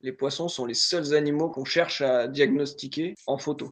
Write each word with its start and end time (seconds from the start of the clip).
Les 0.00 0.12
poissons 0.12 0.48
sont 0.48 0.66
les 0.66 0.74
seuls 0.74 1.14
animaux 1.14 1.48
qu'on 1.50 1.64
cherche 1.64 2.02
à 2.02 2.28
diagnostiquer 2.28 3.14
en 3.26 3.38
photo. 3.38 3.70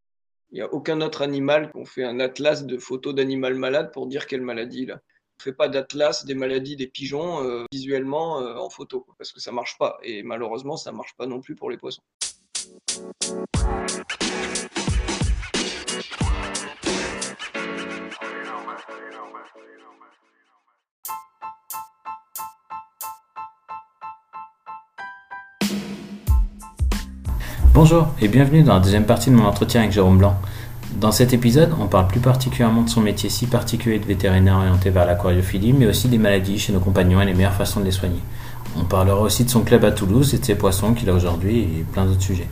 Il 0.50 0.56
n'y 0.56 0.60
a 0.62 0.72
aucun 0.72 1.00
autre 1.00 1.22
animal 1.22 1.70
qu'on 1.72 1.84
fait 1.84 2.04
un 2.04 2.20
atlas 2.20 2.64
de 2.64 2.78
photos 2.78 3.14
d'animal 3.14 3.54
malade 3.54 3.90
pour 3.92 4.06
dire 4.06 4.26
quelle 4.26 4.42
maladie 4.42 4.82
il 4.82 4.92
a. 4.92 4.94
On 4.94 4.98
ne 5.40 5.42
fait 5.42 5.52
pas 5.52 5.68
d'atlas 5.68 6.24
des 6.24 6.34
maladies 6.34 6.76
des 6.76 6.86
pigeons 6.86 7.42
euh, 7.42 7.64
visuellement 7.72 8.40
euh, 8.40 8.56
en 8.56 8.70
photo 8.70 9.06
parce 9.18 9.32
que 9.32 9.40
ça 9.40 9.52
marche 9.52 9.76
pas 9.78 9.98
et 10.02 10.22
malheureusement 10.22 10.76
ça 10.76 10.92
marche 10.92 11.14
pas 11.16 11.26
non 11.26 11.40
plus 11.40 11.54
pour 11.54 11.70
les 11.70 11.78
poissons. 11.78 12.02
Bonjour 27.74 28.08
et 28.20 28.28
bienvenue 28.28 28.62
dans 28.62 28.74
la 28.74 28.80
deuxième 28.80 29.06
partie 29.06 29.30
de 29.30 29.34
mon 29.34 29.46
entretien 29.46 29.80
avec 29.80 29.92
Jérôme 29.92 30.18
Blanc. 30.18 30.38
Dans 30.96 31.10
cet 31.10 31.32
épisode, 31.32 31.74
on 31.80 31.86
parle 31.86 32.06
plus 32.06 32.20
particulièrement 32.20 32.82
de 32.82 32.90
son 32.90 33.00
métier 33.00 33.30
si 33.30 33.46
particulier 33.46 33.98
de 33.98 34.04
vétérinaire 34.04 34.56
orienté 34.56 34.90
vers 34.90 35.06
l'aquariophilie, 35.06 35.72
mais 35.72 35.86
aussi 35.86 36.08
des 36.08 36.18
maladies 36.18 36.58
chez 36.58 36.74
nos 36.74 36.80
compagnons 36.80 37.22
et 37.22 37.24
les 37.24 37.32
meilleures 37.32 37.54
façons 37.54 37.80
de 37.80 37.86
les 37.86 37.90
soigner. 37.90 38.20
On 38.76 38.84
parlera 38.84 39.22
aussi 39.22 39.44
de 39.44 39.48
son 39.48 39.62
club 39.62 39.86
à 39.86 39.90
Toulouse 39.90 40.34
et 40.34 40.38
de 40.38 40.44
ses 40.44 40.54
poissons 40.54 40.92
qu'il 40.92 41.08
a 41.08 41.14
aujourd'hui 41.14 41.60
et 41.60 41.86
plein 41.90 42.04
d'autres 42.04 42.20
sujets. 42.20 42.46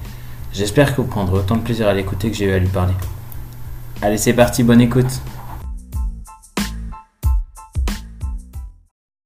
J'espère 0.54 0.96
que 0.96 1.02
vous 1.02 1.06
prendrez 1.06 1.40
autant 1.40 1.56
de 1.56 1.62
plaisir 1.62 1.86
à 1.86 1.92
l'écouter 1.92 2.30
que 2.30 2.36
j'ai 2.38 2.46
eu 2.46 2.52
à 2.52 2.58
lui 2.58 2.68
parler. 2.68 2.94
Allez, 4.00 4.16
c'est 4.16 4.32
parti, 4.32 4.62
bonne 4.62 4.80
écoute. 4.80 5.20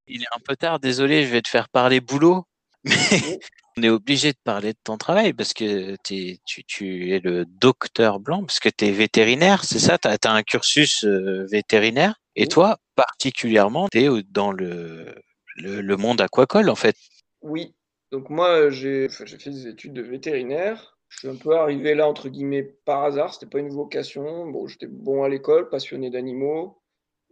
Il 0.08 0.22
est 0.22 0.34
un 0.34 0.40
peu 0.44 0.56
tard, 0.56 0.80
désolé, 0.80 1.24
je 1.24 1.30
vais 1.30 1.40
te 1.40 1.48
faire 1.48 1.68
parler 1.68 2.00
boulot. 2.00 2.46
Mais 2.82 2.94
on 3.76 3.82
est 3.82 3.88
obligé 3.88 4.32
de 4.32 4.38
parler 4.44 4.72
de 4.72 4.78
ton 4.84 4.96
travail 4.96 5.32
parce 5.32 5.52
que 5.52 5.96
tu, 6.04 6.38
tu, 6.44 7.10
es 7.12 7.20
le 7.20 7.44
docteur 7.44 8.20
Blanc, 8.20 8.44
parce 8.44 8.60
que 8.60 8.68
tu 8.68 8.86
es 8.86 8.90
vétérinaire, 8.90 9.64
c'est 9.64 9.78
ça? 9.78 9.98
Tu 9.98 10.08
as, 10.08 10.32
un 10.32 10.42
cursus 10.42 11.04
euh, 11.04 11.46
vétérinaire. 11.50 12.14
Et 12.36 12.46
toi, 12.46 12.78
particulièrement, 12.94 13.88
tu 13.88 13.98
es 13.98 14.22
dans 14.30 14.52
le, 14.52 15.14
le, 15.56 15.96
monde 15.96 16.20
aquacole, 16.20 16.68
en 16.68 16.74
fait. 16.74 16.96
Oui. 17.42 17.74
Donc 18.10 18.30
moi, 18.30 18.70
j'ai 18.70 19.08
fait 19.08 19.24
des 19.48 19.66
études 19.66 19.92
de 19.92 20.02
vétérinaire. 20.02 20.96
Je 21.08 21.18
suis 21.18 21.28
un 21.28 21.36
peu 21.36 21.56
arrivé 21.56 21.94
là, 21.94 22.08
entre 22.08 22.28
guillemets, 22.28 22.62
par 22.84 23.04
hasard. 23.04 23.32
C'était 23.32 23.46
pas 23.46 23.58
une 23.58 23.70
vocation. 23.70 24.46
Bon, 24.46 24.66
j'étais 24.66 24.86
bon 24.86 25.22
à 25.22 25.28
l'école, 25.28 25.68
passionné 25.68 26.10
d'animaux. 26.10 26.80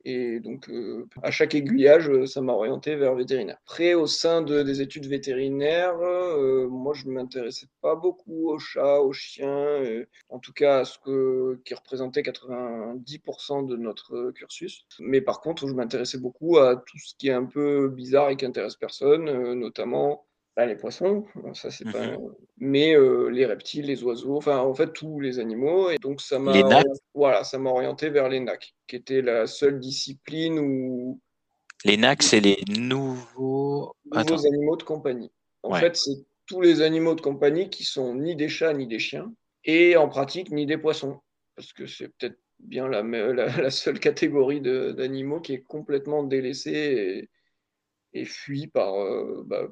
Et 0.04 0.40
donc, 0.40 0.68
euh, 0.68 1.08
à 1.22 1.30
chaque 1.30 1.54
aiguillage, 1.54 2.08
euh, 2.08 2.26
ça 2.26 2.40
m'a 2.40 2.52
orienté 2.52 2.96
vers 2.96 3.14
vétérinaire. 3.14 3.58
Après, 3.62 3.94
au 3.94 4.06
sein 4.06 4.42
de, 4.42 4.62
des 4.62 4.80
études 4.80 5.06
vétérinaires, 5.06 5.96
euh, 6.00 6.68
moi, 6.68 6.92
je 6.94 7.06
ne 7.06 7.12
m'intéressais 7.12 7.66
pas 7.80 7.94
beaucoup 7.94 8.50
aux 8.50 8.58
chats, 8.58 9.00
aux 9.00 9.12
chiens, 9.12 9.82
en 10.28 10.38
tout 10.38 10.52
cas 10.52 10.80
à 10.80 10.84
ce 10.84 10.98
que, 10.98 11.60
qui 11.64 11.74
représentait 11.74 12.22
90% 12.22 13.66
de 13.66 13.76
notre 13.76 14.32
cursus. 14.32 14.86
Mais 14.98 15.20
par 15.20 15.40
contre, 15.40 15.68
je 15.68 15.74
m'intéressais 15.74 16.18
beaucoup 16.18 16.58
à 16.58 16.76
tout 16.76 16.98
ce 16.98 17.14
qui 17.16 17.28
est 17.28 17.32
un 17.32 17.44
peu 17.44 17.88
bizarre 17.88 18.30
et 18.30 18.36
qui 18.36 18.44
intéresse 18.46 18.76
personne, 18.76 19.54
notamment 19.54 20.26
bah, 20.54 20.66
les 20.66 20.76
poissons, 20.76 21.24
ça 21.54 21.70
c'est 21.70 21.90
pas. 21.90 22.08
Mhm. 22.08 22.34
Mais 22.58 22.94
euh, 22.94 23.28
les 23.28 23.46
reptiles, 23.46 23.86
les 23.86 24.04
oiseaux, 24.04 24.36
enfin 24.36 24.58
en 24.58 24.74
fait 24.74 24.92
tous 24.92 25.18
les 25.18 25.38
animaux. 25.38 25.90
Et 25.90 25.96
donc 25.96 26.20
ça 26.20 26.38
m'a. 26.38 26.52
Voilà, 27.14 27.42
ça 27.42 27.58
m'a 27.58 27.70
orienté 27.70 28.10
vers 28.10 28.28
les 28.28 28.38
NAC, 28.40 28.74
qui 28.86 28.96
était 28.96 29.22
la 29.22 29.46
seule 29.46 29.80
discipline 29.80 30.58
où. 30.58 31.20
Les 31.84 31.96
NAC, 31.96 32.22
c'est 32.22 32.40
les 32.40 32.62
nouveaux. 32.68 33.94
nouveaux 34.04 34.46
animaux 34.46 34.76
de 34.76 34.82
compagnie. 34.82 35.30
En 35.62 35.74
fait, 35.74 35.96
c'est 35.96 36.24
tous 36.46 36.60
les 36.60 36.82
animaux 36.82 37.14
de 37.14 37.20
compagnie 37.20 37.70
qui 37.70 37.84
sont 37.84 38.14
ni 38.14 38.36
des 38.36 38.48
chats 38.48 38.74
ni 38.74 38.86
des 38.86 38.98
chiens, 38.98 39.32
et 39.64 39.96
en 39.96 40.08
pratique 40.08 40.50
ni 40.50 40.66
des 40.66 40.76
poissons, 40.76 41.20
parce 41.56 41.72
que 41.72 41.86
c'est 41.86 42.08
peut-être 42.08 42.38
bien 42.58 42.88
la, 42.88 43.02
la, 43.32 43.70
seule 43.70 44.00
catégorie 44.00 44.60
d'animaux 44.60 45.40
qui 45.40 45.54
est 45.54 45.62
complètement 45.62 46.22
délaissée. 46.24 46.70
Et 46.70 47.30
et 48.14 48.24
fui 48.24 48.66
par, 48.66 48.94
euh, 49.00 49.42
bah, 49.46 49.68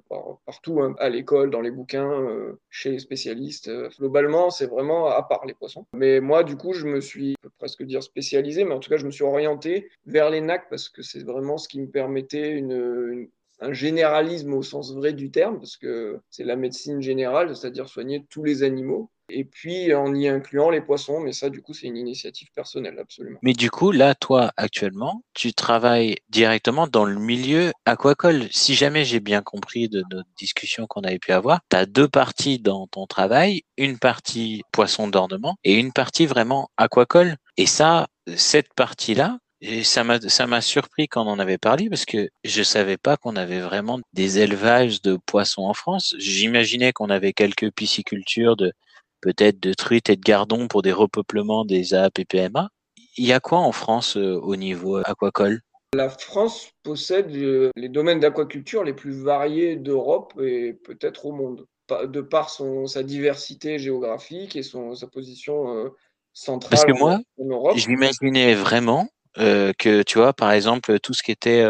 partout, 0.46 0.80
hein, 0.80 0.94
à 0.98 1.08
l'école, 1.08 1.50
dans 1.50 1.60
les 1.60 1.70
bouquins, 1.70 2.10
euh, 2.10 2.58
chez 2.70 2.90
les 2.90 2.98
spécialistes. 2.98 3.68
Euh, 3.68 3.88
globalement, 3.98 4.50
c'est 4.50 4.66
vraiment 4.66 5.06
à 5.06 5.22
part 5.22 5.44
les 5.46 5.54
poissons. 5.54 5.86
Mais 5.94 6.20
moi, 6.20 6.44
du 6.44 6.56
coup, 6.56 6.72
je 6.72 6.86
me 6.86 7.00
suis, 7.00 7.32
je 7.42 7.48
peux 7.48 7.54
presque 7.58 7.82
dire 7.82 8.02
spécialisé, 8.02 8.64
mais 8.64 8.74
en 8.74 8.80
tout 8.80 8.90
cas, 8.90 8.96
je 8.96 9.06
me 9.06 9.10
suis 9.10 9.24
orienté 9.24 9.90
vers 10.06 10.30
les 10.30 10.40
NAC 10.40 10.68
parce 10.70 10.88
que 10.88 11.02
c'est 11.02 11.24
vraiment 11.24 11.58
ce 11.58 11.68
qui 11.68 11.80
me 11.80 11.88
permettait 11.88 12.50
une, 12.50 13.28
un 13.60 13.72
généralisme 13.72 14.54
au 14.54 14.62
sens 14.62 14.94
vrai 14.94 15.12
du 15.12 15.30
terme, 15.30 15.58
parce 15.58 15.76
que 15.76 16.18
c'est 16.30 16.44
la 16.44 16.56
médecine 16.56 17.02
générale, 17.02 17.54
c'est-à-dire 17.54 17.88
soigner 17.88 18.24
tous 18.30 18.42
les 18.42 18.62
animaux 18.62 19.10
et 19.32 19.44
puis 19.44 19.94
en 19.94 20.14
y 20.14 20.28
incluant 20.28 20.70
les 20.70 20.80
poissons, 20.80 21.20
mais 21.20 21.32
ça, 21.32 21.50
du 21.50 21.62
coup, 21.62 21.74
c'est 21.74 21.86
une 21.86 21.96
initiative 21.96 22.48
personnelle, 22.54 22.98
absolument. 22.98 23.38
Mais 23.42 23.52
du 23.52 23.70
coup, 23.70 23.92
là, 23.92 24.14
toi, 24.14 24.52
actuellement, 24.56 25.22
tu 25.34 25.52
travailles 25.52 26.16
directement 26.28 26.86
dans 26.86 27.04
le 27.04 27.18
milieu 27.18 27.72
aquacole. 27.84 28.48
Si 28.50 28.74
jamais 28.74 29.04
j'ai 29.04 29.20
bien 29.20 29.42
compris 29.42 29.88
de 29.88 30.04
notre 30.10 30.28
discussion 30.36 30.86
qu'on 30.86 31.02
avait 31.02 31.18
pu 31.18 31.32
avoir, 31.32 31.60
tu 31.70 31.76
as 31.76 31.86
deux 31.86 32.08
parties 32.08 32.58
dans 32.58 32.86
ton 32.86 33.06
travail, 33.06 33.62
une 33.76 33.98
partie 33.98 34.62
poisson 34.72 35.08
d'ornement 35.08 35.56
et 35.64 35.74
une 35.74 35.92
partie 35.92 36.26
vraiment 36.26 36.70
aquacole. 36.76 37.36
Et 37.56 37.66
ça, 37.66 38.08
cette 38.36 38.72
partie-là, 38.74 39.38
ça 39.82 40.04
m'a 40.04 40.20
ça 40.20 40.46
m'a 40.46 40.60
surpris 40.60 41.06
quand 41.08 41.26
on 41.26 41.30
en 41.30 41.38
avait 41.38 41.58
parlé 41.58 41.90
parce 41.90 42.06
que 42.06 42.30
je 42.44 42.62
savais 42.62 42.96
pas 42.96 43.16
qu'on 43.16 43.36
avait 43.36 43.60
vraiment 43.60 44.00
des 44.12 44.38
élevages 44.38 45.02
de 45.02 45.18
poissons 45.26 45.62
en 45.62 45.74
France. 45.74 46.14
J'imaginais 46.18 46.92
qu'on 46.92 47.10
avait 47.10 47.32
quelques 47.32 47.70
piscicultures 47.72 48.56
de 48.56 48.72
peut-être 49.20 49.60
de 49.60 49.72
truites 49.72 50.10
et 50.10 50.16
de 50.16 50.22
gardons 50.22 50.68
pour 50.68 50.82
des 50.82 50.92
repeuplements 50.92 51.64
des 51.64 51.94
AP 51.94 52.20
et 52.20 52.24
PMA. 52.24 52.70
Il 53.16 53.26
y 53.26 53.32
a 53.32 53.40
quoi 53.40 53.58
en 53.58 53.72
France 53.72 54.16
euh, 54.16 54.38
au 54.40 54.56
niveau 54.56 54.96
aquacole? 54.96 55.60
La 55.94 56.08
France 56.08 56.70
possède 56.82 57.34
euh, 57.34 57.70
les 57.76 57.88
domaines 57.88 58.20
d'aquaculture 58.20 58.84
les 58.84 58.92
plus 58.92 59.12
variés 59.12 59.76
d'Europe 59.76 60.34
et 60.40 60.72
peut-être 60.72 61.26
au 61.26 61.32
monde, 61.32 61.66
de 62.04 62.20
par 62.20 62.50
son, 62.50 62.86
sa 62.86 63.02
diversité 63.02 63.78
géographique 63.78 64.54
et 64.54 64.62
son, 64.62 64.94
sa 64.94 65.08
position 65.08 65.76
euh, 65.76 65.88
centrale 66.32 66.70
Parce 66.70 66.84
que 66.84 66.96
moi, 66.96 67.18
en, 67.38 67.44
Europe. 67.44 67.76
Je 67.76 67.88
m'imaginais 67.88 68.54
vraiment 68.54 69.08
que, 69.36 70.02
tu 70.02 70.18
vois, 70.18 70.32
par 70.32 70.52
exemple, 70.52 70.98
tout 71.00 71.14
ce 71.14 71.22
qui 71.22 71.30
était 71.30 71.64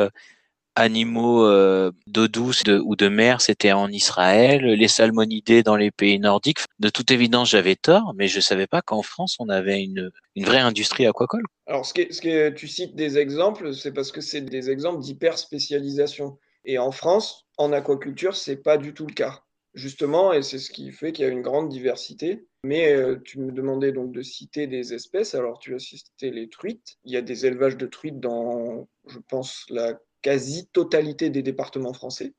animaux 0.76 1.44
euh, 1.44 1.90
d'eau 2.06 2.28
douce 2.28 2.62
ou 2.84 2.96
de 2.96 3.08
mer, 3.08 3.40
c'était 3.40 3.72
en 3.72 3.88
Israël, 3.88 4.64
les 4.64 4.88
salmonidés 4.88 5.62
dans 5.62 5.76
les 5.76 5.90
pays 5.90 6.18
nordiques. 6.18 6.60
De 6.78 6.88
toute 6.88 7.10
évidence, 7.10 7.50
j'avais 7.50 7.76
tort, 7.76 8.14
mais 8.16 8.28
je 8.28 8.40
savais 8.40 8.66
pas 8.66 8.82
qu'en 8.82 9.02
France, 9.02 9.36
on 9.38 9.48
avait 9.48 9.82
une, 9.82 10.10
vraie 10.36 10.58
industrie 10.58 11.06
aquacole. 11.06 11.44
Alors, 11.66 11.84
ce 11.84 11.94
que, 11.94 12.12
ce 12.12 12.20
que 12.20 12.50
tu 12.50 12.68
cites 12.68 12.94
des 12.94 13.18
exemples, 13.18 13.74
c'est 13.74 13.92
parce 13.92 14.12
que 14.12 14.20
c'est 14.20 14.40
des 14.40 14.70
exemples 14.70 15.00
d'hyper 15.00 15.38
spécialisation. 15.38 16.38
Et 16.64 16.78
en 16.78 16.92
France, 16.92 17.46
en 17.58 17.72
aquaculture, 17.72 18.36
c'est 18.36 18.56
pas 18.56 18.78
du 18.78 18.94
tout 18.94 19.06
le 19.06 19.14
cas. 19.14 19.42
Justement, 19.74 20.32
et 20.32 20.42
c'est 20.42 20.58
ce 20.58 20.70
qui 20.70 20.90
fait 20.90 21.12
qu'il 21.12 21.24
y 21.24 21.28
a 21.28 21.30
une 21.30 21.42
grande 21.42 21.68
diversité. 21.68 22.44
Mais 22.64 22.92
euh, 22.92 23.16
tu 23.24 23.38
me 23.38 23.52
demandais 23.52 23.92
donc 23.92 24.12
de 24.12 24.22
citer 24.22 24.66
des 24.66 24.92
espèces. 24.92 25.34
Alors, 25.34 25.58
tu 25.58 25.74
as 25.74 25.78
cité 25.78 26.30
les 26.30 26.48
truites. 26.48 26.98
Il 27.04 27.12
y 27.12 27.16
a 27.16 27.22
des 27.22 27.46
élevages 27.46 27.76
de 27.76 27.86
truites 27.86 28.20
dans, 28.20 28.88
je 29.06 29.18
pense, 29.18 29.64
la 29.70 29.98
quasi-totalité 30.22 31.30
des 31.30 31.42
départements 31.42 31.92
français, 31.92 32.34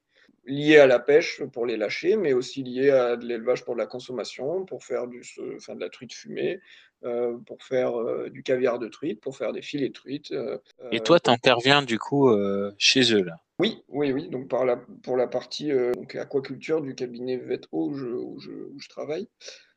liés 0.46 0.78
à 0.78 0.88
la 0.88 1.00
pêche 1.00 1.44
pour 1.54 1.66
les 1.66 1.78
lâcher, 1.78 2.18
mais 2.18 2.34
aussi 2.34 2.64
liés 2.64 2.90
à 2.90 3.16
de 3.16 3.26
l'élevage 3.26 3.64
pour 3.64 3.76
la 3.76 3.86
consommation, 3.86 4.66
pour 4.66 4.84
faire 4.84 5.08
du, 5.08 5.24
enfin, 5.56 5.76
de 5.76 5.80
la 5.80 5.90
truite 5.90 6.14
fumée, 6.14 6.60
euh, 7.04 7.38
pour 7.46 7.64
faire 7.64 8.00
euh, 8.00 8.30
du 8.30 8.44
caviar 8.44 8.80
de 8.80 8.88
truite, 8.88 9.22
pour 9.22 9.38
faire 9.38 9.54
des 9.54 9.62
filets 9.62 9.90
de 9.90 9.94
truite. 9.94 10.32
Euh, 10.32 10.58
Et 10.92 11.00
toi, 11.00 11.20
tu 11.20 11.30
interviens 11.30 11.82
du 11.82 11.98
coup 11.98 12.30
chez 12.78 13.14
eux 13.14 13.24
là? 13.24 13.36
Oui, 13.60 13.84
oui, 13.90 14.12
oui. 14.12 14.28
Donc 14.30 14.48
par 14.48 14.66
la, 14.66 14.76
pour 15.04 15.18
la 15.18 15.28
partie 15.28 15.72
euh, 15.72 15.92
donc, 15.94 16.16
aquaculture 16.16 16.82
du 16.82 16.96
cabinet 16.96 17.38
VETO 17.38 17.68
où 17.72 17.94
je, 17.94 18.08
où 18.08 18.40
je, 18.40 18.90
travaille. 18.90 19.28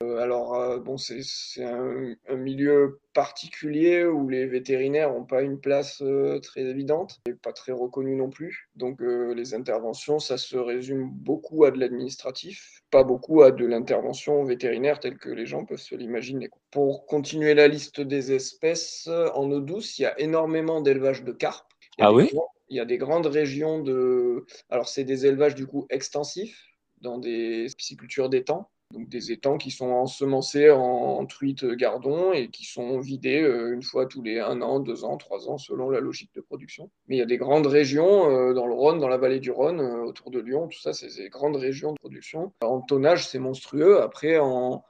Euh, 0.03 0.17
alors 0.19 0.55
euh, 0.55 0.79
bon, 0.79 0.97
c'est 0.97 1.21
un, 1.63 2.15
un, 2.29 2.37
milieu 2.37 3.01
particulier 3.13 4.07
où 4.07 4.29
les 4.31 4.47
vétérinaires 4.47 5.13
n'ont 5.13 5.25
pas 5.27 5.43
une 5.43 5.61
place 5.61 6.03
très 6.43 6.63
évidente 6.63 7.21
et 7.29 7.35
pas 7.35 7.53
très 7.53 7.73
reconnue 7.73 8.17
non 8.17 8.31
plus. 8.31 8.71
Donc 8.75 9.01
les 9.01 9.55
interventions, 9.55 10.19
ça 10.19 10.39
se 10.39 10.57
résume 10.57 11.11
beaucoup 11.11 11.65
à 11.65 11.71
de 11.71 11.79
l'administratif, 11.79 12.83
pas 12.91 13.05
beaucoup 13.05 13.43
à 13.43 13.51
de 13.51 13.67
l'intervention 13.67 14.43
vétérinaire 14.45 14.99
telle 14.99 15.19
que 15.19 15.29
les 15.29 15.45
gens 15.45 15.67
peuvent 15.67 15.79
se 15.79 15.95
l'imaginer. 15.95 16.49
Pour 16.71 17.05
continuer 17.05 17.53
la 17.53 17.69
liste 17.69 18.01
des 18.01 18.33
espèces, 18.33 19.09
en 19.35 19.51
eau 19.51 19.61
douce, 19.61 19.99
il 19.99 20.03
y 20.03 20.07
a 20.07 20.19
énormément 20.19 20.81
d'élevage 20.81 21.23
de 21.23 21.33
carpes. 21.33 21.71
Ah 21.99 22.13
oui? 22.13 22.31
Il 22.69 22.77
y 22.77 22.81
a 22.81 22.85
des 22.85 22.99
grandes 22.99 23.27
régions 23.27 23.83
de. 23.83 24.47
Alors, 24.71 24.89
c'est 24.89 25.05
des 25.05 25.27
élevages 25.27 25.55
du 25.55 25.67
coup 25.67 25.87
extensifs 25.91 26.67
dans 27.01 27.19
des 27.19 27.67
piscicultures 27.77 28.29
d'étang. 28.29 28.71
donc 28.93 29.09
des 29.09 29.33
étangs 29.33 29.59
qui 29.59 29.71
sont 29.71 29.91
ensemencés 29.91 30.71
en, 30.71 31.27
truites 31.27 31.65
gardons 31.65 32.33
et 32.33 32.49
qui 32.49 32.65
sont 32.65 33.01
vidés 33.01 33.41
une 33.73 33.83
fois 33.83 34.07
tous 34.07 34.23
les 34.23 34.39
un 34.41 34.63
an, 34.63 34.81
deux 34.81 35.05
ans, 35.05 35.17
trois 35.17 35.49
ans, 35.49 35.59
selon 35.59 35.91
la 35.91 36.01
logique 36.01 36.35
de 36.35 36.41
production. 36.41 36.91
Mais 37.09 37.17
il 37.17 37.19
y 37.19 37.23
a 37.23 37.27
des 37.27 37.37
grandes 37.37 37.67
régions 37.67 38.53
dans 38.55 38.67
le 38.67 38.75
Rhône, 38.75 39.01
dans 39.01 39.09
la 39.09 39.19
vallée 39.19 39.41
du 39.41 39.51
Rhône, 39.51 39.81
autour 39.81 40.31
de 40.31 40.41
Lyon, 40.41 40.69
tout 40.69 40.81
ça, 40.81 40.93
c'est 40.93 41.15
des 41.17 41.29
grandes 41.29 41.57
régions 41.57 41.93
de 41.93 41.99
production. 41.99 42.53
En 42.63 42.81
tonnage, 42.81 43.27
c'est 43.27 43.39
monstrueux. 43.39 44.01
Après, 44.01 44.39
en, 44.39 44.83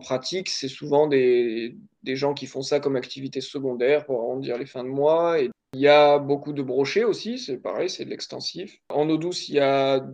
pratique, 0.00 0.48
c'est 0.48 0.68
souvent 0.68 1.06
des, 1.08 1.76
gens 2.04 2.34
qui 2.34 2.46
font 2.46 2.62
ça 2.62 2.80
comme 2.80 2.96
activité 2.96 3.40
secondaire 3.40 4.06
pour 4.06 4.20
arrondir 4.20 4.58
les 4.58 4.66
fins 4.66 4.84
de 4.84 4.88
mois. 4.88 5.38
Il 5.72 5.80
y 5.80 5.88
a 5.88 6.18
beaucoup 6.18 6.52
de 6.52 6.62
brochets 6.62 7.04
aussi, 7.04 7.38
c'est 7.38 7.58
pareil, 7.58 7.88
c'est 7.88 8.04
de 8.04 8.10
l'extensif. 8.10 8.78
En 8.88 9.08
eau 9.08 9.16
douce, 9.16 9.48
il 9.48 9.56
y 9.56 9.60
a 9.60 10.04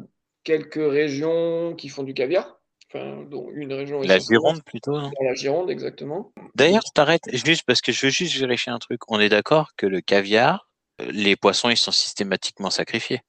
quelques 0.45 0.75
régions 0.75 1.75
qui 1.77 1.89
font 1.89 2.03
du 2.03 2.15
caviar. 2.15 2.61
Enfin, 2.89 3.25
dont 3.29 3.51
une 3.53 3.73
région 3.73 4.01
la 4.03 4.21
Gironde 4.21 4.63
plutôt. 4.63 4.97
la 4.97 5.35
Gironde, 5.35 5.71
exactement. 5.71 6.33
D'ailleurs, 6.55 6.83
je 6.87 6.93
t'arrête 6.95 7.23
juste 7.33 7.65
parce 7.67 7.81
que 7.81 7.91
je 7.91 8.07
veux 8.07 8.13
juste 8.13 8.37
vérifier 8.39 8.71
un 8.71 8.79
truc. 8.79 9.01
On 9.11 9.19
est 9.19 9.29
d'accord 9.29 9.71
que 9.77 9.87
le 9.87 10.01
caviar, 10.01 10.71
les 11.01 11.35
poissons, 11.35 11.69
ils 11.69 11.77
sont 11.77 11.91
systématiquement 11.91 12.71
sacrifiés? 12.71 13.23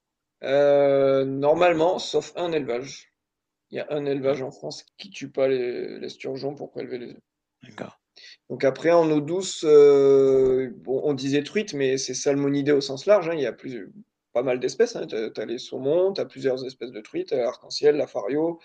Euh, 0.44 1.26
Normalement, 1.26 1.98
sauf 1.98 2.34
un 2.36 2.52
élevage. 2.52 3.12
Il 3.72 3.78
y 3.78 3.80
a 3.80 3.88
un 3.90 4.06
élevage 4.06 4.42
en 4.44 4.52
France 4.52 4.86
qui 4.98 5.10
tue 5.10 5.32
pas 5.32 5.48
les, 5.48 6.00
les 6.00 6.10
sturgeons 6.10 6.56
pour 6.56 6.72
prélever 6.72 7.00
les 7.00 7.10
œufs. 7.10 7.22
D'accord. 7.64 8.00
Donc 8.50 8.64
après, 8.64 8.92
en 8.92 9.10
eau 9.12 9.22
douce, 9.22 9.64
euh, 9.68 10.70
bon, 10.78 11.02
on 11.04 11.14
disait 11.14 11.44
truite, 11.44 11.74
mais 11.74 11.98
c'est 11.98 12.14
salmonidé 12.14 12.72
au 12.72 12.82
sens 12.82 13.06
large. 13.06 13.30
Hein. 13.30 13.34
Il 13.36 13.42
y 13.42 13.46
a 13.46 13.54
plus, 13.54 13.92
pas 14.34 14.44
mal 14.44 14.60
d'espèces. 14.60 14.96
Hein. 14.96 15.08
Tu 15.08 15.16
as, 15.16 15.46
les 15.46 15.58
saumons, 15.58 16.14
tu 16.14 16.22
as 16.22 16.26
plusieurs 16.26 16.66
espèces 16.66 16.92
de 16.92 17.02
truites, 17.02 17.34
arc-en-ciel, 17.34 17.98
la 17.98 18.08
fario, 18.08 18.60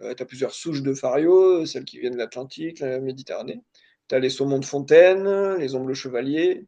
euh, 0.00 0.14
tu 0.14 0.22
as 0.22 0.26
plusieurs 0.26 0.52
souches 0.52 0.82
de 0.82 0.94
fario, 0.94 1.66
celles 1.66 1.84
qui 1.84 1.98
viennent 1.98 2.14
de 2.14 2.18
l'Atlantique, 2.18 2.80
la 2.80 3.00
Méditerranée. 3.00 3.60
Tu 4.08 4.14
as 4.14 4.18
les 4.18 4.30
saumons 4.30 4.58
de 4.58 4.64
fontaine, 4.64 5.56
les 5.56 5.74
ombres 5.74 5.94
chevaliers. 5.94 6.66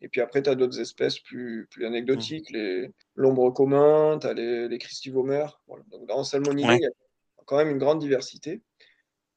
Et 0.00 0.08
puis 0.08 0.20
après, 0.20 0.42
tu 0.42 0.50
as 0.50 0.54
d'autres 0.54 0.80
espèces 0.80 1.18
plus, 1.18 1.68
plus 1.70 1.84
anecdotiques, 1.84 2.50
mmh. 2.52 2.88
l'ombre 3.16 3.50
commun, 3.50 4.18
tu 4.18 4.26
as 4.26 4.32
les, 4.32 4.68
les 4.68 4.78
Voilà. 5.12 5.84
Donc 5.90 6.06
dans 6.08 6.24
salmonidé, 6.24 6.74
il 6.74 6.82
y 6.82 6.86
a 6.86 6.90
quand 7.44 7.58
même 7.58 7.68
une 7.68 7.78
grande 7.78 7.98
diversité. 7.98 8.62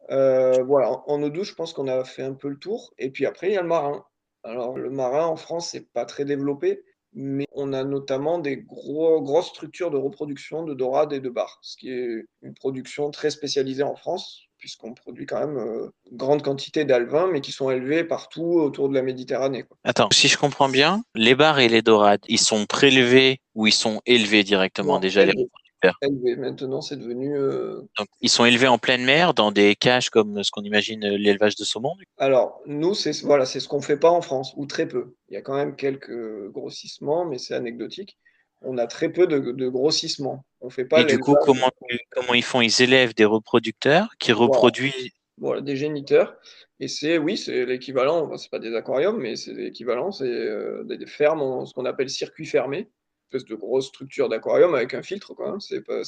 Euh, 0.09 0.63
voilà, 0.63 1.01
en, 1.07 1.21
eau 1.21 1.29
douce, 1.29 1.49
je 1.49 1.55
pense 1.55 1.73
qu'on 1.73 1.87
a 1.87 2.03
fait 2.03 2.23
un 2.23 2.33
peu 2.33 2.49
le 2.49 2.57
tour. 2.57 2.93
Et 2.97 3.09
puis 3.09 3.25
après, 3.25 3.49
il 3.49 3.53
y 3.53 3.57
a 3.57 3.61
le 3.61 3.67
marin. 3.67 4.05
Alors, 4.43 4.77
le 4.77 4.89
marin 4.89 5.25
en 5.25 5.37
France, 5.37 5.69
c'est 5.69 5.91
pas 5.93 6.05
très 6.05 6.25
développé, 6.25 6.83
mais 7.13 7.45
on 7.53 7.71
a 7.73 7.83
notamment 7.83 8.39
des 8.39 8.57
gros, 8.57 9.21
grosses 9.21 9.47
structures 9.47 9.91
de 9.91 9.97
reproduction 9.97 10.63
de 10.63 10.73
dorades 10.73 11.13
et 11.13 11.19
de 11.19 11.29
bar, 11.29 11.59
ce 11.61 11.77
qui 11.77 11.89
est 11.89 12.25
une 12.41 12.53
production 12.53 13.09
très 13.11 13.29
spécialisée 13.29 13.83
en 13.83 13.95
France, 13.95 14.47
puisqu'on 14.57 14.93
produit 14.93 15.25
quand 15.25 15.39
même 15.39 15.57
euh, 15.57 15.89
une 16.11 16.17
grande 16.17 16.41
quantité 16.41 16.83
d'alevins, 16.83 17.29
mais 17.31 17.39
qui 17.39 17.51
sont 17.51 17.69
élevés 17.69 18.03
partout 18.03 18.59
autour 18.59 18.89
de 18.89 18.93
la 18.93 19.01
Méditerranée. 19.01 19.65
Attends, 19.83 20.09
si 20.11 20.27
je 20.27 20.37
comprends 20.37 20.69
bien, 20.69 21.03
les 21.15 21.35
bars 21.35 21.59
et 21.59 21.69
les 21.69 21.81
dorades, 21.81 22.23
ils 22.27 22.39
sont 22.39 22.65
prélevés 22.65 23.39
ou 23.55 23.67
ils 23.67 23.73
sont 23.73 24.01
élevés 24.05 24.43
directement 24.43 24.99
déjà 24.99 25.25
les 25.25 25.33
Maintenant, 26.37 26.81
c'est 26.81 26.97
devenu. 26.97 27.37
Euh, 27.37 27.81
ils 28.21 28.29
sont 28.29 28.45
élevés 28.45 28.67
en 28.67 28.77
pleine 28.77 29.03
mer 29.03 29.33
dans 29.33 29.51
des 29.51 29.75
cages 29.75 30.09
comme 30.09 30.43
ce 30.43 30.51
qu'on 30.51 30.63
imagine 30.63 31.03
euh, 31.05 31.17
l'élevage 31.17 31.55
de 31.55 31.63
saumon 31.63 31.95
Alors, 32.17 32.61
nous, 32.65 32.93
c'est 32.93 33.21
voilà, 33.21 33.45
c'est 33.45 33.59
ce 33.59 33.67
qu'on 33.67 33.81
fait 33.81 33.97
pas 33.97 34.09
en 34.09 34.21
France, 34.21 34.53
ou 34.55 34.65
très 34.65 34.87
peu. 34.87 35.15
Il 35.29 35.33
y 35.33 35.37
a 35.37 35.41
quand 35.41 35.55
même 35.55 35.75
quelques 35.75 36.49
grossissements, 36.51 37.25
mais 37.25 37.37
c'est 37.37 37.53
anecdotique. 37.53 38.17
On 38.61 38.77
a 38.77 38.87
très 38.87 39.09
peu 39.09 39.27
de, 39.27 39.67
grossissements. 39.67 40.45
On 40.61 40.69
fait 40.69 40.85
pas. 40.85 41.01
Et 41.01 41.05
du 41.05 41.19
coup, 41.19 41.35
comment, 41.41 41.69
comment 42.11 42.33
ils 42.33 42.43
font? 42.43 42.61
Ils 42.61 42.81
élèvent 42.81 43.13
des 43.13 43.25
reproducteurs 43.25 44.07
qui 44.19 44.31
reproduisent? 44.31 45.11
Voilà, 45.37 45.61
des 45.61 45.75
géniteurs. 45.75 46.37
Et 46.79 46.87
c'est, 46.87 47.17
oui, 47.17 47.37
c'est 47.37 47.65
l'équivalent, 47.65 48.35
c'est 48.37 48.49
pas 48.49 48.59
des 48.59 48.75
aquariums, 48.75 49.17
mais 49.17 49.35
c'est 49.35 49.53
l'équivalent, 49.53 50.11
c'est 50.11 50.25
euh, 50.25 50.83
des, 50.83 51.05
fermes, 51.05 51.65
ce 51.65 51.73
qu'on 51.73 51.85
appelle 51.85 52.09
circuit 52.09 52.45
fermé 52.45 52.89
de 53.31 53.55
grosse 53.55 53.87
structure 53.87 54.29
d'aquarium 54.29 54.75
avec 54.75 54.93
un 54.93 55.01
filtre, 55.01 55.33
quoi. 55.33 55.49
Hein. 55.49 55.59
C'est 55.59 55.81
pas, 55.81 56.03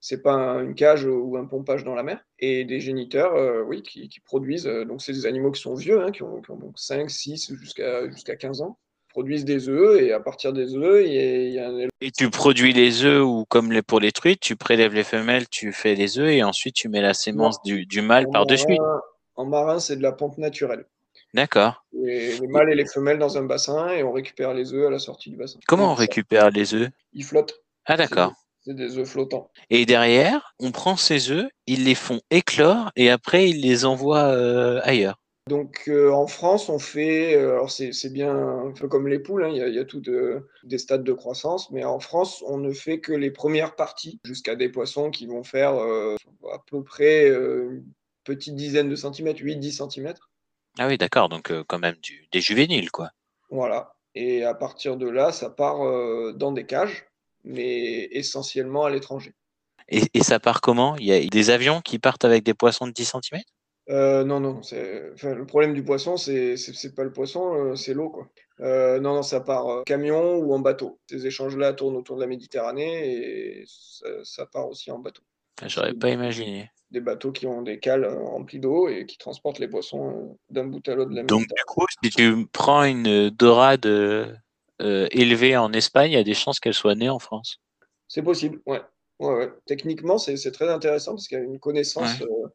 c'est, 0.00 0.22
pas 0.22 0.62
une 0.62 0.74
cage 0.74 1.04
ou 1.04 1.36
un 1.36 1.46
pompage 1.46 1.84
dans 1.84 1.94
la 1.94 2.02
mer. 2.02 2.20
Et 2.38 2.64
des 2.64 2.80
géniteurs, 2.80 3.34
euh, 3.34 3.62
oui, 3.62 3.82
qui, 3.82 4.08
produisent. 4.24 4.66
Euh, 4.66 4.84
donc, 4.84 5.02
c'est 5.02 5.12
des 5.12 5.26
animaux 5.26 5.50
qui 5.50 5.60
sont 5.60 5.74
vieux, 5.74 6.02
hein, 6.02 6.12
qui 6.12 6.22
ont, 6.22 6.42
5, 6.74 7.10
6 7.10 7.54
jusqu'à 7.54 8.08
jusqu'à 8.10 8.36
15 8.36 8.60
ans 8.60 8.78
produisent 9.16 9.46
des 9.46 9.70
œufs 9.70 10.02
et 10.02 10.12
à 10.12 10.20
partir 10.20 10.52
des 10.52 10.74
œufs, 10.74 11.02
il 11.06 11.54
y 11.54 11.58
a, 11.58 11.70
un... 11.70 11.88
Et 12.02 12.10
tu 12.10 12.28
produis 12.28 12.74
les 12.74 13.02
œufs 13.02 13.24
ou 13.24 13.46
comme 13.48 13.72
les, 13.72 13.80
pour 13.80 13.98
les 13.98 14.12
truites, 14.12 14.40
tu 14.40 14.56
prélèves 14.56 14.92
les 14.92 15.04
femelles, 15.04 15.48
tu 15.48 15.72
fais 15.72 15.94
les 15.94 16.18
œufs 16.18 16.28
et 16.28 16.42
ensuite 16.42 16.74
tu 16.74 16.90
mets 16.90 17.00
la 17.00 17.14
sémence 17.14 17.62
du, 17.62 17.86
du, 17.86 18.02
mâle 18.02 18.26
par-dessus. 18.30 18.76
En 19.34 19.46
marin, 19.46 19.78
c'est 19.78 19.96
de 19.96 20.02
la 20.02 20.12
pompe 20.12 20.36
naturelle. 20.36 20.84
D'accord. 21.36 21.84
Les, 21.92 22.40
mâles 22.48 22.70
et 22.70 22.74
les 22.74 22.86
femelles 22.86 23.18
dans 23.18 23.36
un 23.36 23.42
bassin 23.42 23.90
et 23.90 24.02
on 24.02 24.10
récupère 24.10 24.54
les 24.54 24.72
œufs 24.72 24.86
à 24.86 24.90
la 24.90 24.98
sortie 24.98 25.28
du 25.28 25.36
bassin. 25.36 25.58
Comment 25.66 25.92
on 25.92 25.94
récupère 25.94 26.48
les 26.48 26.72
œufs? 26.72 26.88
Ils 27.12 27.24
flottent. 27.24 27.62
Ah 27.84 27.98
d'accord. 27.98 28.32
C'est 28.64 28.74
des 28.74 28.96
œufs 28.96 29.06
flottants. 29.06 29.50
Et 29.68 29.84
derrière, 29.84 30.54
on 30.58 30.72
prend 30.72 30.96
ces 30.96 31.30
œufs, 31.30 31.46
ils 31.66 31.84
les 31.84 31.94
font 31.94 32.22
éclore 32.30 32.90
et 32.96 33.10
après 33.10 33.50
ils 33.50 33.60
les 33.60 33.84
envoient 33.84 34.28
euh, 34.28 34.80
ailleurs. 34.82 35.20
Donc 35.46 35.82
euh, 35.88 36.10
en 36.10 36.26
France, 36.26 36.70
on 36.70 36.78
fait, 36.78 37.36
euh, 37.36 37.50
alors 37.50 37.70
c'est 37.70 38.12
bien 38.12 38.34
un 38.34 38.72
peu 38.72 38.88
comme 38.88 39.06
les 39.06 39.18
poules, 39.18 39.44
hein, 39.44 39.50
il 39.50 39.74
y, 39.74 39.78
a, 39.78 39.84
tout 39.84 40.02
des 40.64 40.78
stades 40.78 41.04
de 41.04 41.12
croissance, 41.12 41.70
mais 41.70 41.84
en 41.84 42.00
France, 42.00 42.42
on 42.46 42.56
ne 42.56 42.72
fait 42.72 43.00
que 43.00 43.12
les 43.12 43.30
premières 43.30 43.76
parties, 43.76 44.20
jusqu'à 44.24 44.56
des 44.56 44.70
poissons 44.70 45.10
qui 45.10 45.26
vont 45.26 45.44
faire 45.44 45.74
à 45.74 46.64
peu 46.70 46.82
près 46.82 47.28
une 47.28 47.84
petite 48.24 48.56
dizaine 48.56 48.88
de 48.88 48.96
centimètres, 48.96 49.42
8-10 49.42 49.72
centimètres. 49.72 50.30
Ah 50.78 50.86
oui, 50.86 50.98
d'accord, 50.98 51.28
donc 51.28 51.52
quand 51.66 51.78
même 51.78 51.96
du, 52.02 52.28
des 52.32 52.40
juvéniles, 52.40 52.90
quoi. 52.90 53.10
Voilà. 53.50 53.94
Et 54.14 54.44
à 54.44 54.54
partir 54.54 54.96
de 54.96 55.08
là, 55.08 55.32
ça 55.32 55.50
part 55.50 55.78
dans 56.34 56.52
des 56.52 56.66
cages, 56.66 57.06
mais 57.44 58.08
essentiellement 58.10 58.84
à 58.84 58.90
l'étranger. 58.90 59.34
Et, 59.88 60.02
et, 60.14 60.22
ça 60.22 60.40
part 60.40 60.60
comment? 60.60 60.96
Il 60.96 61.06
y 61.06 61.12
a 61.12 61.24
des 61.24 61.50
avions 61.50 61.80
qui 61.80 61.98
partent 61.98 62.24
avec 62.24 62.42
des 62.42 62.54
poissons 62.54 62.86
de 62.86 62.92
10 62.92 63.12
cm 63.22 63.40
euh, 63.88 64.24
non, 64.24 64.40
non, 64.40 64.58
enfin, 64.58 65.34
le 65.34 65.46
problème 65.46 65.72
du 65.72 65.84
poisson, 65.84 66.16
c'est 66.16 66.56
pas 66.96 67.04
le 67.04 67.12
poisson, 67.12 67.76
c'est 67.76 67.94
l'eau. 67.94 68.10
quoi. 68.10 68.28
non, 68.58 69.14
non, 69.14 69.22
ça 69.22 69.40
part 69.40 69.84
camion 69.84 70.36
ou 70.38 70.52
en 70.54 70.58
bateau. 70.58 70.98
Ces 71.08 71.26
échanges-là 71.26 71.72
tournent 71.72 71.96
autour 71.96 72.16
de 72.16 72.22
la 72.22 72.26
Méditerranée 72.26 73.60
et 73.60 73.64
ça, 73.66 74.08
ça 74.24 74.46
part 74.46 74.68
aussi 74.68 74.90
en 74.90 74.98
bateau. 74.98 75.22
J'aurais 75.66 75.94
pas 75.94 76.10
imaginé 76.10 76.70
des 76.90 77.00
bateaux 77.00 77.32
qui 77.32 77.46
ont 77.46 77.62
des 77.62 77.78
cales 77.78 78.04
euh, 78.04 78.24
remplis 78.24 78.60
d'eau 78.60 78.88
et 78.88 79.06
qui 79.06 79.18
transportent 79.18 79.58
les 79.58 79.68
poissons 79.68 80.10
euh, 80.10 80.34
d'un 80.50 80.64
bout 80.64 80.86
à 80.88 80.94
l'autre 80.94 81.10
de 81.10 81.16
la 81.16 81.22
Donc, 81.24 81.42
du 81.42 81.64
coup, 81.66 81.84
si 82.02 82.10
tu 82.10 82.46
prends 82.52 82.84
une 82.84 83.30
dorade 83.30 83.86
euh, 83.86 85.08
élevée 85.10 85.56
en 85.56 85.72
Espagne, 85.72 86.12
il 86.12 86.14
y 86.14 86.18
a 86.18 86.24
des 86.24 86.34
chances 86.34 86.60
qu'elle 86.60 86.74
soit 86.74 86.94
née 86.94 87.08
en 87.08 87.18
France. 87.18 87.60
C'est 88.08 88.22
possible, 88.22 88.60
ouais. 88.66 88.82
ouais, 89.20 89.50
Techniquement, 89.66 90.18
c'est 90.18 90.52
très 90.52 90.68
intéressant 90.68 91.12
parce 91.12 91.28
qu'il 91.28 91.38
y 91.38 91.40
a 91.40 91.44
une 91.44 91.58
connaissance 91.58 92.20
euh, 92.22 92.48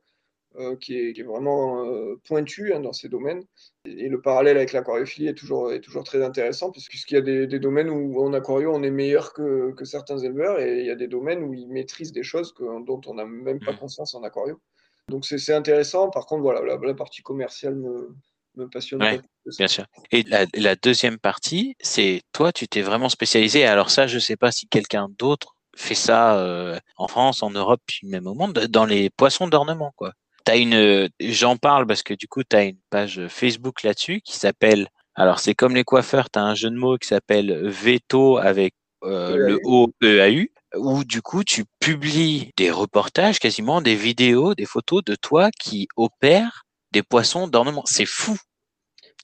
qui, 0.80 0.98
est, 0.98 1.24
vraiment 1.24 1.86
euh, 1.86 2.20
pointu 2.26 2.74
hein, 2.74 2.80
dans 2.80 2.94
ces 2.94 3.10
domaines. 3.10 3.44
Et, 3.86 4.10
le 4.10 4.22
parallèle 4.22 4.58
avec 4.58 4.74
l'aquariophilie 4.74 5.28
est 5.28 5.34
toujours, 5.34 5.72
est 5.72 5.80
toujours 5.80 6.04
très 6.04 6.24
intéressant, 6.24 6.72
puisqu'il 6.72 7.16
y 7.16 7.18
a 7.18 7.22
des, 7.22 7.60
domaines 7.60 7.90
où 7.90 8.22
en 8.24 8.34
aquario 8.34 8.74
on 8.74 8.84
est 8.84 8.92
meilleur 8.92 9.34
que, 9.34 9.72
que, 9.72 9.86
certains 9.86 10.18
éleveurs, 10.18 10.60
et 10.60 10.80
il 10.80 10.86
y 10.86 10.92
a 10.92 10.96
des 10.96 11.08
domaines 11.08 11.44
où 11.44 11.54
ils 11.54 11.68
maîtrisent 11.68 12.12
des 12.12 12.24
choses 12.24 12.54
que, 12.54 12.64
dont 12.86 13.02
on 13.06 13.14
n'a 13.16 13.26
même 13.26 13.60
pas 13.60 13.74
mmh. 13.74 13.78
conscience 13.78 14.16
en 14.16 14.24
aquario. 14.24 14.60
Donc 15.08 15.26
c'est 15.26 15.54
intéressant. 15.54 16.10
Par 16.10 16.26
contre, 16.26 16.44
voilà, 16.44 16.62
la, 16.62 16.94
partie 16.94 17.22
commerciale 17.22 17.76
me, 17.76 18.16
me 18.56 18.68
passionne. 18.68 19.22
bien 19.58 19.68
sûr. 19.68 19.86
Et 20.12 20.24
la, 20.24 20.46
la 20.54 20.76
deuxième 20.76 21.18
partie, 21.18 21.76
c'est 21.80 22.22
toi, 22.32 22.52
tu 22.52 22.68
t'es 22.68 22.82
vraiment 22.82 23.10
spécialisé. 23.10 23.66
Alors 23.66 23.90
ça, 23.90 24.08
je 24.08 24.16
ne 24.16 24.20
sais 24.20 24.38
pas 24.38 24.52
si 24.52 24.68
quelqu'un 24.68 25.10
d'autre 25.18 25.56
fait 25.76 25.96
ça 25.96 26.38
euh, 26.38 26.80
en 26.98 27.08
France, 27.08 27.44
en 27.44 27.50
Europe, 27.52 27.82
puis 27.86 28.08
même 28.08 28.28
au 28.28 28.34
monde, 28.34 28.54
dans 28.70 28.86
les 28.86 29.10
poissons 29.10 29.48
d'ornement, 29.48 29.94
quoi. 29.96 30.14
T'as 30.44 30.58
une, 30.58 31.10
j'en 31.20 31.58
parle 31.58 31.86
parce 31.88 32.04
que 32.04 32.14
du 32.14 32.28
coup, 32.28 32.44
tu 32.44 32.56
as 32.56 32.64
une 32.64 32.80
page 32.90 33.28
Facebook 33.28 33.84
là-dessus 33.84 34.22
qui 34.22 34.38
s'appelle, 34.38 34.88
alors 35.16 35.40
c'est 35.40 35.56
comme 35.56 35.76
les 35.76 35.84
coiffeurs, 35.84 36.30
tu 36.30 36.40
as 36.40 36.44
un 36.44 36.56
jeu 36.56 36.70
de 36.70 36.76
mots 36.76 36.98
qui 36.98 37.08
s'appelle 37.08 37.68
Veto 37.68 38.38
avec 38.38 38.74
euh, 39.04 39.36
le 39.36 39.60
O 39.64 39.92
EAU, 40.04 40.48
où 40.76 41.04
du 41.04 41.22
coup, 41.22 41.44
tu 41.44 41.66
publies 41.80 42.52
des 42.58 42.72
reportages, 42.72 43.40
quasiment 43.40 43.82
des 43.82 43.96
vidéos, 43.96 44.54
des 44.56 44.66
photos 44.66 45.04
de 45.04 45.16
toi 45.16 45.50
qui 45.60 45.88
opère 45.96 46.64
des 46.92 47.04
poissons 47.04 47.48
d'ornement. 47.48 47.84
C'est 47.86 48.06
fou. 48.06 48.38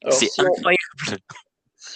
C'est 0.09 0.29
incroyable 0.39 0.77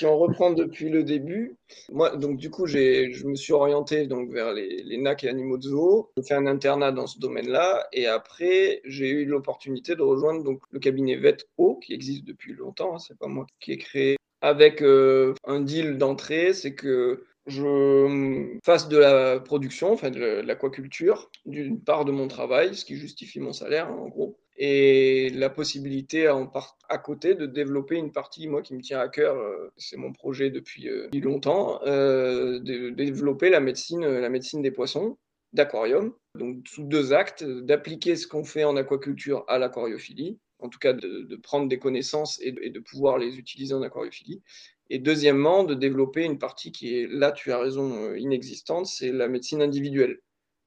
si 0.02 0.06
on 0.08 0.18
reprend 0.18 0.50
depuis 0.50 0.90
le 0.90 1.04
début, 1.04 1.58
moi, 1.92 2.16
donc 2.16 2.38
du 2.38 2.50
coup, 2.50 2.66
je 2.66 3.24
me 3.28 3.36
suis 3.36 3.54
orienté 3.54 4.08
donc 4.08 4.32
vers 4.32 4.52
les, 4.52 4.98
NAC 4.98 5.26
et 5.26 5.30
animaux 5.30 5.60
de 5.60 5.64
zoo. 5.70 6.10
J'ai 6.18 6.24
fait 6.24 6.34
un 6.34 6.48
internat 6.48 6.92
dans 6.92 7.06
ce 7.06 7.20
domaine-là, 7.20 7.88
et 7.94 8.08
après, 8.08 8.82
j'ai 8.84 9.12
eu 9.12 9.26
l'opportunité 9.26 9.96
de 9.96 10.02
rejoindre 10.02 10.44
donc 10.44 10.64
le 10.72 10.80
cabinet 10.80 11.18
VetO, 11.18 11.76
qui 11.84 11.94
existe 11.94 12.26
depuis 12.26 12.54
longtemps. 12.54 12.96
Hein, 12.96 12.98
c'est 12.98 13.16
pas 13.16 13.28
moi 13.28 13.46
qui 13.60 13.74
ai 13.74 13.78
créé 13.78 14.18
avec 14.42 14.82
euh, 14.82 15.36
un 15.46 15.60
deal 15.60 16.00
d'entrée, 16.00 16.54
c'est 16.54 16.74
que 16.74 17.24
je 17.46 18.58
fasse 18.66 18.90
de 18.90 18.98
la 18.98 19.40
production, 19.40 19.94
enfin 19.94 20.10
de 20.10 20.42
l'aquaculture, 20.42 21.30
d'une 21.46 21.80
part 21.80 22.06
de 22.06 22.12
mon 22.12 22.28
travail, 22.28 22.74
ce 22.74 22.86
qui 22.86 22.96
justifie 22.96 23.40
mon 23.40 23.54
salaire 23.54 23.92
en 23.92 24.08
gros, 24.08 24.40
et 24.64 25.32
la 25.32 25.50
possibilité 25.50 26.28
à, 26.28 26.98
côté 27.00 27.34
de 27.34 27.48
développer 27.48 27.96
une 27.96 28.12
partie, 28.12 28.48
moi 28.48 28.62
qui 28.62 28.76
me 28.76 28.82
tient 28.82 29.00
à 29.00 29.08
cœur, 29.08 29.36
euh, 29.36 29.74
c'est 29.76 29.98
mon 29.98 30.14
projet 30.14 30.52
depuis, 30.52 30.88
euh, 30.88 31.10
longtemps, 31.14 31.82
euh, 31.88 32.60
de, 32.60 32.92
développer 32.92 33.50
la 33.50 33.60
médecine, 33.60 34.06
la 34.06 34.30
médecine 34.30 34.62
des 34.62 34.70
poissons 34.70 35.18
d'aquarium, 35.52 36.14
donc 36.38 36.60
sous 36.68 36.84
deux 36.84 37.12
actes, 37.12 37.44
d'appliquer 37.44 38.16
ce 38.16 38.28
qu'on 38.28 38.44
fait 38.44 38.64
en 38.64 38.76
aquaculture 38.76 39.46
à 39.48 39.58
l'aquariophilie, 39.58 40.38
en 40.60 40.70
tout 40.70 40.78
cas 40.78 40.94
de, 40.94 41.36
prendre 41.38 41.68
des 41.68 41.80
connaissances 41.80 42.40
et 42.40 42.52
de, 42.52 42.80
pouvoir 42.80 43.18
les 43.18 43.40
utiliser 43.40 43.74
en 43.74 43.82
aquariophilie, 43.82 44.44
et 44.92 45.00
deuxièmement, 45.00 45.64
de 45.64 45.74
développer 45.74 46.24
une 46.24 46.38
partie 46.38 46.72
qui 46.72 47.00
est, 47.00 47.08
là 47.08 47.32
tu 47.32 47.52
as 47.52 47.58
raison, 47.58 48.14
inexistante, 48.14 48.86
c'est 48.86 49.12
la 49.12 49.28
médecine 49.28 49.64
individuelle 49.64 50.20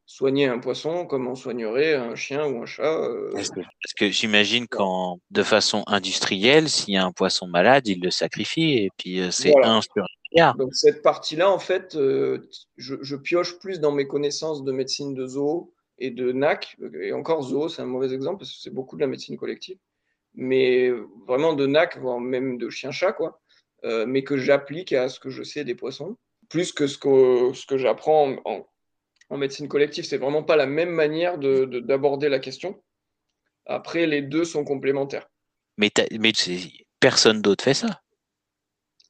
soigner 0.07 0.47
un 0.47 0.59
poisson 0.59 1.07
comme 1.07 1.27
on 1.27 1.35
soignerait 1.35 1.95
un 1.95 2.15
chien 2.15 2.47
ou 2.47 2.63
un 2.63 2.67
chat. 2.67 3.01
Euh, 3.01 3.31
Parce 3.33 3.51
que 3.97 4.11
j'imagine 4.11 4.69
qu'en 4.69 5.19
de 5.31 5.43
façon 5.43 5.83
industrielle, 5.87 6.69
s'il 6.69 6.95
y 6.95 6.97
a 6.97 7.05
un 7.05 7.13
poisson 7.13 7.47
malade, 7.47 7.87
il 7.89 8.01
le 8.03 8.11
sacrifie 8.11 8.75
et 8.75 8.91
puis 8.97 9.21
euh, 9.21 9.31
c'est 9.31 9.55
un 9.63 9.81
sur 9.81 10.05
un 10.37 10.55
Donc 10.55 10.75
cette 10.75 11.03
partie-là, 11.03 11.51
en 11.51 11.59
fait, 11.59 11.95
euh, 11.95 12.49
je, 12.77 13.17
pioche 13.17 13.59
plus 13.59 13.81
dans 13.81 13.93
mes 13.93 14.07
connaissances 14.07 14.65
de 14.65 14.73
médecine 14.73 15.15
de 15.15 15.27
zoo 15.27 15.73
et 15.99 16.11
de 16.11 16.33
NAC. 16.33 16.77
Et 17.01 17.13
encore 17.13 17.43
zoo, 17.43 17.69
c'est 17.69 17.83
un 17.83 17.87
mauvais 17.87 18.13
exemple 18.13 18.39
parce 18.39 18.53
que 18.53 18.59
c'est 18.61 18.75
beaucoup 18.75 18.97
de 18.97 19.01
la 19.01 19.07
médecine 19.07 19.37
collective. 19.37 19.79
Mais 20.35 20.91
vraiment 21.29 21.53
de 21.53 21.67
NAC, 21.67 21.99
voire 21.99 22.19
même 22.19 22.59
de 22.59 22.69
chien-chat, 22.69 23.13
quoi. 23.13 23.41
mais 23.85 24.25
que 24.25 24.37
j'applique 24.37 24.93
à 24.93 25.09
ce 25.09 25.21
que 25.21 25.31
je 25.31 25.45
sais 25.45 25.63
des 25.63 25.77
poissons, 25.77 26.17
plus 26.49 26.73
que 26.73 26.89
ce 26.89 26.99
que, 26.99 27.53
ce 27.55 27.65
que 27.65 27.79
j'apprends 27.79 28.37
en 28.45 28.65
en 28.65 28.67
médecine 29.37 29.69
collective, 29.69 30.05
c'est 30.05 30.19
vraiment 30.19 30.43
pas 30.43 30.57
la 30.57 30.67
même 30.67 30.91
manière 30.91 31.39
d'aborder 31.39 32.29
la 32.29 32.39
question. 32.39 32.83
Après, 33.67 34.07
les 34.07 34.23
deux 34.23 34.45
sont 34.45 34.65
complémentaires. 34.65 35.29
Mais, 35.77 35.91
mais 36.19 36.33
personne 37.01 37.43
d'autre 37.43 37.65
fait 37.65 37.75
ça. 37.75 38.01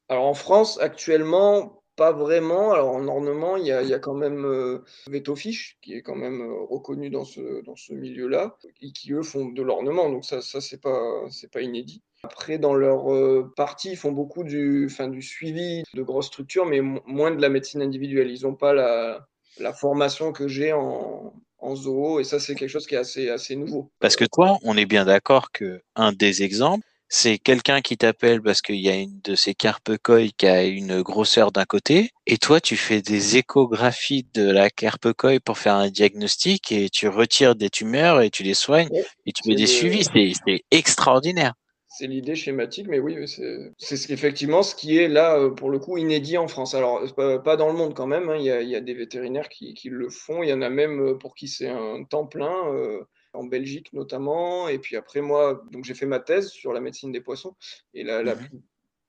Alors 0.09 0.27
en 0.27 0.35
France, 0.35 0.79
actuellement, 0.81 1.83
pas 1.97 2.13
vraiment. 2.13 2.73
Alors 2.73 2.91
en 2.91 3.07
ornement, 3.09 3.57
il 3.57 3.67
y 3.67 3.73
a, 3.73 3.99
quand 3.99 4.15
même 4.15 4.45
euh, 4.45 4.85
Vetofish, 5.09 5.79
qui 5.81 5.95
est 5.95 6.03
quand 6.03 6.17
même 6.17 6.41
euh, 6.41 6.65
reconnu 6.69 7.11
dans 7.11 7.25
ce, 7.25 7.63
dans 7.65 7.77
ce 7.77 7.93
milieu-là, 7.93 8.57
et 8.81 8.93
qui 8.93 9.13
eux 9.13 9.23
font 9.23 9.47
de 9.47 9.63
l'ornement. 9.63 10.11
Donc 10.11 10.25
ça, 10.25 10.43
ça 10.43 10.61
c'est 10.61 10.81
pas, 10.81 11.25
pas 11.53 11.61
inédit. 11.61 12.03
Après, 12.23 12.59
dans 12.59 12.75
leur 12.75 13.13
euh, 13.13 13.53
partie, 13.57 13.91
ils 13.93 13.97
font 13.97 14.13
beaucoup 14.13 14.45
du, 14.45 14.89
fin, 14.89 15.09
du 15.09 15.23
suivi 15.23 15.83
de 15.95 16.03
grosses 16.03 16.29
structures, 16.29 16.67
mais 16.67 16.81
moins 16.81 17.31
de 17.31 17.41
la 17.41 17.49
médecine 17.49 17.83
individuelle. 17.83 18.31
Ils 18.31 18.43
n'ont 18.43 18.55
pas 18.55 18.73
la, 18.73 19.27
la 19.59 19.73
formation 19.73 20.33
que 20.33 20.49
j'ai 20.49 20.73
en, 20.73 21.33
en 21.59 21.77
zoo, 21.77 22.21
et 22.21 22.25
ça, 22.25 22.41
c'est 22.41 22.55
quelque 22.55 22.71
chose 22.71 22.87
qui 22.87 22.95
est 22.95 22.99
assez, 22.99 23.29
assez 23.29 23.57
nouveau. 23.57 23.91
Parce 24.01 24.17
que 24.17 24.25
toi, 24.25 24.59
on 24.63 24.77
est 24.77 24.87
bien 24.87 25.05
d'accord 25.05 25.51
que 25.53 25.81
un 25.97 26.13
des 26.13 26.43
exemples, 26.43 26.85
c'est 27.09 27.39
quelqu'un 27.39 27.81
qui 27.81 27.97
t'appelle 27.97 28.43
parce 28.43 28.61
qu'il 28.61 28.81
y 28.81 28.89
a 28.89 28.97
une 28.97 29.21
de 29.23 29.35
ces 29.35 29.55
carpe 29.55 29.97
koi 30.03 30.29
qui 30.37 30.47
a 30.47 30.65
une 30.65 31.03
grosseur 31.03 31.53
d'un 31.53 31.65
côté, 31.65 32.11
et 32.27 32.39
toi, 32.39 32.61
tu 32.61 32.77
fais 32.77 33.03
des 33.03 33.37
échographies 33.37 34.27
de 34.35 34.51
la 34.51 34.71
carpe 34.71 35.13
koi 35.13 35.39
pour 35.41 35.59
faire 35.59 35.75
un 35.75 35.91
diagnostic, 35.91 36.73
et 36.73 36.89
tu 36.91 37.09
retires 37.09 37.55
des 37.55 37.71
tumeurs, 37.71 38.21
et 38.21 38.31
tu 38.31 38.43
les 38.43 38.55
soignes, 38.55 38.89
et 39.27 39.33
tu 39.33 39.43
fais 39.45 39.55
des 39.55 39.67
suivis. 39.67 40.05
C'est 40.05 40.63
extraordinaire 40.71 41.55
c'est 41.97 42.07
l'idée 42.07 42.35
schématique, 42.35 42.89
mais 42.89 42.99
oui, 42.99 43.17
c'est 43.27 44.11
effectivement 44.11 44.63
ce 44.63 44.75
qui 44.75 44.99
est 44.99 45.09
là, 45.09 45.39
euh, 45.39 45.51
pour 45.51 45.71
le 45.71 45.79
coup, 45.79 45.97
inédit 45.97 46.39
en 46.39 46.49
France. 46.49 46.75
Alors, 46.75 47.03
pas, 47.15 47.57
dans 47.57 47.69
le 47.69 47.75
monde 47.75 47.95
quand 47.95 48.07
même, 48.07 48.29
hein. 48.31 48.37
il, 48.37 48.45
y 48.45 48.77
a, 48.77 48.81
des 48.81 48.95
vétérinaires 48.95 49.49
qui, 49.49 49.89
le 49.89 50.09
font, 50.09 50.43
il 50.43 50.49
y 50.49 50.53
en 50.53 50.63
a 50.63 50.71
même 50.71 51.01
euh, 51.01 51.15
pour 51.15 51.35
qui 51.35 51.49
c'est 51.49 51.69
un 51.69 52.05
temps 52.05 52.27
plein, 52.27 52.73
euh, 52.73 53.05
en 53.33 53.45
Belgique 53.45 53.93
notamment, 53.93 54.69
et 54.69 54.79
puis 54.79 54.97
après 54.97 55.21
moi, 55.21 55.65
donc 55.73 55.85
j'ai 55.85 55.95
fait 55.95 56.07
ma 56.07 56.21
thèse 56.21 56.49
sur 56.49 56.73
la 56.73 56.81
médecine 56.81 57.13
des 57.13 57.21
poissons, 57.21 57.57
et 57.95 58.05
la, 58.05 58.23
la 58.23 58.35
mmh 58.37 58.49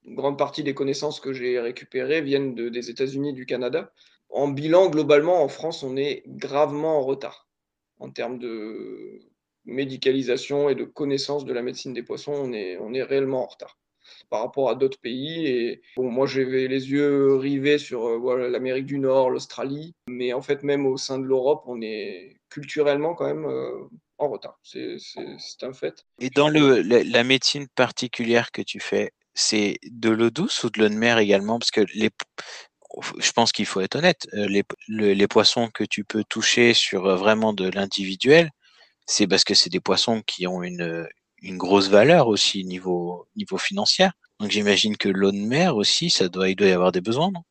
grande 0.07 0.37
partie 0.37 0.63
des 0.63 0.75
connaissances 0.75 1.19
que 1.19 1.33
j'ai 1.33 1.59
récupérées 1.59 2.21
viennent 2.21 2.53
des 2.53 2.89
États-Unis, 2.89 3.33
du 3.33 3.47
Canada. 3.47 3.91
En 4.29 4.47
bilan, 4.47 4.89
globalement, 4.89 5.41
en 5.41 5.47
France, 5.47 5.83
on 5.83 5.97
est 5.97 6.23
gravement 6.27 6.99
en 6.99 7.01
retard 7.01 7.47
en 7.99 8.09
termes 8.09 8.37
de 8.37 9.21
médicalisation 9.65 10.69
et 10.69 10.75
de 10.75 10.83
connaissance 10.83 11.45
de 11.45 11.53
la 11.53 11.61
médecine 11.61 11.93
des 11.93 12.03
poissons, 12.03 12.33
on 12.33 12.53
est, 12.53 12.77
on 12.77 12.93
est 12.93 13.03
réellement 13.03 13.43
en 13.43 13.47
retard 13.47 13.77
par 14.29 14.41
rapport 14.41 14.69
à 14.69 14.75
d'autres 14.75 14.99
pays. 14.99 15.47
Et 15.47 15.81
bon, 15.97 16.09
moi, 16.09 16.27
j'avais 16.27 16.67
les 16.67 16.91
yeux 16.91 17.35
rivés 17.35 17.77
sur 17.77 18.07
euh, 18.07 18.49
l'Amérique 18.49 18.85
du 18.85 18.99
Nord, 18.99 19.29
l'Australie, 19.29 19.93
mais 20.07 20.33
en 20.33 20.41
fait, 20.41 20.63
même 20.63 20.85
au 20.85 20.97
sein 20.97 21.19
de 21.19 21.25
l'Europe, 21.25 21.63
on 21.67 21.81
est 21.81 22.37
culturellement 22.49 23.15
quand 23.15 23.25
même 23.25 23.45
euh, 23.45 23.71
en 24.17 24.29
retard. 24.29 24.59
C'est 24.63 24.97
un 25.61 25.73
fait. 25.73 26.05
Et 26.19 26.29
dans 26.29 26.49
le, 26.49 26.81
la, 26.81 27.23
médecine 27.23 27.67
particulière 27.75 28.51
que 28.51 28.61
tu 28.61 28.79
fais, 28.79 29.11
c'est 29.33 29.77
de 29.83 30.09
l'eau 30.09 30.29
douce 30.29 30.63
ou 30.63 30.69
de 30.69 30.79
l'eau 30.79 30.89
de 30.89 30.95
mer 30.95 31.17
également? 31.17 31.59
Parce 31.59 31.71
que 31.71 31.81
les, 31.93 32.09
je 33.19 33.31
pense 33.31 33.51
qu'il 33.51 33.65
faut 33.65 33.81
être 33.81 33.97
honnête, 33.97 34.27
euh, 34.33 34.47
les, 34.47 34.63
les, 34.87 35.27
poissons 35.27 35.69
que 35.73 35.83
tu 35.83 36.05
peux 36.05 36.23
toucher 36.23 36.73
sur 36.73 37.03
vraiment 37.17 37.51
de 37.51 37.69
l'individuel, 37.69 38.51
c'est 39.05 39.27
parce 39.27 39.43
que 39.43 39.53
c'est 39.53 39.69
des 39.69 39.79
poissons 39.79 40.21
qui 40.25 40.47
ont 40.47 40.63
une, 40.63 41.07
une 41.41 41.57
grosse 41.57 41.89
valeur 41.89 42.27
aussi 42.27 42.65
niveau, 42.65 43.27
niveau 43.35 43.57
financier. 43.57 44.07
Donc 44.39 44.51
j'imagine 44.51 44.97
que 44.97 45.09
l'eau 45.09 45.31
de 45.31 45.37
mer 45.37 45.77
aussi, 45.77 46.09
ça 46.09 46.27
doit, 46.27 46.49
il 46.49 46.55
doit 46.55 46.67
y 46.67 46.71
avoir 46.71 46.91
des 46.91 47.01
besoins, 47.01 47.31
non? 47.31 47.41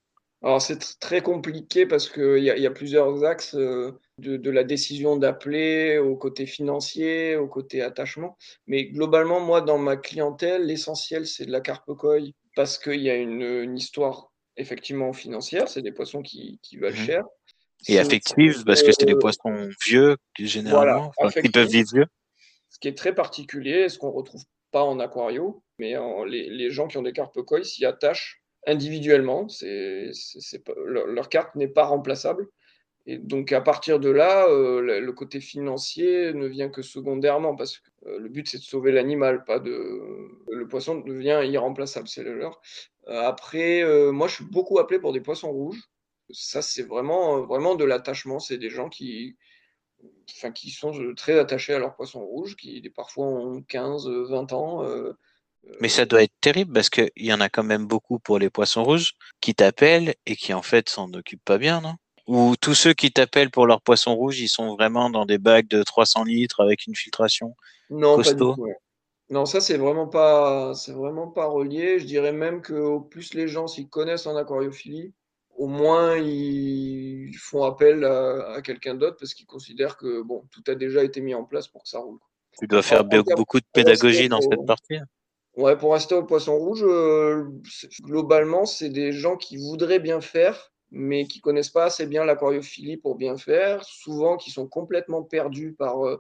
Alors 0.43 0.61
c'est 0.61 0.99
très 1.01 1.23
compliqué 1.23 1.87
parce 1.87 2.11
qu'il 2.11 2.41
y, 2.41 2.61
y, 2.61 2.67
a 2.67 2.71
plusieurs 2.71 3.25
axes 3.25 3.55
euh, 3.55 3.99
de, 4.19 4.37
de 4.37 4.51
la 4.51 4.63
décision 4.63 5.17
d'appeler 5.17 5.97
au 5.97 6.17
côté 6.17 6.45
financier, 6.45 7.35
au 7.37 7.49
côté 7.49 7.81
attachement. 7.81 8.37
Mais 8.67 8.85
globalement, 8.85 9.41
moi, 9.41 9.63
dans 9.63 9.79
ma 9.79 9.97
clientèle, 9.97 10.67
l'essentiel, 10.67 11.27
c'est 11.27 11.47
de 11.47 11.51
la 11.51 11.63
carpe 11.63 11.91
parce 12.55 12.77
qu'il 12.77 13.01
y 13.01 13.09
a 13.09 13.17
une, 13.17 13.41
une, 13.41 13.77
histoire 13.79 14.33
effectivement 14.59 15.15
financière, 15.15 15.67
c'est 15.69 15.81
des 15.83 15.93
poissons 15.93 16.21
qui, 16.21 16.61
qui 16.63 16.77
valent 16.77 16.95
mmh 16.95 17.07
cher. 17.07 17.25
Et 17.89 17.99
affective, 17.99 18.65
parce 18.65 18.83
que 18.83 18.93
c'est 18.93 19.07
des 19.07 19.17
poissons 19.17 19.69
vieux, 19.85 20.17
généralement, 20.39 21.13
qui 21.43 21.49
peuvent 21.49 21.69
vivre 21.69 21.89
vieux. 21.93 22.07
Ce 22.71 22.79
qui 22.79 22.89
est 22.89 22.97
très 22.99 23.15
particulier, 23.15 23.89
ce 23.89 23.99
qu'on 23.99 24.09
ne 24.09 24.17
retrouve 24.17 24.43
pas 24.73 24.83
en 24.83 24.99
aquario, 24.99 25.63
mais 25.79 25.95
les, 26.27 26.71
gens 26.71 26.89
qui 26.89 26.99
ont 26.99 27.03
des 27.03 27.13
carpes 27.13 27.41
koi 27.43 27.63
s'y 27.63 27.85
attachent 27.85 28.43
individuellement. 28.67 29.49
C'est, 29.49 30.11
leur, 30.87 31.29
carte 31.29 31.55
n'est 31.55 31.69
pas 31.69 31.85
remplaçable. 31.85 32.49
Et 33.07 33.19
donc 33.19 33.53
à 33.53 33.61
partir 33.61 34.01
de 34.01 34.09
là, 34.09 34.49
euh, 34.49 34.81
le, 34.81 35.13
côté 35.13 35.39
financier 35.41 36.33
ne 36.33 36.47
vient 36.47 36.71
que 36.71 36.81
secondairement, 36.81 37.55
parce 37.55 37.79
que 37.79 37.91
euh, 38.07 38.19
le 38.19 38.29
but 38.31 38.49
c'est 38.49 38.59
de 38.59 38.63
sauver 38.63 38.93
l'animal, 38.93 39.45
pas 39.45 39.59
de... 39.59 40.01
Le 40.51 40.67
poisson 40.67 40.97
devient 40.97 41.43
irremplaçable, 41.45 42.09
c'est 42.09 42.23
le 42.23 42.35
leur. 42.35 42.63
Euh, 43.09 43.21
après, 43.21 43.85
moi 44.11 44.27
je 44.27 44.37
suis 44.37 44.45
beaucoup 44.45 44.79
appelé 44.79 44.99
pour 44.99 45.13
des 45.13 45.21
poissons 45.21 45.53
rouges 45.53 45.83
ça, 46.31 46.63
c'est 46.63 46.83
vraiment, 46.83 47.43
vraiment 47.43 47.75
de 47.75 47.85
l'attachement. 47.85 48.39
C'est 48.39 48.59
des 48.59 48.71
gens 48.71 48.89
qui, 48.89 49.37
enfin, 50.31 50.53
qui 50.53 50.71
sont 50.71 50.93
très 51.17 51.39
attachés 51.39 51.75
à 51.75 51.79
leur 51.79 51.95
poisson 51.95 52.21
rouge, 52.21 52.57
qui 52.57 52.81
parfois 52.91 53.27
ont 53.27 53.63
15, 53.63 54.09
20 54.09 54.53
ans. 54.53 54.85
Euh, 54.85 55.13
Mais 55.81 55.89
ça 55.89 56.07
doit 56.07 56.23
être 56.23 56.35
terrible 56.41 56.73
parce 56.73 56.91
qu'il 56.91 57.11
y 57.17 57.33
en 57.33 57.41
a 57.41 57.49
quand 57.49 57.65
même 57.65 57.87
beaucoup 57.87 58.19
pour 58.19 58.39
les 58.39 58.51
poissons 58.51 58.85
rouges 58.85 59.13
qui 59.41 59.55
t'appellent 59.55 60.15
et 60.27 60.37
qui 60.37 60.53
en 60.53 60.63
fait 60.63 60.89
s'en 60.89 61.13
occupent 61.13 61.45
pas 61.45 61.59
bien, 61.59 61.81
non? 61.81 61.95
Ou 62.27 62.57
tous 62.59 62.75
ceux 62.75 62.95
qui 62.95 63.13
t'appellent 63.13 63.51
pour 63.51 63.67
leur 63.67 63.83
poisson 63.83 64.15
rouge, 64.15 64.41
ils 64.41 64.49
sont 64.49 64.75
vraiment 64.77 65.11
dans 65.11 65.27
des 65.27 65.37
bacs 65.37 65.69
de 65.69 65.83
300 65.83 66.25
litres 66.25 66.63
avec 66.63 66.87
une 66.87 66.95
filtration 66.95 67.55
non, 67.91 68.17
costaud? 68.17 68.57
Non, 69.29 69.45
ça 69.47 69.61
c'est 69.61 69.77
vraiment 69.77 70.07
pas, 70.07 70.75
c'est 70.75 70.93
vraiment 70.93 71.29
pas 71.29 71.47
relié. 71.47 71.99
Je 71.99 72.07
dirais 72.07 72.33
même 72.33 72.63
que 72.63 72.75
au 72.75 73.01
plus 73.01 73.35
les 73.35 73.49
gens 73.49 73.67
s'y 73.67 73.89
connaissent 73.89 74.27
en 74.27 74.37
aquariophilie, 74.37 75.13
au 75.57 75.67
moins 75.67 76.17
ils 76.17 77.35
font 77.39 77.65
appel 77.65 78.05
à, 78.05 78.61
quelqu'un 78.63 78.95
d'autre 78.95 79.17
parce 79.19 79.35
qu'ils 79.35 79.47
considèrent 79.47 79.97
que 79.97 80.23
bon, 80.23 80.45
tout 80.51 80.63
a 80.71 80.75
déjà 80.75 81.05
été 81.05 81.21
mis 81.21 81.35
en 81.35 81.45
place 81.45 81.69
pour 81.69 81.83
que 81.83 81.89
ça 81.89 81.99
roule. 81.99 82.19
Tu 82.59 82.67
dois 82.67 82.83
faire 82.83 83.05
beaucoup 83.05 83.59
de 83.59 83.67
pédagogie 83.73 84.29
dans 84.29 84.41
cette 84.41 84.65
partie. 84.67 84.99
Ouais, 85.57 85.77
pour 85.77 85.93
rester 85.93 86.15
au 86.17 86.25
poisson 86.25 86.57
rouge, 86.57 86.83
euh, 86.83 87.45
globalement, 88.03 88.67
c'est 88.67 88.89
des 88.89 89.13
gens 89.13 89.37
qui 89.37 89.57
voudraient 89.57 90.01
bien 90.01 90.21
faire, 90.21 90.73
mais 90.91 91.27
qui 91.27 91.41
connaissent 91.41 91.71
pas 91.71 91.85
assez 91.85 92.07
bien 92.07 92.25
l'aquariophilie 92.25 92.97
pour 92.97 93.15
bien 93.15 93.37
faire, 93.37 93.85
souvent 93.85 94.37
qui 94.37 94.51
sont 94.51 94.67
complètement 94.67 95.23
perdus 95.23 95.73
par 95.73 96.05
euh, 96.07 96.17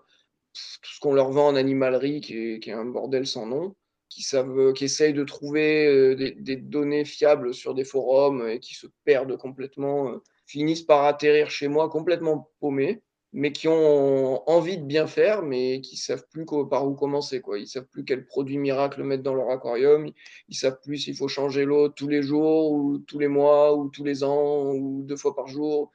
tout 0.53 0.91
ce 0.93 1.01
qu'on 1.01 1.15
leur 1.15 1.31
vend 1.31 1.49
en 1.49 1.57
animalerie, 1.57 2.21
qui 2.21 2.61
est 2.65 2.73
un 2.73 2.85
bordel 2.85 3.27
sans 3.27 3.47
nom 3.47 3.75
qui 4.15 4.23
savent, 4.23 4.73
qui 4.75 4.85
essayent 4.85 5.13
de 5.13 5.25
trouver 5.25 5.87
euh, 5.87 6.15
des, 6.39 6.57
données 6.57 7.05
fiables 7.05 7.53
sur 7.53 7.75
des 7.75 7.85
forums 7.85 8.49
et 8.49 8.61
qui 8.61 8.75
se 8.75 8.87
perdent 9.05 9.37
complètement, 9.37 10.09
euh, 10.09 10.23
finissent 10.47 10.83
par 10.83 11.05
atterrir 11.05 11.51
chez 11.51 11.67
moi 11.67 11.89
complètement 11.89 12.49
paumés. 12.61 13.03
mais 13.37 13.51
qui 13.51 13.67
ont 13.67 14.49
envie 14.49 14.79
de 14.79 14.85
bien 14.85 15.09
faire, 15.09 15.43
mais 15.43 15.81
qui 15.81 15.97
savent 15.97 16.25
plus 16.31 16.47
par 16.71 16.87
où 16.87 16.95
commencer. 16.95 17.41
Quoi. 17.41 17.59
Ils 17.59 17.67
savent 17.67 17.89
plus 17.91 18.05
quel 18.05 18.27
produit 18.27 18.59
miracle 18.59 19.03
mettre 19.03 19.25
dans 19.25 19.35
leur 19.35 19.51
aquarium. 19.51 20.09
Ils 20.49 20.55
savent 20.55 20.79
plus 20.81 20.99
s'il 20.99 21.17
faut 21.17 21.27
changer 21.27 21.65
l'eau 21.65 21.89
tous 21.89 22.07
les 22.07 22.23
jours, 22.23 22.71
ou 22.71 22.99
tous 22.99 23.19
les 23.19 23.27
mois, 23.27 23.75
ou 23.77 23.89
tous 23.89 24.05
les 24.05 24.23
ans, 24.23 24.73
ou 24.73 25.03
deux 25.03 25.17
fois 25.17 25.35
par 25.35 25.49
jour. 25.49 25.91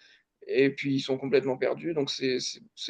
Et 0.51 0.71
puis 0.71 0.95
ils 0.95 1.01
sont 1.01 1.17
complètement 1.17 1.57
perdus. 1.57 1.93
Donc 1.93 2.09
c'est 2.09 2.39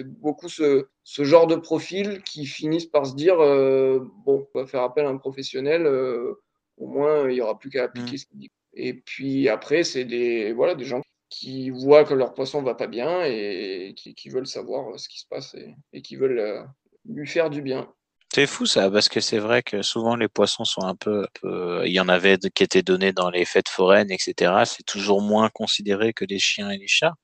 beaucoup 0.03 0.49
ce, 0.49 0.87
ce, 1.03 1.23
genre 1.23 1.47
de 1.47 1.55
profil 1.55 2.21
qui 2.23 2.45
finissent 2.45 2.85
par 2.85 3.05
se 3.05 3.15
dire 3.15 3.39
euh, 3.39 3.99
bon, 4.25 4.47
on 4.53 4.59
va 4.59 4.65
faire 4.65 4.81
appel 4.81 5.05
à 5.05 5.09
un 5.09 5.17
professionnel. 5.17 5.85
Euh, 5.85 6.41
au 6.77 6.87
moins, 6.87 7.29
il 7.29 7.33
n'y 7.33 7.41
aura 7.41 7.59
plus 7.59 7.69
qu'à 7.69 7.83
appliquer 7.83 8.15
mmh. 8.15 8.17
ce 8.17 8.25
qu'il 8.25 8.39
dit. 8.39 8.51
Et 8.73 8.93
puis 8.93 9.49
après, 9.49 9.83
c'est 9.83 10.05
des, 10.05 10.53
voilà, 10.53 10.75
des 10.75 10.85
gens 10.85 11.01
qui 11.29 11.69
voient 11.69 12.05
que 12.05 12.13
leur 12.13 12.33
poisson 12.33 12.61
va 12.61 12.75
pas 12.75 12.87
bien 12.87 13.23
et 13.23 13.93
qui, 13.95 14.29
veulent 14.29 14.47
savoir 14.47 14.89
euh, 14.89 14.97
ce 14.97 15.09
qui 15.09 15.19
se 15.19 15.27
passe 15.29 15.55
et, 15.93 16.01
qui 16.01 16.15
veulent 16.15 16.39
euh, 16.39 16.63
lui 17.05 17.27
faire 17.27 17.49
du 17.49 17.61
bien. 17.61 17.91
C'est 18.33 18.47
fou 18.47 18.65
ça, 18.65 18.91
parce 18.91 19.09
que 19.09 19.19
c'est 19.21 19.39
vrai 19.39 19.63
que 19.63 19.81
souvent 19.81 20.15
les 20.15 20.27
poissons 20.27 20.63
sont 20.63 20.83
un 20.83 20.95
peu, 20.95 21.25
il 21.43 21.91
y 21.91 21.99
en 21.99 22.09
avait 22.09 22.37
qui 22.53 22.63
étaient 22.63 22.83
donnés 22.83 23.11
dans 23.11 23.31
les 23.31 23.43
fêtes 23.43 23.69
foraines, 23.69 24.11
etc. 24.11 24.53
C'est 24.65 24.85
toujours 24.85 25.21
moins 25.21 25.49
considéré 25.49 26.13
que 26.13 26.25
les 26.25 26.37
chiens 26.37 26.69
et 26.69 26.77
les 26.77 26.87
chats. 26.87 27.15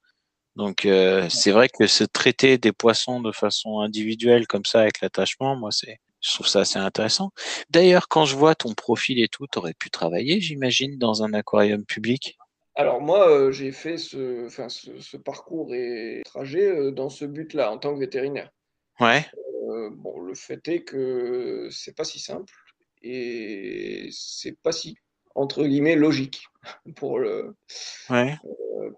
Donc 0.55 0.85
euh, 0.85 1.27
c'est 1.29 1.51
vrai 1.51 1.67
que 1.69 1.87
se 1.87 2.03
traiter 2.03 2.57
des 2.57 2.71
poissons 2.71 3.21
de 3.21 3.31
façon 3.31 3.79
individuelle 3.79 4.47
comme 4.47 4.65
ça 4.65 4.81
avec 4.81 5.01
l'attachement, 5.01 5.55
moi 5.55 5.71
c'est, 5.71 5.99
je 6.21 6.33
trouve 6.33 6.47
ça 6.47 6.61
assez 6.61 6.79
intéressant. 6.79 7.31
D'ailleurs, 7.69 8.07
quand 8.07 8.25
je 8.25 8.35
vois 8.35 8.55
ton 8.55 8.73
profil 8.73 9.21
et 9.21 9.27
tout, 9.27 9.45
tu 9.51 9.57
aurais 9.59 9.73
pu 9.73 9.89
travailler, 9.89 10.39
j'imagine, 10.39 10.97
dans 10.97 11.23
un 11.23 11.33
aquarium 11.33 11.85
public? 11.85 12.37
Alors 12.75 12.99
moi, 12.99 13.29
euh, 13.29 13.51
j'ai 13.51 13.71
fait 13.71 13.97
ce, 13.97 14.47
enfin, 14.47 14.67
ce, 14.67 15.17
parcours 15.17 15.73
et 15.73 16.21
trajet 16.25 16.69
euh, 16.69 16.91
dans 16.91 17.09
ce 17.09 17.23
but-là, 17.23 17.71
en 17.71 17.77
tant 17.77 17.93
que 17.93 17.99
vétérinaire. 17.99 18.51
Ouais. 18.99 19.25
Euh, 19.69 19.89
bon, 19.91 20.19
le 20.19 20.35
fait 20.35 20.67
est 20.67 20.83
que 20.83 21.69
c'est 21.71 21.95
pas 21.95 22.03
si 22.03 22.19
simple 22.19 22.53
et 23.01 24.09
c'est 24.11 24.59
pas 24.61 24.71
si 24.71 24.97
entre 25.35 25.65
guillemets 25.65 25.95
logique 25.95 26.47
pour 26.95 27.19
le, 27.19 27.55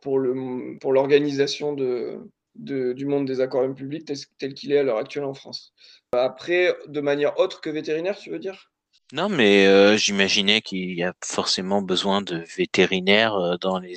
pour 0.02 0.20
le, 0.20 0.78
pour 0.80 0.94
l'organisation 0.94 1.74
de, 1.74 2.22
du 2.56 3.06
monde 3.06 3.28
des 3.28 3.42
aquariums 3.42 3.76
publics 3.76 4.12
tel 4.38 4.54
qu'il 4.54 4.72
est 4.72 4.80
à 4.80 4.84
l'heure 4.84 4.98
actuelle 4.98 5.26
en 5.26 5.34
France. 5.34 5.74
Après, 6.14 6.74
de 6.88 7.02
manière 7.02 7.38
autre 7.40 7.62
que 7.62 7.70
vétérinaire, 7.70 8.18
tu 8.18 8.30
veux 8.30 8.40
dire? 8.40 8.72
Non, 9.14 9.30
mais 9.30 9.68
euh, 9.68 9.96
j'imaginais 9.96 10.62
qu'il 10.62 10.92
y 10.92 11.04
a 11.04 11.14
forcément 11.24 11.82
besoin 11.82 12.22
de 12.22 12.44
vétérinaires 12.58 13.36
euh, 13.36 13.56
dans 13.62 13.80
les 13.80 13.96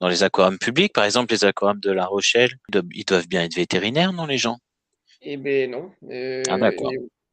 dans 0.00 0.08
les 0.08 0.22
aquariums 0.22 0.58
publics. 0.58 0.94
Par 0.94 1.04
exemple, 1.04 1.34
les 1.34 1.44
aquariums 1.44 1.80
de 1.80 1.90
La 1.90 2.06
Rochelle, 2.06 2.52
ils 2.94 3.04
doivent 3.04 3.28
bien 3.28 3.42
être 3.42 3.54
vétérinaires, 3.54 4.14
non, 4.14 4.24
les 4.24 4.38
gens? 4.38 4.58
Eh 5.20 5.36
ben 5.36 5.70
non. 5.70 5.90
ah 6.48 6.58
d'accord. 6.58 6.90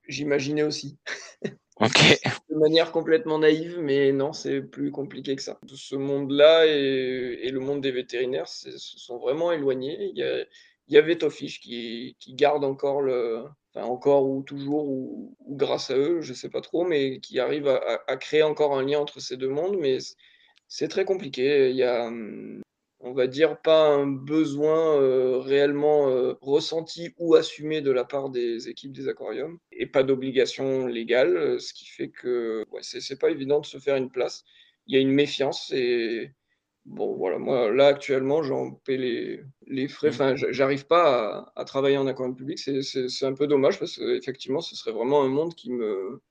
J'imaginais 0.09 0.63
aussi. 0.63 0.97
Ok. 1.79 2.19
de 2.49 2.55
manière 2.55 2.91
complètement 2.91 3.39
naïve, 3.39 3.79
mais 3.79 4.11
non, 4.11 4.33
c'est 4.33 4.61
plus 4.61 4.91
compliqué 4.91 5.35
que 5.35 5.41
ça. 5.43 5.59
Ce 5.67 5.95
monde-là 5.95 6.65
et, 6.65 7.49
le 7.51 7.59
monde 7.59 7.81
des 7.81 7.91
vétérinaires 7.91 8.47
se 8.47 8.71
sont 8.77 9.17
vraiment 9.17 9.51
éloignés. 9.51 10.09
Il 10.13 10.17
y 10.17 10.23
a, 10.23 10.43
il 10.87 10.93
y 10.95 10.97
avait 10.97 11.17
Tofish 11.17 11.59
qui, 11.59 12.15
qui 12.19 12.33
garde 12.33 12.63
encore 12.63 13.01
le, 13.01 13.43
encore 13.75 14.27
ou 14.27 14.43
toujours, 14.43 14.87
ou, 14.87 15.35
grâce 15.47 15.91
à 15.91 15.97
eux, 15.97 16.21
je 16.21 16.33
sais 16.33 16.49
pas 16.49 16.61
trop, 16.61 16.85
mais 16.85 17.19
qui 17.19 17.39
arrive 17.39 17.67
à, 17.67 18.17
créer 18.17 18.43
encore 18.43 18.77
un 18.77 18.83
lien 18.83 18.99
entre 18.99 19.19
ces 19.19 19.37
deux 19.37 19.49
mondes. 19.49 19.77
Mais 19.79 19.97
c'est 20.67 20.87
très 20.87 21.05
compliqué. 21.05 21.69
Il 21.69 21.75
y 21.75 21.83
a, 21.83 22.09
on 22.99 23.13
va 23.13 23.27
dire, 23.27 23.61
pas 23.61 23.87
un 23.89 24.07
besoin 24.07 24.99
euh, 24.99 25.39
réellement 25.39 26.09
euh, 26.09 26.33
ressenti 26.41 27.13
ou 27.17 27.35
assumé 27.35 27.81
de 27.81 27.91
la 27.91 28.03
part 28.05 28.29
des 28.29 28.69
équipes 28.69 28.91
des 28.91 29.07
aquariums, 29.07 29.59
et 29.71 29.85
pas 29.85 30.03
d'obligation 30.03 30.87
légale, 30.87 31.59
ce 31.59 31.73
qui 31.73 31.85
fait 31.85 32.09
que 32.09 32.65
ouais, 32.71 32.81
c'est 32.81 33.19
pas 33.19 33.29
évident 33.29 33.59
de 33.59 33.65
se 33.65 33.77
faire 33.77 33.95
une 33.95 34.09
place. 34.09 34.43
Il 34.87 34.95
y 34.95 34.97
a 34.97 35.01
une 35.01 35.11
méfiance 35.11 35.71
et 35.71 36.31
bon, 36.87 37.15
voilà, 37.15 37.37
moi, 37.37 37.71
là, 37.71 37.87
actuellement, 37.87 38.41
j'en 38.43 38.71
paie 38.71 38.97
les, 38.97 39.43
les 39.67 39.87
frais. 39.87 40.09
Enfin, 40.09 40.35
j'arrive 40.35 40.87
pas 40.87 41.51
à, 41.55 41.65
travailler 41.65 41.97
en 41.97 42.07
aquarium 42.07 42.35
public. 42.35 42.57
C'est 42.59 43.25
un 43.25 43.33
peu 43.33 43.47
dommage 43.47 43.79
parce 43.79 43.97
qu'effectivement, 43.97 44.61
ce 44.61 44.75
serait 44.75 44.91
vraiment 44.91 45.23
un 45.23 45.27
monde 45.27 45.53
qui 45.55 45.71
me 45.71 46.21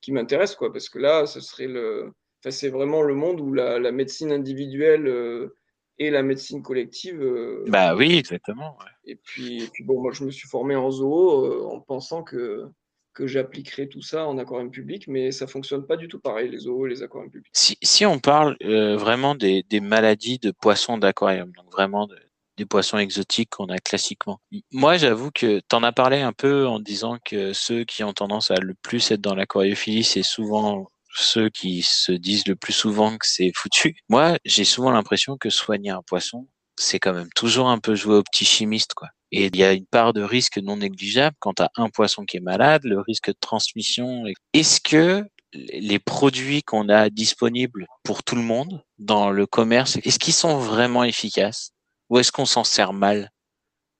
qui 0.00 0.12
m'intéresse, 0.12 0.56
quoi. 0.56 0.72
Parce 0.72 0.88
que 0.88 0.98
là, 0.98 1.26
ce 1.26 1.40
serait 1.40 1.68
le. 1.68 2.12
Enfin, 2.40 2.50
c'est 2.50 2.68
vraiment 2.68 3.02
le 3.02 3.14
monde 3.14 3.40
où 3.40 3.52
la, 3.52 3.78
la 3.78 3.92
médecine 3.92 4.32
individuelle 4.32 5.06
euh, 5.06 5.56
et 5.98 6.10
la 6.10 6.22
médecine 6.22 6.62
collective. 6.62 7.20
Euh, 7.22 7.64
bah 7.68 7.94
oui, 7.94 8.16
exactement. 8.16 8.76
Et, 9.04 9.16
puis, 9.16 9.62
et 9.62 9.68
puis, 9.68 9.84
bon, 9.84 10.00
moi, 10.00 10.12
je 10.12 10.24
me 10.24 10.30
suis 10.30 10.48
formé 10.48 10.74
en 10.76 10.90
zoo 10.90 11.44
euh, 11.44 11.66
en 11.66 11.80
pensant 11.80 12.22
que 12.22 12.66
que 13.14 13.26
j'appliquerai 13.26 13.90
tout 13.90 14.00
ça 14.00 14.26
en 14.26 14.38
aquarium 14.38 14.70
public, 14.70 15.06
mais 15.06 15.32
ça 15.32 15.46
fonctionne 15.46 15.86
pas 15.86 15.98
du 15.98 16.08
tout 16.08 16.18
pareil, 16.18 16.48
les 16.48 16.60
zoos 16.60 16.86
et 16.86 16.88
les 16.88 17.02
aquariums 17.02 17.30
publics. 17.30 17.52
Si, 17.52 17.76
si 17.82 18.06
on 18.06 18.18
parle 18.18 18.56
euh, 18.62 18.96
vraiment 18.96 19.34
des, 19.34 19.64
des, 19.68 19.80
maladies 19.80 20.38
de 20.38 20.50
poissons 20.50 20.96
d'aquarium, 20.96 21.52
donc 21.52 21.70
vraiment 21.70 22.08
des 22.56 22.66
poissons 22.66 22.98
exotiques 22.98 23.50
qu'on 23.50 23.66
a 23.66 23.78
classiquement. 23.78 24.40
Moi, 24.72 24.96
j'avoue 24.96 25.30
que 25.30 25.60
tu 25.60 25.76
en 25.76 25.82
as 25.82 25.92
parlé 25.92 26.20
un 26.20 26.32
peu 26.32 26.66
en 26.66 26.80
disant 26.80 27.18
que 27.24 27.52
ceux 27.52 27.84
qui 27.84 28.04
ont 28.04 28.12
tendance 28.12 28.50
à 28.50 28.56
le 28.56 28.74
plus 28.74 29.10
être 29.10 29.20
dans 29.20 29.34
l'aquariophilie, 29.34 30.04
c'est 30.04 30.22
souvent 30.22 30.88
ceux 31.14 31.50
qui 31.50 31.82
se 31.82 32.12
disent 32.12 32.46
le 32.46 32.56
plus 32.56 32.72
souvent 32.72 33.16
que 33.18 33.26
c'est 33.26 33.52
foutu. 33.54 33.96
Moi, 34.08 34.38
j'ai 34.44 34.64
souvent 34.64 34.90
l'impression 34.90 35.36
que 35.36 35.50
soigner 35.50 35.90
un 35.90 36.02
poisson, 36.02 36.48
c'est 36.78 36.98
quand 36.98 37.12
même 37.12 37.30
toujours 37.34 37.68
un 37.68 37.78
peu 37.78 37.94
jouer 37.94 38.16
au 38.16 38.22
petit 38.22 38.44
chimiste, 38.44 38.94
quoi. 38.94 39.08
Et 39.30 39.46
il 39.46 39.56
y 39.56 39.64
a 39.64 39.72
une 39.72 39.86
part 39.86 40.12
de 40.12 40.22
risque 40.22 40.58
non 40.58 40.76
négligeable 40.76 41.36
quand 41.40 41.60
as 41.60 41.70
un 41.76 41.88
poisson 41.88 42.24
qui 42.24 42.36
est 42.36 42.40
malade, 42.40 42.84
le 42.84 43.00
risque 43.00 43.28
de 43.28 43.36
transmission. 43.40 44.24
Est-ce 44.52 44.80
que 44.80 45.24
les 45.54 45.98
produits 45.98 46.62
qu'on 46.62 46.88
a 46.88 47.08
disponibles 47.10 47.86
pour 48.04 48.22
tout 48.22 48.36
le 48.36 48.42
monde 48.42 48.82
dans 48.98 49.30
le 49.30 49.46
commerce, 49.46 49.96
est-ce 50.04 50.18
qu'ils 50.18 50.34
sont 50.34 50.58
vraiment 50.58 51.04
efficaces 51.04 51.72
ou 52.10 52.18
est-ce 52.18 52.32
qu'on 52.32 52.46
s'en 52.46 52.64
sert 52.64 52.92
mal? 52.92 53.30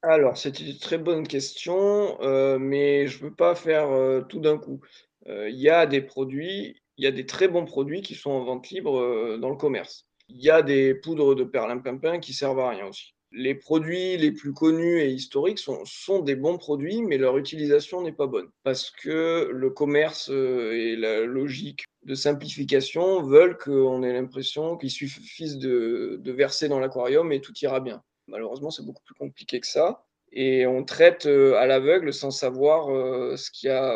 Alors, 0.02 0.36
c'est 0.36 0.58
une 0.60 0.78
très 0.78 0.98
bonne 0.98 1.26
question, 1.26 2.20
euh, 2.22 2.58
mais 2.58 3.06
je 3.06 3.18
ne 3.18 3.28
veux 3.28 3.34
pas 3.34 3.54
faire 3.54 3.88
euh, 3.90 4.22
tout 4.22 4.40
d'un 4.40 4.58
coup. 4.58 4.80
Euh, 5.28 5.48
il 5.48 5.60
y 5.60 5.70
a 5.70 5.86
des 5.86 6.00
produits, 6.00 6.81
il 6.96 7.04
y 7.04 7.06
a 7.06 7.12
des 7.12 7.26
très 7.26 7.48
bons 7.48 7.64
produits 7.64 8.02
qui 8.02 8.14
sont 8.14 8.30
en 8.30 8.44
vente 8.44 8.70
libre 8.70 9.38
dans 9.38 9.50
le 9.50 9.56
commerce. 9.56 10.06
Il 10.28 10.42
y 10.42 10.50
a 10.50 10.62
des 10.62 10.94
poudres 10.94 11.34
de 11.34 11.44
perlimpinpin 11.44 12.18
qui 12.20 12.32
servent 12.32 12.60
à 12.60 12.70
rien 12.70 12.86
aussi 12.86 13.14
les 13.32 13.54
produits 13.54 14.16
les 14.16 14.30
plus 14.30 14.52
connus 14.52 15.00
et 15.00 15.10
historiques 15.10 15.58
sont, 15.58 16.18
des 16.20 16.36
bons 16.36 16.58
produits, 16.58 17.02
mais 17.02 17.18
leur 17.18 17.38
utilisation 17.38 18.02
n'est 18.02 18.12
pas 18.12 18.26
bonne. 18.26 18.48
Parce 18.62 18.90
que 18.90 19.48
le 19.50 19.70
commerce 19.70 20.30
euh, 20.30 20.72
et 20.72 20.96
la 20.96 21.20
logique 21.20 21.84
de 22.04 22.14
simplification 22.14 23.22
veulent 23.22 23.56
qu'on 23.56 24.02
ait 24.02 24.12
l'impression 24.12 24.76
qu'il 24.76 24.90
suffise 24.90 25.58
de, 25.58 26.18
de, 26.20 26.32
verser 26.32 26.68
dans 26.68 26.80
l'aquarium 26.80 27.32
et 27.32 27.40
tout 27.40 27.52
ira 27.62 27.80
bien. 27.80 28.02
Malheureusement, 28.26 28.70
c'est 28.70 28.84
beaucoup 28.84 29.02
plus 29.04 29.14
compliqué 29.14 29.60
que 29.60 29.66
ça. 29.66 30.04
Et 30.32 30.66
on 30.66 30.84
traite 30.84 31.26
euh, 31.26 31.54
à 31.56 31.66
l'aveugle 31.66 32.12
sans 32.12 32.30
savoir 32.30 32.90
euh, 32.90 33.36
ce 33.36 33.50
qu'il 33.50 33.68
y 33.68 33.72
a 33.72 33.94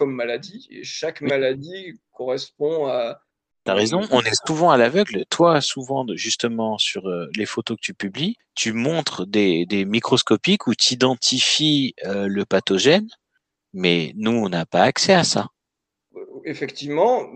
comme 0.00 0.14
maladie. 0.14 0.66
Et 0.70 0.82
chaque 0.82 1.20
maladie 1.20 2.00
correspond 2.10 2.86
à, 2.86 3.20
T'as 3.64 3.74
raison, 3.74 4.00
on 4.10 4.22
est 4.22 4.46
souvent 4.46 4.70
à 4.70 4.78
l'aveugle. 4.78 5.26
Toi, 5.28 5.60
souvent, 5.60 6.06
justement, 6.14 6.78
sur 6.78 7.06
euh, 7.06 7.26
les 7.36 7.44
photos 7.44 7.76
que 7.76 7.82
tu 7.82 7.92
publies, 7.92 8.36
tu 8.54 8.72
montres 8.72 9.26
des, 9.26 9.66
des 9.66 9.84
microscopiques 9.84 10.66
où 10.66 10.74
tu 10.74 10.94
identifies 10.94 11.94
euh, 12.06 12.26
le 12.26 12.46
pathogène, 12.46 13.08
mais 13.74 14.14
nous, 14.16 14.30
on 14.30 14.48
n'a 14.48 14.64
pas 14.64 14.84
accès 14.84 15.12
à 15.12 15.24
ça. 15.24 15.48
Effectivement, 16.46 17.26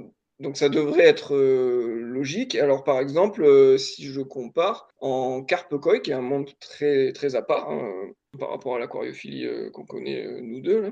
donc 0.40 0.57
ça 0.57 0.70
devrait 0.70 1.05
être 1.05 1.35
euh, 1.35 2.00
logique. 2.00 2.55
Alors, 2.55 2.85
par 2.85 3.00
exemple, 3.00 3.79
si 3.79 4.07
je 4.07 4.22
compare 4.22 4.88
en 5.00 5.42
carpe-koi, 5.44 6.00
qui 6.00 6.11
est 6.12 6.14
un 6.14 6.22
monde 6.22 6.48
très, 6.59 7.12
très 7.12 7.35
à 7.35 7.42
part 7.42 7.70
hein, 7.70 7.92
par 8.38 8.48
rapport 8.48 8.77
à 8.77 8.79
l'aquariophilie 8.79 9.46
qu'on 9.74 9.85
connaît 9.85 10.40
nous 10.40 10.62
deux, 10.62 10.81
là, 10.81 10.90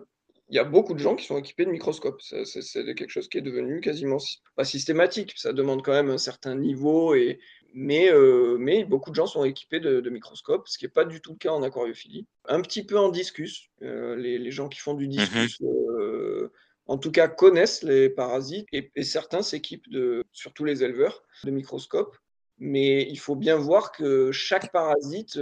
il 0.52 0.56
y 0.56 0.58
a 0.58 0.64
beaucoup 0.64 0.92
de 0.92 0.98
gens 0.98 1.16
qui 1.16 1.24
sont 1.24 1.38
équipés 1.38 1.64
de 1.64 1.70
microscopes. 1.70 2.20
C'est 2.20 2.94
quelque 2.94 3.08
chose 3.08 3.26
qui 3.26 3.38
est 3.38 3.42
devenu 3.42 3.80
quasiment 3.80 4.18
pas 4.54 4.64
systématique. 4.64 5.32
Ça 5.36 5.54
demande 5.54 5.82
quand 5.82 5.92
même 5.92 6.10
un 6.10 6.18
certain 6.18 6.54
niveau, 6.54 7.14
et, 7.14 7.40
mais, 7.72 8.12
euh, 8.12 8.58
mais 8.58 8.84
beaucoup 8.84 9.08
de 9.08 9.14
gens 9.14 9.26
sont 9.26 9.44
équipés 9.44 9.80
de, 9.80 10.10
microscopes, 10.10 10.68
ce 10.68 10.76
qui 10.76 10.84
n'est 10.84 10.90
pas 10.90 11.06
du 11.06 11.22
tout 11.22 11.32
le 11.32 11.38
cas 11.38 11.52
en 11.52 11.62
aquariophilie. 11.62 12.26
Un 12.44 12.60
petit 12.60 12.84
peu 12.84 12.98
en 12.98 13.08
discus. 13.08 13.70
Euh, 13.80 14.14
les, 14.14 14.50
gens 14.50 14.68
qui 14.68 14.78
font 14.78 14.92
du 14.92 15.06
mmh 15.06 15.10
discus, 15.10 15.62
euh, 15.62 16.52
en 16.84 16.98
tout 16.98 17.12
cas, 17.12 17.28
connaissent 17.28 17.82
les 17.82 18.10
parasites 18.10 18.66
et, 18.72 18.90
certains 19.04 19.40
s'équipent, 19.40 19.88
de, 19.88 20.22
surtout 20.34 20.66
les 20.66 20.84
éleveurs, 20.84 21.22
de 21.44 21.50
microscopes. 21.50 22.14
Mais 22.58 23.08
il 23.08 23.18
faut 23.18 23.36
bien 23.36 23.56
voir 23.56 23.90
que 23.90 24.30
chaque 24.32 24.70
parasite 24.70 25.40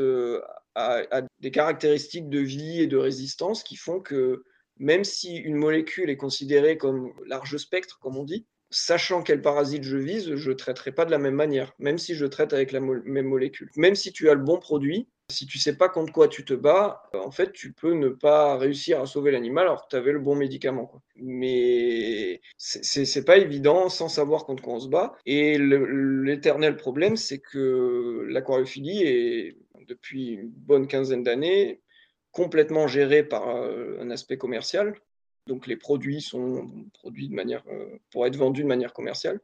a, 0.76 1.02
a 1.10 1.22
des 1.40 1.50
caractéristiques 1.50 2.28
de 2.28 2.38
vie 2.38 2.80
et 2.80 2.86
de 2.86 2.96
résistance 2.96 3.64
qui 3.64 3.74
font 3.74 3.98
que 3.98 4.44
même 4.80 5.04
si 5.04 5.36
une 5.36 5.56
molécule 5.56 6.10
est 6.10 6.16
considérée 6.16 6.76
comme 6.78 7.12
large 7.26 7.58
spectre, 7.58 7.98
comme 8.00 8.16
on 8.16 8.24
dit, 8.24 8.46
sachant 8.70 9.22
quel 9.22 9.42
parasite 9.42 9.82
je 9.82 9.98
vise, 9.98 10.34
je 10.36 10.50
ne 10.50 10.54
traiterai 10.54 10.92
pas 10.92 11.04
de 11.04 11.10
la 11.10 11.18
même 11.18 11.34
manière, 11.34 11.74
même 11.78 11.98
si 11.98 12.14
je 12.14 12.24
traite 12.24 12.52
avec 12.52 12.72
la 12.72 12.80
même 12.80 13.26
molécule. 13.26 13.70
Même 13.76 13.94
si 13.94 14.10
tu 14.12 14.30
as 14.30 14.34
le 14.34 14.42
bon 14.42 14.58
produit, 14.58 15.08
Si 15.28 15.46
tu 15.46 15.58
sais 15.58 15.76
pas 15.76 15.88
contre 15.88 16.12
quoi 16.12 16.26
tu 16.26 16.44
te 16.44 16.54
bats, 16.54 17.04
euh, 17.14 17.20
en 17.20 17.30
fait, 17.30 17.52
tu 17.52 17.72
peux 17.72 17.92
ne 17.94 18.08
pas 18.08 18.58
réussir 18.58 19.00
à 19.00 19.06
sauver 19.06 19.30
l'animal 19.30 19.66
alors 19.66 19.84
que 19.84 19.90
tu 19.90 19.94
avais 19.94 20.10
le 20.10 20.18
bon 20.18 20.34
médicament. 20.34 20.86
Quoi. 20.86 21.02
Mais 21.14 22.40
c'est 22.56 23.24
pas 23.24 23.36
évident 23.36 23.88
sans 23.88 24.08
savoir 24.08 24.44
contre 24.44 24.60
quoi 24.60 24.74
on 24.74 24.80
se 24.80 24.88
bat. 24.88 25.14
Et 25.26 25.56
l'éternel 25.56 26.76
problème, 26.76 27.16
c'est 27.16 27.38
que 27.38 28.26
l'aquariophilie 28.28 29.02
est, 29.04 29.56
depuis 29.86 30.30
une 30.30 30.48
bonne 30.48 30.88
quinzaine 30.88 31.22
d'années, 31.22 31.80
complètement 32.32 32.86
gérée 32.88 33.22
par 33.22 33.48
euh, 33.48 33.98
un 34.00 34.10
aspect 34.10 34.38
commercial. 34.38 34.94
Donc 35.46 35.66
les 35.66 35.76
produits 35.76 36.20
sont 36.20 36.70
produits 36.92 37.28
de 37.28 37.34
manière, 37.34 37.64
euh, 37.68 37.98
pour 38.10 38.26
être 38.26 38.36
vendus 38.36 38.62
de 38.62 38.68
manière 38.68 38.92
commerciale 38.92 39.40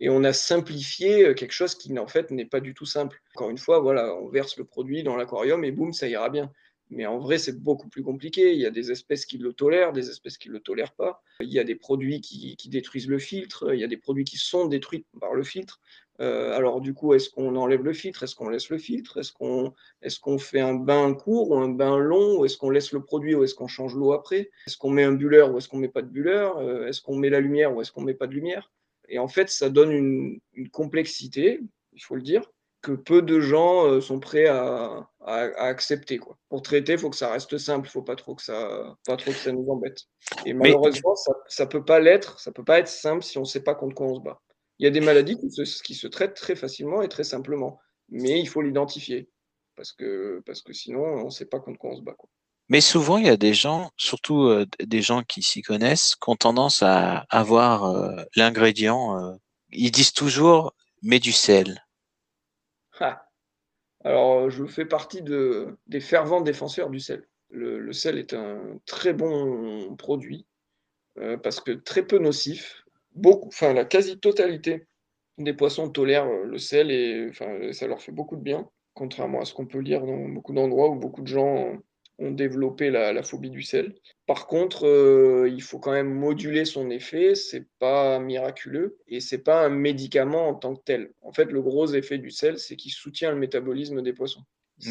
et 0.00 0.08
on 0.08 0.24
a 0.24 0.32
simplifié 0.32 1.26
euh, 1.26 1.34
quelque 1.34 1.52
chose 1.52 1.74
qui 1.74 1.96
en 1.98 2.06
fait 2.06 2.30
n'est 2.30 2.46
pas 2.46 2.60
du 2.60 2.74
tout 2.74 2.86
simple. 2.86 3.22
Encore 3.34 3.50
une 3.50 3.58
fois, 3.58 3.80
voilà, 3.80 4.14
on 4.16 4.28
verse 4.28 4.56
le 4.56 4.64
produit 4.64 5.02
dans 5.02 5.16
l'aquarium 5.16 5.62
et 5.64 5.70
boum, 5.70 5.92
ça 5.92 6.08
ira 6.08 6.30
bien. 6.30 6.50
Mais 6.88 7.06
en 7.06 7.18
vrai, 7.18 7.38
c'est 7.38 7.60
beaucoup 7.62 7.88
plus 7.88 8.02
compliqué. 8.02 8.52
Il 8.52 8.58
y 8.58 8.66
a 8.66 8.70
des 8.70 8.90
espèces 8.90 9.24
qui 9.24 9.38
le 9.38 9.52
tolèrent, 9.52 9.92
des 9.92 10.10
espèces 10.10 10.38
qui 10.38 10.48
ne 10.48 10.54
le 10.54 10.60
tolèrent 10.60 10.94
pas. 10.94 11.22
Il 11.40 11.52
y 11.52 11.60
a 11.60 11.64
des 11.64 11.76
produits 11.76 12.20
qui, 12.20 12.56
détruisent 12.68 13.06
le 13.06 13.20
filtre, 13.20 13.72
il 13.72 13.78
y 13.78 13.84
a 13.84 13.86
des 13.86 13.96
produits 13.96 14.24
qui 14.24 14.38
sont 14.38 14.66
détruits 14.66 15.06
par 15.20 15.34
le 15.34 15.44
filtre. 15.44 15.80
Euh, 16.20 16.54
alors 16.54 16.80
du 16.80 16.92
coup, 16.92 17.14
est-ce 17.14 17.30
qu'on 17.30 17.56
enlève 17.56 17.82
le 17.82 17.92
filtre? 17.92 18.22
Est-ce 18.22 18.34
qu'on 18.34 18.50
laisse 18.50 18.68
le 18.68 18.78
filtre? 18.78 19.18
Est-ce 19.18 19.32
qu'on 19.32 19.72
est 20.02 20.20
qu'on 20.20 20.38
fait 20.38 20.60
un 20.60 20.74
bain 20.74 21.14
court 21.14 21.50
ou 21.50 21.56
un 21.56 21.68
bain 21.68 21.96
long? 21.96 22.38
Ou 22.38 22.44
est-ce 22.44 22.58
qu'on 22.58 22.70
laisse 22.70 22.92
le 22.92 23.02
produit 23.02 23.34
ou 23.34 23.44
est-ce 23.44 23.54
qu'on 23.54 23.68
change 23.68 23.94
l'eau 23.94 24.12
après? 24.12 24.50
Est-ce 24.66 24.76
qu'on 24.76 24.90
met 24.90 25.04
un 25.04 25.12
bulleur 25.12 25.52
ou 25.52 25.58
est-ce 25.58 25.68
qu'on 25.68 25.78
met 25.78 25.88
pas 25.88 26.02
de 26.02 26.08
bulleur? 26.08 26.58
Euh, 26.58 26.86
Est-ce 26.86 27.00
qu'on 27.00 27.16
met 27.16 27.30
la 27.30 27.40
lumière 27.40 27.74
ou 27.74 27.80
est-ce 27.80 27.90
qu'on 27.90 28.02
met 28.02 28.14
pas 28.14 28.26
de 28.26 28.34
lumière? 28.34 28.70
Et 29.08 29.18
en 29.18 29.28
fait, 29.28 29.48
ça 29.48 29.70
donne 29.70 29.90
une, 29.92 30.68
complexité, 30.70 31.60
il 31.92 32.02
faut 32.02 32.14
le 32.14 32.22
dire, 32.22 32.42
que 32.82 32.92
peu 32.92 33.22
de 33.22 33.40
gens 33.40 33.86
euh, 33.86 34.00
sont 34.00 34.20
prêts 34.20 34.46
à, 34.46 35.08
accepter. 35.26 36.18
Quoi. 36.18 36.38
Pour 36.48 36.62
traiter, 36.62 36.92
il 36.92 36.98
faut 36.98 37.10
que 37.10 37.16
ça 37.16 37.32
reste 37.32 37.58
simple, 37.58 37.86
il 37.86 37.88
ne 37.88 37.92
faut 37.92 38.02
pas 38.02 38.16
trop 38.16 38.34
que 38.34 38.42
ça, 38.42 38.96
pas 39.06 39.16
trop 39.16 39.32
que 39.32 39.36
ça 39.36 39.52
nous 39.52 39.68
embête. 39.68 40.02
Et 40.46 40.54
malheureusement, 40.54 41.14
ça 41.48 41.64
ne 41.64 41.68
peut 41.68 41.84
pas 41.84 41.98
l'être, 41.98 42.38
ça 42.40 42.52
peut 42.52 42.64
pas 42.64 42.78
être 42.78 42.88
simple 42.88 43.22
si 43.22 43.36
on 43.38 43.42
ne 43.42 43.46
sait 43.46 43.62
pas 43.62 43.74
contre 43.74 43.94
quoi 43.94 44.06
on 44.06 44.14
se 44.14 44.20
bat. 44.20 44.40
Il 44.80 44.84
y 44.84 44.86
a 44.86 44.90
des 44.90 45.02
maladies 45.02 45.36
qui 45.36 45.50
se, 45.50 45.82
qui 45.82 45.94
se 45.94 46.06
traitent 46.06 46.34
très 46.34 46.56
facilement 46.56 47.02
et 47.02 47.08
très 47.08 47.22
simplement, 47.22 47.78
mais 48.08 48.40
il 48.40 48.48
faut 48.48 48.62
l'identifier 48.62 49.28
parce 49.76 49.92
que, 49.92 50.42
parce 50.46 50.62
que 50.62 50.72
sinon, 50.72 51.02
on 51.02 51.24
ne 51.26 51.30
sait 51.30 51.44
pas 51.44 51.60
contre 51.60 51.78
quoi 51.78 51.90
on 51.90 51.96
se 51.96 52.02
bat. 52.02 52.14
Quoi. 52.14 52.30
Mais 52.70 52.80
souvent, 52.80 53.18
il 53.18 53.26
y 53.26 53.30
a 53.30 53.36
des 53.36 53.52
gens, 53.52 53.90
surtout 53.98 54.44
euh, 54.44 54.64
des 54.82 55.02
gens 55.02 55.22
qui 55.22 55.42
s'y 55.42 55.60
connaissent, 55.60 56.16
qui 56.16 56.30
ont 56.30 56.36
tendance 56.36 56.82
à 56.82 57.26
avoir 57.28 57.84
euh, 57.84 58.24
l'ingrédient. 58.36 59.20
Euh, 59.20 59.36
ils 59.70 59.90
disent 59.90 60.14
toujours 60.14 60.74
mets 61.02 61.18
du 61.18 61.32
sel. 61.32 61.84
Ah. 63.00 63.26
Alors, 64.02 64.48
je 64.48 64.64
fais 64.64 64.86
partie 64.86 65.20
de, 65.20 65.76
des 65.88 66.00
fervents 66.00 66.40
défenseurs 66.40 66.88
du 66.88 67.00
sel. 67.00 67.28
Le, 67.50 67.92
sel 67.92 68.16
est 68.16 68.32
un 68.32 68.78
très 68.86 69.12
bon 69.12 69.94
produit 69.96 70.46
parce 71.42 71.60
que 71.60 71.72
très 71.72 72.06
peu 72.06 72.18
nocif. 72.18 72.79
Beaucoup, 73.14 73.48
enfin, 73.48 73.72
la 73.72 73.84
quasi-totalité 73.84 74.86
des 75.38 75.54
poissons 75.54 75.90
tolèrent 75.90 76.28
le 76.28 76.58
sel 76.58 76.90
et 76.90 77.28
enfin, 77.30 77.72
ça 77.72 77.86
leur 77.86 78.00
fait 78.00 78.12
beaucoup 78.12 78.36
de 78.36 78.42
bien, 78.42 78.68
contrairement 78.94 79.40
à 79.40 79.44
ce 79.44 79.54
qu'on 79.54 79.66
peut 79.66 79.78
lire 79.78 80.04
dans 80.04 80.28
beaucoup 80.28 80.52
d'endroits 80.52 80.90
où 80.90 80.96
beaucoup 80.96 81.22
de 81.22 81.26
gens 81.26 81.78
ont 82.20 82.30
développé 82.30 82.90
la, 82.90 83.22
phobie 83.22 83.50
du 83.50 83.62
sel. 83.62 83.94
Par 84.26 84.46
contre, 84.46 84.86
euh, 84.86 85.48
il 85.50 85.62
faut 85.62 85.78
quand 85.78 85.92
même 85.92 86.12
moduler 86.12 86.66
son 86.66 86.90
effet, 86.90 87.34
c'est 87.34 87.66
pas 87.78 88.18
miraculeux 88.18 88.98
et 89.08 89.20
c'est 89.20 89.38
pas 89.38 89.64
un 89.64 89.70
médicament 89.70 90.48
en 90.48 90.54
tant 90.54 90.76
que 90.76 90.82
tel. 90.84 91.12
En 91.22 91.32
fait, 91.32 91.46
le 91.46 91.62
gros 91.62 91.86
effet 91.86 92.18
du 92.18 92.30
sel, 92.30 92.58
c'est 92.58 92.76
qu'il 92.76 92.92
soutient 92.92 93.30
le 93.30 93.38
métabolisme 93.38 94.02
des 94.02 94.12
poissons. 94.12 94.42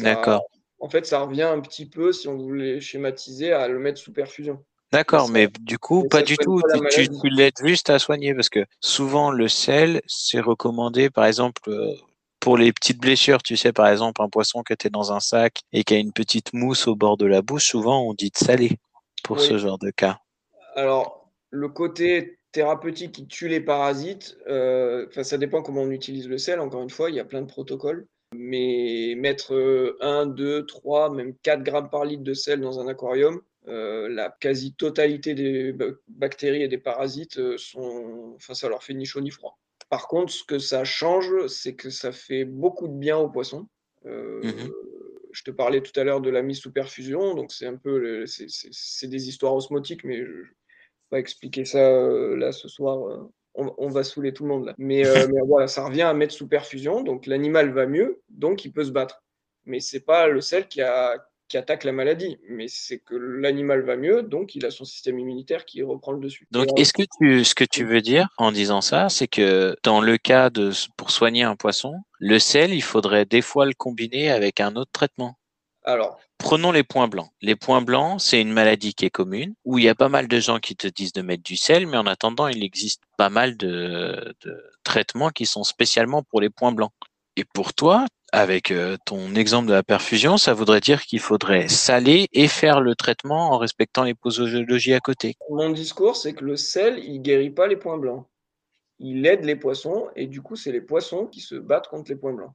D'accord. 0.02 0.44
En 0.80 0.88
fait, 0.88 1.06
ça 1.06 1.20
revient 1.20 1.42
un 1.42 1.60
petit 1.60 1.88
peu, 1.88 2.12
si 2.12 2.26
on 2.26 2.36
voulait 2.36 2.80
schématiser, 2.80 3.52
à 3.52 3.68
le 3.68 3.78
mettre 3.78 4.00
sous 4.00 4.12
perfusion. 4.12 4.64
D'accord, 4.92 5.28
mais 5.28 5.48
du 5.60 5.78
coup, 5.78 6.08
pas 6.08 6.22
du 6.22 6.36
tout. 6.36 6.60
Tu, 6.90 7.08
tu 7.08 7.28
l'aides 7.28 7.54
juste 7.62 7.90
à 7.90 7.98
soigner 7.98 8.34
parce 8.34 8.48
que 8.48 8.64
souvent 8.80 9.30
le 9.30 9.46
sel, 9.48 10.02
c'est 10.06 10.40
recommandé, 10.40 11.10
par 11.10 11.26
exemple, 11.26 11.62
euh, 11.68 11.94
pour 12.40 12.56
les 12.56 12.72
petites 12.72 13.00
blessures, 13.00 13.42
tu 13.42 13.56
sais, 13.56 13.72
par 13.72 13.86
exemple, 13.88 14.20
un 14.22 14.28
poisson 14.28 14.62
qui 14.62 14.72
était 14.72 14.90
dans 14.90 15.12
un 15.12 15.20
sac 15.20 15.60
et 15.72 15.84
qui 15.84 15.94
a 15.94 15.98
une 15.98 16.12
petite 16.12 16.52
mousse 16.54 16.88
au 16.88 16.96
bord 16.96 17.16
de 17.16 17.26
la 17.26 17.42
bouche, 17.42 17.66
souvent 17.66 18.02
on 18.02 18.14
dit 18.14 18.30
de 18.30 18.36
saler 18.36 18.78
pour 19.22 19.38
ce 19.40 19.58
genre 19.58 19.78
de 19.78 19.90
cas. 19.90 20.18
Alors, 20.74 21.30
le 21.50 21.68
côté 21.68 22.38
thérapeutique 22.52 23.12
qui 23.12 23.26
tue 23.26 23.48
les 23.48 23.60
parasites, 23.60 24.36
euh, 24.48 25.06
ça 25.22 25.38
dépend 25.38 25.62
comment 25.62 25.82
on 25.82 25.90
utilise 25.90 26.28
le 26.28 26.38
sel. 26.38 26.58
Encore 26.58 26.82
une 26.82 26.90
fois, 26.90 27.10
il 27.10 27.16
y 27.16 27.20
a 27.20 27.24
plein 27.24 27.42
de 27.42 27.46
protocoles. 27.46 28.06
Mais 28.34 29.14
mettre 29.16 29.96
1, 30.00 30.26
2, 30.26 30.64
3, 30.64 31.10
même 31.10 31.34
4 31.42 31.62
grammes 31.62 31.90
par 31.90 32.04
litre 32.04 32.22
de 32.22 32.34
sel 32.34 32.60
dans 32.60 32.78
un 32.78 32.86
aquarium, 32.86 33.40
euh, 33.68 34.08
la 34.08 34.34
quasi-totalité 34.40 35.34
des 35.34 35.74
bactéries 36.08 36.62
et 36.62 36.68
des 36.68 36.78
parasites 36.78 37.38
euh, 37.38 37.58
sont, 37.58 38.32
enfin, 38.36 38.54
ça 38.54 38.68
leur 38.68 38.82
fait 38.82 38.94
ni 38.94 39.04
chaud 39.04 39.20
ni 39.20 39.30
froid. 39.30 39.58
Par 39.90 40.08
contre, 40.08 40.32
ce 40.32 40.44
que 40.44 40.58
ça 40.58 40.84
change, 40.84 41.46
c'est 41.48 41.74
que 41.74 41.90
ça 41.90 42.10
fait 42.12 42.44
beaucoup 42.44 42.88
de 42.88 42.94
bien 42.94 43.18
aux 43.18 43.28
poissons. 43.28 43.68
Euh, 44.06 44.42
mmh 44.42 44.72
je 45.32 45.44
te 45.44 45.52
parlais 45.52 45.80
tout 45.80 45.92
à 45.94 46.02
l'heure 46.02 46.20
de 46.20 46.28
la 46.28 46.42
mise 46.42 46.58
sous 46.58 46.72
perfusion, 46.72 47.34
donc 47.34 47.52
c'est 47.52 47.66
un 47.66 47.76
peu, 47.76 48.26
c'est 48.26 49.06
des 49.06 49.28
histoires 49.28 49.54
osmotiques, 49.54 50.02
mais 50.02 50.16
je 50.16 50.22
ne 50.22 50.42
vais 50.42 50.48
pas 51.08 51.20
expliquer 51.20 51.64
ça 51.64 51.78
euh, 51.78 52.36
là 52.36 52.50
ce 52.50 52.66
soir. 52.66 53.28
On, 53.54 53.88
va 53.88 54.02
saouler 54.02 54.32
tout 54.32 54.42
le 54.42 54.48
monde 54.48 54.66
là. 54.66 54.74
Mais, 54.76 55.04
mais 55.28 55.40
voilà, 55.46 55.68
ça 55.68 55.84
revient 55.84 56.02
à 56.02 56.14
mettre 56.14 56.34
sous 56.34 56.48
perfusion, 56.48 57.02
donc 57.02 57.26
l'animal 57.26 57.70
va 57.72 57.86
mieux, 57.86 58.20
donc 58.28 58.64
il 58.64 58.72
peut 58.72 58.82
se 58.82 58.90
battre. 58.90 59.22
Mais 59.66 59.78
c'est 59.78 60.00
pas 60.00 60.26
le 60.26 60.40
sel 60.40 60.66
qui 60.66 60.82
a, 60.82 61.29
qui 61.50 61.58
attaque 61.58 61.84
la 61.84 61.92
maladie, 61.92 62.38
mais 62.48 62.68
c'est 62.68 62.98
que 62.98 63.14
l'animal 63.14 63.82
va 63.82 63.96
mieux, 63.96 64.22
donc 64.22 64.54
il 64.54 64.64
a 64.64 64.70
son 64.70 64.84
système 64.84 65.18
immunitaire 65.18 65.66
qui 65.66 65.82
reprend 65.82 66.12
le 66.12 66.20
dessus. 66.20 66.46
Donc, 66.50 66.68
est-ce 66.78 66.92
que 66.92 67.02
tu, 67.18 67.44
ce 67.44 67.54
que 67.54 67.64
tu 67.64 67.84
veux 67.84 68.00
dire 68.00 68.28
en 68.38 68.52
disant 68.52 68.80
ça, 68.80 69.08
c'est 69.08 69.28
que 69.28 69.76
dans 69.82 70.00
le 70.00 70.16
cas 70.16 70.48
de 70.48 70.70
pour 70.96 71.10
soigner 71.10 71.42
un 71.42 71.56
poisson, 71.56 71.96
le 72.18 72.38
sel, 72.38 72.72
il 72.72 72.82
faudrait 72.82 73.26
des 73.26 73.42
fois 73.42 73.66
le 73.66 73.74
combiner 73.74 74.30
avec 74.30 74.60
un 74.60 74.76
autre 74.76 74.92
traitement. 74.92 75.36
Alors, 75.84 76.20
Prenons 76.40 76.72
les 76.72 76.84
points 76.84 77.06
blancs. 77.06 77.28
Les 77.42 77.54
points 77.54 77.82
blancs, 77.82 78.18
c'est 78.18 78.40
une 78.40 78.52
maladie 78.52 78.94
qui 78.94 79.04
est 79.04 79.10
commune, 79.10 79.54
où 79.66 79.78
il 79.78 79.84
y 79.84 79.90
a 79.90 79.94
pas 79.94 80.08
mal 80.08 80.26
de 80.26 80.40
gens 80.40 80.58
qui 80.58 80.74
te 80.74 80.86
disent 80.86 81.12
de 81.12 81.20
mettre 81.20 81.42
du 81.42 81.54
sel, 81.54 81.86
mais 81.86 81.98
en 81.98 82.06
attendant, 82.06 82.48
il 82.48 82.64
existe 82.64 83.02
pas 83.18 83.28
mal 83.28 83.58
de, 83.58 84.34
de 84.40 84.64
traitements 84.82 85.28
qui 85.28 85.44
sont 85.44 85.64
spécialement 85.64 86.22
pour 86.22 86.40
les 86.40 86.48
points 86.48 86.72
blancs. 86.72 86.92
Et 87.36 87.44
pour 87.44 87.74
toi, 87.74 88.06
avec 88.32 88.70
euh, 88.70 88.96
ton 89.04 89.34
exemple 89.34 89.68
de 89.68 89.72
la 89.72 89.82
perfusion, 89.82 90.38
ça 90.38 90.54
voudrait 90.54 90.80
dire 90.80 91.02
qu'il 91.02 91.20
faudrait 91.20 91.68
saler 91.68 92.28
et 92.32 92.48
faire 92.48 92.80
le 92.80 92.94
traitement 92.94 93.50
en 93.50 93.58
respectant 93.58 94.04
les 94.04 94.14
posologies 94.14 94.94
à 94.94 95.00
côté. 95.00 95.34
Mon 95.50 95.70
discours, 95.70 96.16
c'est 96.16 96.34
que 96.34 96.44
le 96.44 96.56
sel, 96.56 96.98
il 96.98 97.20
guérit 97.20 97.50
pas 97.50 97.66
les 97.66 97.76
points 97.76 97.98
blancs. 97.98 98.26
Il 98.98 99.26
aide 99.26 99.44
les 99.44 99.56
poissons 99.56 100.08
et 100.16 100.26
du 100.26 100.42
coup, 100.42 100.56
c'est 100.56 100.72
les 100.72 100.80
poissons 100.80 101.26
qui 101.26 101.40
se 101.40 101.54
battent 101.54 101.88
contre 101.88 102.10
les 102.10 102.16
points 102.16 102.34
blancs. 102.34 102.52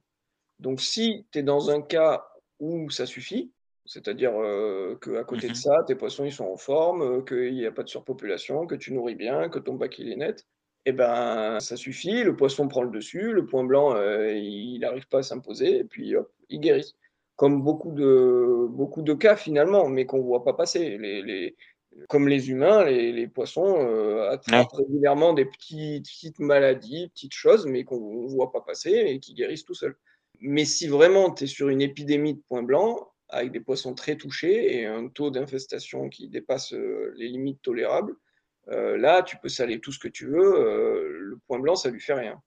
Donc, 0.58 0.80
si 0.80 1.26
tu 1.32 1.40
es 1.40 1.42
dans 1.42 1.70
un 1.70 1.82
cas 1.82 2.26
où 2.60 2.88
ça 2.90 3.04
suffit, 3.04 3.52
c'est-à-dire 3.84 4.32
euh, 4.34 4.98
qu'à 5.00 5.24
côté 5.24 5.46
de 5.46 5.52
mhm. 5.52 5.56
ça, 5.56 5.84
tes 5.86 5.94
poissons 5.94 6.24
ils 6.24 6.32
sont 6.32 6.46
en 6.46 6.56
forme, 6.56 7.02
euh, 7.02 7.22
qu'il 7.22 7.54
n'y 7.54 7.66
a 7.66 7.72
pas 7.72 7.82
de 7.82 7.88
surpopulation, 7.88 8.66
que 8.66 8.74
tu 8.74 8.92
nourris 8.92 9.14
bien, 9.14 9.48
que 9.48 9.58
ton 9.58 9.74
bac 9.74 9.98
il 9.98 10.10
est 10.10 10.16
net, 10.16 10.46
eh 10.86 10.92
ben, 10.92 11.58
ça 11.58 11.76
suffit, 11.76 12.22
le 12.22 12.36
poisson 12.36 12.68
prend 12.68 12.82
le 12.82 12.90
dessus, 12.90 13.32
le 13.32 13.44
point 13.44 13.64
blanc, 13.64 13.96
euh, 13.96 14.32
il 14.32 14.78
n'arrive 14.78 15.08
pas 15.08 15.18
à 15.18 15.22
s'imposer, 15.22 15.78
et 15.78 15.84
puis 15.84 16.14
hop, 16.14 16.32
il 16.48 16.60
guérit. 16.60 16.94
Comme 17.34 17.62
beaucoup 17.62 17.92
de, 17.92 18.66
beaucoup 18.70 19.02
de 19.02 19.12
cas 19.12 19.36
finalement, 19.36 19.88
mais 19.88 20.06
qu'on 20.06 20.18
ne 20.18 20.22
voit 20.22 20.44
pas 20.44 20.54
passer. 20.54 20.96
Les, 20.96 21.22
les, 21.22 21.56
comme 22.08 22.28
les 22.28 22.50
humains, 22.50 22.84
les, 22.84 23.12
les 23.12 23.26
poissons 23.26 23.76
euh, 23.80 24.30
attrapent 24.30 24.72
régulièrement 24.72 25.32
des 25.34 25.44
petites, 25.44 26.06
petites 26.06 26.38
maladies, 26.38 27.08
petites 27.08 27.34
choses, 27.34 27.66
mais 27.66 27.84
qu'on 27.84 28.22
ne 28.22 28.28
voit 28.28 28.52
pas 28.52 28.60
passer 28.60 28.92
et 28.92 29.18
qui 29.18 29.34
guérissent 29.34 29.64
tout 29.64 29.74
seuls. 29.74 29.96
Mais 30.40 30.64
si 30.64 30.86
vraiment 30.86 31.32
tu 31.32 31.44
es 31.44 31.46
sur 31.46 31.68
une 31.68 31.82
épidémie 31.82 32.34
de 32.34 32.42
points 32.48 32.62
blancs, 32.62 33.00
avec 33.28 33.50
des 33.50 33.60
poissons 33.60 33.94
très 33.94 34.16
touchés 34.16 34.78
et 34.78 34.86
un 34.86 35.08
taux 35.08 35.30
d'infestation 35.30 36.08
qui 36.08 36.28
dépasse 36.28 36.72
euh, 36.72 37.12
les 37.16 37.28
limites 37.28 37.60
tolérables, 37.60 38.14
euh, 38.68 38.96
là, 38.96 39.22
tu 39.22 39.36
peux 39.36 39.48
saler 39.48 39.80
tout 39.80 39.92
ce 39.92 39.98
que 39.98 40.08
tu 40.08 40.26
veux. 40.26 40.54
Euh, 40.54 41.18
le 41.18 41.38
point 41.46 41.58
blanc, 41.58 41.76
ça 41.76 41.90
lui 41.90 42.00
fait 42.00 42.14
rien. 42.14 42.40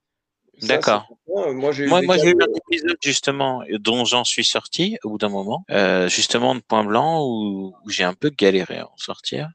D'accord. 0.63 1.07
Moi, 1.27 1.71
j'ai 1.71 1.85
eu, 1.85 1.87
moi, 1.87 2.01
eu 2.01 2.31
un 2.31 2.53
épisode 2.67 2.97
justement 3.01 3.63
dont 3.79 4.03
j'en 4.03 4.25
suis 4.25 4.43
sorti 4.43 4.97
au 5.03 5.11
bout 5.11 5.17
d'un 5.17 5.29
moment, 5.29 5.63
euh, 5.71 6.09
justement 6.09 6.53
de 6.53 6.59
point 6.59 6.83
blanc 6.83 7.25
où, 7.25 7.73
j'ai 7.87 8.03
un 8.03 8.13
peu 8.13 8.29
galéré 8.29 8.79
à 8.79 8.87
en 8.87 8.97
sortir. 8.97 9.49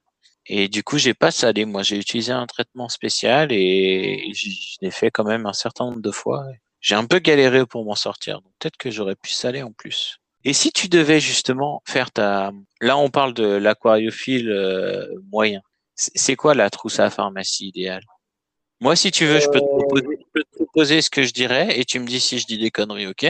Et 0.47 0.69
du 0.69 0.83
coup, 0.83 0.97
j'ai 0.97 1.13
pas 1.13 1.31
salé. 1.31 1.67
Moi, 1.67 1.83
j'ai 1.83 1.99
utilisé 1.99 2.33
un 2.33 2.47
traitement 2.47 2.89
spécial 2.89 3.53
et 3.53 4.31
je 4.35 4.49
l'ai 4.81 4.91
fait 4.91 5.11
quand 5.11 5.25
même 5.25 5.45
un 5.45 5.53
certain 5.53 5.87
nombre 5.87 6.01
de 6.01 6.11
fois. 6.11 6.45
J'ai 6.81 6.95
un 6.95 7.05
peu 7.05 7.19
galéré 7.19 7.67
pour 7.67 7.85
m'en 7.85 7.95
sortir. 7.95 8.41
Donc 8.41 8.53
peut-être 8.59 8.77
que 8.79 8.91
j'aurais 8.91 9.17
pu 9.17 9.31
saler 9.31 9.63
en 9.63 9.73
plus. 9.73 10.19
Et 10.45 10.53
si 10.53 10.73
tu 10.73 10.89
devais 10.89 11.21
justement 11.21 11.83
faire 11.87 12.13
ta, 12.13 12.51
là, 12.81 12.97
on 12.97 13.11
parle 13.11 13.35
de 13.35 13.45
l'aquariophile 13.45 14.51
moyen. 15.31 15.61
C'est 15.95 16.37
quoi 16.37 16.55
la 16.55 16.71
trousse 16.71 16.99
à 16.99 17.11
pharmacie 17.11 17.69
idéale? 17.69 18.05
Moi, 18.81 18.97
si 18.97 19.11
tu 19.11 19.27
veux, 19.27 19.41
je 19.41 19.49
peux, 19.49 19.61
te 19.61 20.57
proposer, 20.57 21.01
ce 21.01 21.09
que 21.09 21.23
je 21.23 21.33
dirais 21.33 21.79
et 21.79 21.85
tu 21.85 22.01
me 22.01 22.07
dis 22.07 22.21
si 22.21 22.39
je 22.39 22.47
dis 22.47 22.59
des 22.59 22.71
conneries, 22.71 23.07
ok? 23.07 23.27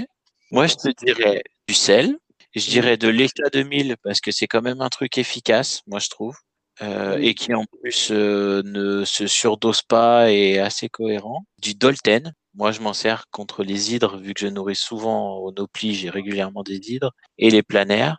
Moi, 0.50 0.66
je 0.66 0.74
te 0.74 1.04
dirais 1.04 1.42
du 1.68 1.74
sel. 1.74 2.16
Je 2.54 2.70
dirais 2.70 2.96
de 2.96 3.08
l'état 3.08 3.50
2000 3.52 3.96
parce 4.02 4.20
que 4.20 4.30
c'est 4.30 4.46
quand 4.46 4.62
même 4.62 4.80
un 4.80 4.88
truc 4.88 5.18
efficace, 5.18 5.82
moi 5.88 5.98
je 5.98 6.08
trouve, 6.08 6.36
euh, 6.82 7.18
et 7.20 7.34
qui 7.34 7.52
en 7.52 7.64
plus 7.64 8.10
euh, 8.12 8.62
ne 8.64 9.04
se 9.04 9.26
surdose 9.26 9.82
pas 9.82 10.30
et 10.30 10.52
est 10.52 10.58
assez 10.60 10.88
cohérent. 10.88 11.44
Du 11.60 11.74
Dolten, 11.74 12.32
moi 12.54 12.70
je 12.70 12.80
m'en 12.80 12.92
sers 12.92 13.24
contre 13.30 13.64
les 13.64 13.92
hydres 13.92 14.18
vu 14.18 14.34
que 14.34 14.40
je 14.40 14.46
nourris 14.46 14.76
souvent 14.76 15.38
au 15.38 15.50
Nopli, 15.50 15.94
j'ai 15.94 16.10
régulièrement 16.10 16.62
des 16.62 16.76
hydres 16.92 17.12
et 17.38 17.50
les 17.50 17.64
planaires. 17.64 18.18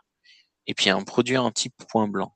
Et 0.66 0.74
puis 0.74 0.90
un 0.90 1.02
produit 1.02 1.38
anti 1.38 1.70
point 1.70 2.08
blanc. 2.08 2.35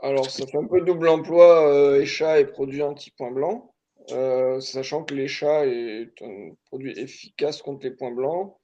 Alors 0.00 0.30
ça 0.30 0.46
fait 0.46 0.58
un 0.58 0.66
peu 0.66 0.80
double 0.80 1.08
emploi 1.08 1.68
euh, 1.72 2.04
et 2.04 2.44
produit 2.44 2.82
anti 2.82 3.10
point 3.10 3.30
blanc, 3.30 3.74
euh, 4.12 4.60
sachant 4.60 5.02
que 5.04 5.14
l'échat 5.14 5.66
est 5.66 6.22
un 6.22 6.50
produit 6.66 6.98
efficace 6.98 7.62
contre 7.62 7.84
les 7.84 7.92
points 7.92 8.12
blancs. 8.12 8.54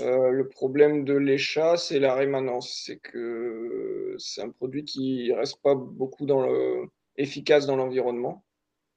Euh, 0.00 0.30
le 0.30 0.48
problème 0.48 1.04
de 1.04 1.14
l'échat, 1.14 1.76
c'est 1.76 1.98
la 1.98 2.14
rémanence. 2.14 2.82
C'est 2.84 2.98
que 2.98 4.14
c'est 4.18 4.42
un 4.42 4.50
produit 4.50 4.84
qui 4.84 5.32
reste 5.32 5.60
pas 5.62 5.74
beaucoup 5.74 6.26
dans 6.26 6.42
le, 6.46 6.88
efficace 7.16 7.66
dans 7.66 7.76
l'environnement, 7.76 8.44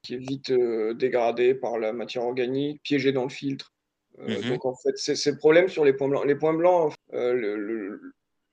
qui 0.04 0.15
est 0.15 0.17
vite 0.17 0.52
euh, 0.52 0.94
dégradé 0.94 1.56
par 1.56 1.80
la 1.80 1.94
matière 1.94 2.24
organique, 2.24 2.82
piégé 2.84 3.12
dans 3.12 3.24
le 3.24 3.30
filtre. 3.30 3.74
Mhm. 4.17 4.50
Donc 4.50 4.65
en 4.65 4.76
fait, 4.76 4.98
c'est 4.98 5.32
le 5.32 5.38
problème 5.38 5.67
sur 5.67 5.86
les 5.86 5.94
points 5.94 6.10
blancs. 6.10 6.26
Les 6.26 6.36
points 6.36 6.54
blancs, 6.54 6.94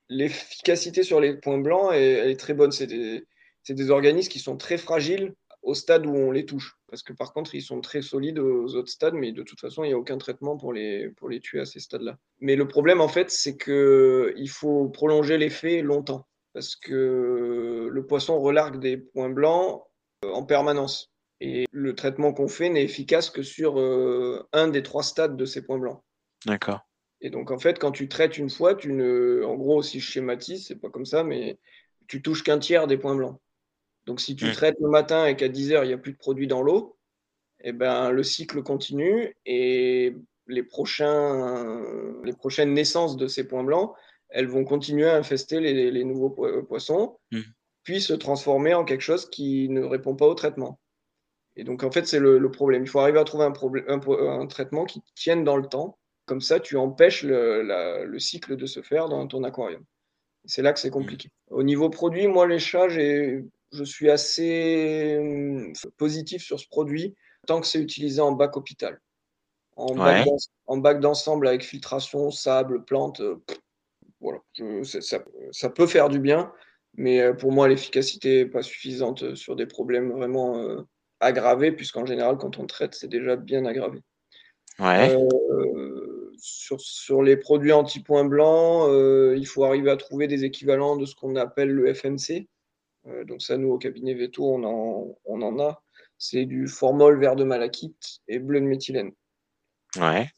l'efficacité 0.08 1.02
sur 1.02 1.20
les 1.20 1.36
points 1.36 1.58
blancs, 1.58 1.92
elle 1.92 2.30
est 2.30 2.40
très 2.40 2.54
bonne. 2.54 2.72
C'est 2.72 2.86
des, 2.86 3.90
organismes 3.90 4.30
qui 4.30 4.38
sont 4.38 4.56
très 4.56 4.78
fragiles 4.78 5.34
au 5.62 5.74
stade 5.74 6.06
où 6.06 6.14
on 6.14 6.30
les 6.30 6.46
touche. 6.46 6.76
Parce 6.88 7.02
que 7.02 7.12
par 7.12 7.32
contre, 7.32 7.54
ils 7.54 7.62
sont 7.62 7.80
très 7.80 8.00
solides 8.00 8.38
aux 8.38 8.74
autres 8.74 8.90
stades, 8.90 9.14
mais 9.14 9.32
de 9.32 9.42
toute 9.42 9.60
façon, 9.60 9.84
il 9.84 9.88
n'y 9.88 9.94
a 9.94 9.98
aucun 9.98 10.16
traitement 10.16 10.56
pour 10.56 10.72
les, 10.72 11.10
pour 11.10 11.28
les 11.28 11.40
tuer 11.40 11.60
à 11.60 11.66
ces 11.66 11.80
stades-là. 11.80 12.16
Mais 12.40 12.56
le 12.56 12.66
problème, 12.66 13.00
en 13.00 13.08
fait, 13.08 13.30
c'est 13.30 13.58
qu'il 13.58 14.48
faut 14.48 14.88
prolonger 14.88 15.36
l'effet 15.36 15.82
longtemps. 15.82 16.26
Parce 16.54 16.76
que 16.76 17.88
le 17.90 18.06
poisson 18.06 18.38
relargue 18.40 18.80
des 18.80 18.96
points 18.96 19.28
blancs 19.28 19.82
euh, 20.24 20.32
en 20.32 20.44
permanence. 20.44 21.12
Et 21.40 21.66
le 21.70 21.94
traitement 21.94 22.32
qu'on 22.32 22.48
fait 22.48 22.68
n'est 22.68 22.82
efficace 22.82 23.30
que 23.30 23.42
sur 23.42 23.78
euh, 23.78 24.48
un 24.52 24.68
des 24.68 24.82
trois 24.82 25.02
stades 25.04 25.36
de 25.36 25.44
ces 25.44 25.62
points 25.62 25.78
blancs. 25.78 26.02
D'accord. 26.46 26.87
Et 27.20 27.30
donc, 27.30 27.50
en 27.50 27.58
fait, 27.58 27.78
quand 27.78 27.90
tu 27.90 28.08
traites 28.08 28.38
une 28.38 28.50
fois, 28.50 28.74
tu 28.74 28.92
ne. 28.92 29.42
En 29.44 29.56
gros, 29.56 29.82
si 29.82 30.00
je 30.00 30.10
schématise, 30.10 30.66
c'est 30.66 30.80
pas 30.80 30.90
comme 30.90 31.06
ça, 31.06 31.24
mais 31.24 31.58
tu 32.06 32.22
touches 32.22 32.44
qu'un 32.44 32.58
tiers 32.58 32.86
des 32.86 32.96
points 32.96 33.16
blancs. 33.16 33.38
Donc, 34.06 34.20
si 34.20 34.36
tu 34.36 34.46
mmh. 34.46 34.52
traites 34.52 34.76
le 34.80 34.88
matin 34.88 35.26
et 35.26 35.36
qu'à 35.36 35.48
10 35.48 35.72
heures, 35.72 35.84
il 35.84 35.88
n'y 35.88 35.94
a 35.94 35.98
plus 35.98 36.12
de 36.12 36.18
produit 36.18 36.46
dans 36.46 36.62
l'eau, 36.62 36.96
eh 37.60 37.72
ben, 37.72 38.10
le 38.10 38.22
cycle 38.22 38.62
continue 38.62 39.34
et 39.44 40.14
les, 40.46 40.62
prochains, 40.62 41.82
les 42.24 42.32
prochaines 42.32 42.72
naissances 42.72 43.16
de 43.16 43.26
ces 43.26 43.46
points 43.46 43.64
blancs, 43.64 43.94
elles 44.30 44.46
vont 44.46 44.64
continuer 44.64 45.08
à 45.08 45.16
infester 45.16 45.60
les, 45.60 46.04
nouveaux 46.04 46.30
poissons, 46.30 47.18
mmh. 47.32 47.40
puis 47.82 48.00
se 48.00 48.14
transformer 48.14 48.74
en 48.74 48.84
quelque 48.84 49.02
chose 49.02 49.28
qui 49.28 49.68
ne 49.68 49.82
répond 49.82 50.14
pas 50.14 50.26
au 50.26 50.34
traitement. 50.34 50.80
Et 51.56 51.64
donc, 51.64 51.82
en 51.82 51.90
fait, 51.90 52.06
c'est 52.06 52.20
le, 52.20 52.50
problème. 52.50 52.84
Il 52.84 52.88
faut 52.88 53.00
arriver 53.00 53.18
à 53.18 53.24
trouver 53.24 53.44
un, 53.44 54.00
un, 54.00 54.46
traitement 54.46 54.84
qui 54.84 55.02
tienne 55.16 55.44
dans 55.44 55.56
le 55.56 55.66
temps. 55.66 55.98
Comme 56.28 56.40
ça, 56.40 56.60
tu 56.60 56.76
empêches 56.76 57.24
le, 57.24 58.04
le 58.04 58.18
cycle 58.20 58.54
de 58.56 58.66
se 58.66 58.82
faire 58.82 59.08
dans 59.08 59.26
ton 59.26 59.42
aquarium. 59.42 59.82
C'est 60.44 60.62
là 60.62 60.72
que 60.72 60.78
c'est 60.78 60.90
compliqué. 60.90 61.30
Au 61.50 61.62
niveau 61.62 61.90
produit, 61.90 62.28
moi, 62.28 62.46
les 62.46 62.58
chats, 62.58 62.88
je 62.88 63.84
suis 63.84 64.10
assez 64.10 65.16
hum, 65.18 65.72
positif 65.96 66.42
sur 66.42 66.60
ce 66.60 66.68
produit 66.68 67.16
tant 67.46 67.60
que 67.60 67.66
c'est 67.66 67.80
utilisé 67.80 68.20
en 68.20 68.32
bac 68.32 68.56
hôpital. 68.56 69.00
En, 69.76 69.94
bac, 70.76 71.00
d'ensemble 71.00 71.46
avec 71.46 71.62
filtration, 71.62 72.30
sable, 72.32 72.84
plantes, 72.84 73.20
euh, 73.20 73.36
voilà, 74.20 74.40
ça, 74.82 75.70
peut 75.70 75.86
faire 75.86 76.08
du 76.08 76.18
bien, 76.18 76.52
mais 76.94 77.20
euh, 77.20 77.32
pour 77.32 77.52
moi, 77.52 77.68
l'efficacité 77.68 78.44
n'est 78.44 78.50
pas 78.50 78.62
suffisante 78.62 79.36
sur 79.36 79.54
des 79.54 79.66
problèmes 79.66 80.10
vraiment 80.10 80.58
euh, 80.58 80.82
aggravés, 81.20 81.70
puisqu'en 81.70 82.04
général, 82.06 82.38
quand 82.38 82.58
on 82.58 82.66
traite, 82.66 82.96
c'est 82.96 83.06
déjà 83.06 83.36
bien 83.36 83.64
aggravé. 83.66 84.00
Sur, 86.38 86.80
sur, 86.80 87.22
les 87.22 87.36
produits 87.36 87.72
anti-point 87.72 88.24
blanc, 88.24 88.88
il 89.34 89.46
faut 89.46 89.64
arriver 89.64 89.90
à 89.90 89.96
trouver 89.96 90.26
des 90.26 90.44
équivalents 90.44 90.96
de 90.96 91.04
ce 91.04 91.14
qu'on 91.14 91.36
appelle 91.36 91.70
le 91.70 91.92
FMC, 91.92 92.46
euh, 93.08 93.24
donc 93.24 93.42
ça, 93.42 93.56
nous, 93.56 93.70
au 93.70 93.78
cabinet 93.78 94.14
Veto, 94.14 94.44
on 94.44 95.42
en, 95.42 95.58
a. 95.60 95.82
C'est 96.18 96.46
du 96.46 96.66
formol, 96.66 97.18
vert 97.18 97.36
de 97.36 97.44
malachite 97.44 98.20
et 98.26 98.38
bleu 98.38 98.60
de 98.60 98.66
méthylène. 98.66 99.12
Ouais. 99.96 100.28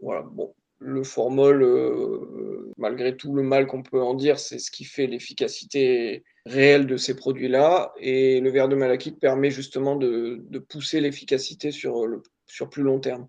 Voilà, 0.00 0.22
bon. 0.22 0.54
Le 0.78 1.04
formol, 1.04 1.62
euh, 1.62 2.72
malgré 2.76 3.16
tout 3.16 3.32
le 3.34 3.44
mal 3.44 3.68
qu'on 3.68 3.84
peut 3.84 4.02
en 4.02 4.14
dire, 4.14 4.40
c'est 4.40 4.58
ce 4.58 4.70
qui 4.70 4.84
fait 4.84 5.06
l'efficacité 5.06 6.24
réelle 6.44 6.86
de 6.86 6.96
ces 6.96 7.14
produits-là. 7.14 7.92
Et 7.98 8.40
le 8.40 8.50
verre 8.50 8.68
de 8.68 8.74
malachite 8.74 9.20
permet 9.20 9.50
justement 9.50 9.94
de, 9.94 10.44
pousser 10.68 11.00
l'efficacité 11.00 11.70
sur, 11.70 12.04
sur 12.46 12.68
plus 12.68 12.82
long 12.82 12.98
terme. 12.98 13.28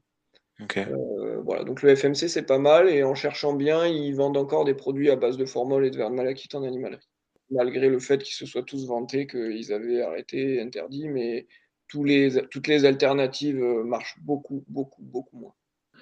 Euh, 0.77 1.41
voilà, 1.43 1.63
donc 1.63 1.81
le 1.81 1.95
FMC, 1.95 2.27
c'est 2.27 2.45
pas 2.45 2.59
mal. 2.59 2.89
Et 2.89 3.03
en 3.03 3.15
cherchant 3.15 3.53
bien, 3.53 3.85
ils 3.85 4.15
vendent 4.15 4.37
encore 4.37 4.65
des 4.65 4.73
produits 4.73 5.09
à 5.09 5.15
base 5.15 5.37
de 5.37 5.45
formol 5.45 5.85
et 5.85 5.91
de 5.91 6.03
malachite 6.03 6.55
en 6.55 6.63
animalerie 6.63 7.07
malgré 7.53 7.89
le 7.89 7.99
fait 7.99 8.21
qu'ils 8.21 8.35
se 8.35 8.45
soient 8.45 8.63
tous 8.63 8.87
vantés 8.87 9.27
qu'ils 9.27 9.71
avaient 9.71 10.01
arrêté, 10.01 10.61
interdit, 10.61 11.07
mais 11.07 11.47
toutes 11.87 12.67
les 12.67 12.85
alternatives 12.85 13.61
euh, 13.61 13.83
marchent 13.83 14.17
beaucoup, 14.21 14.63
beaucoup, 14.67 15.03
beaucoup 15.03 15.37
moins. 15.37 15.53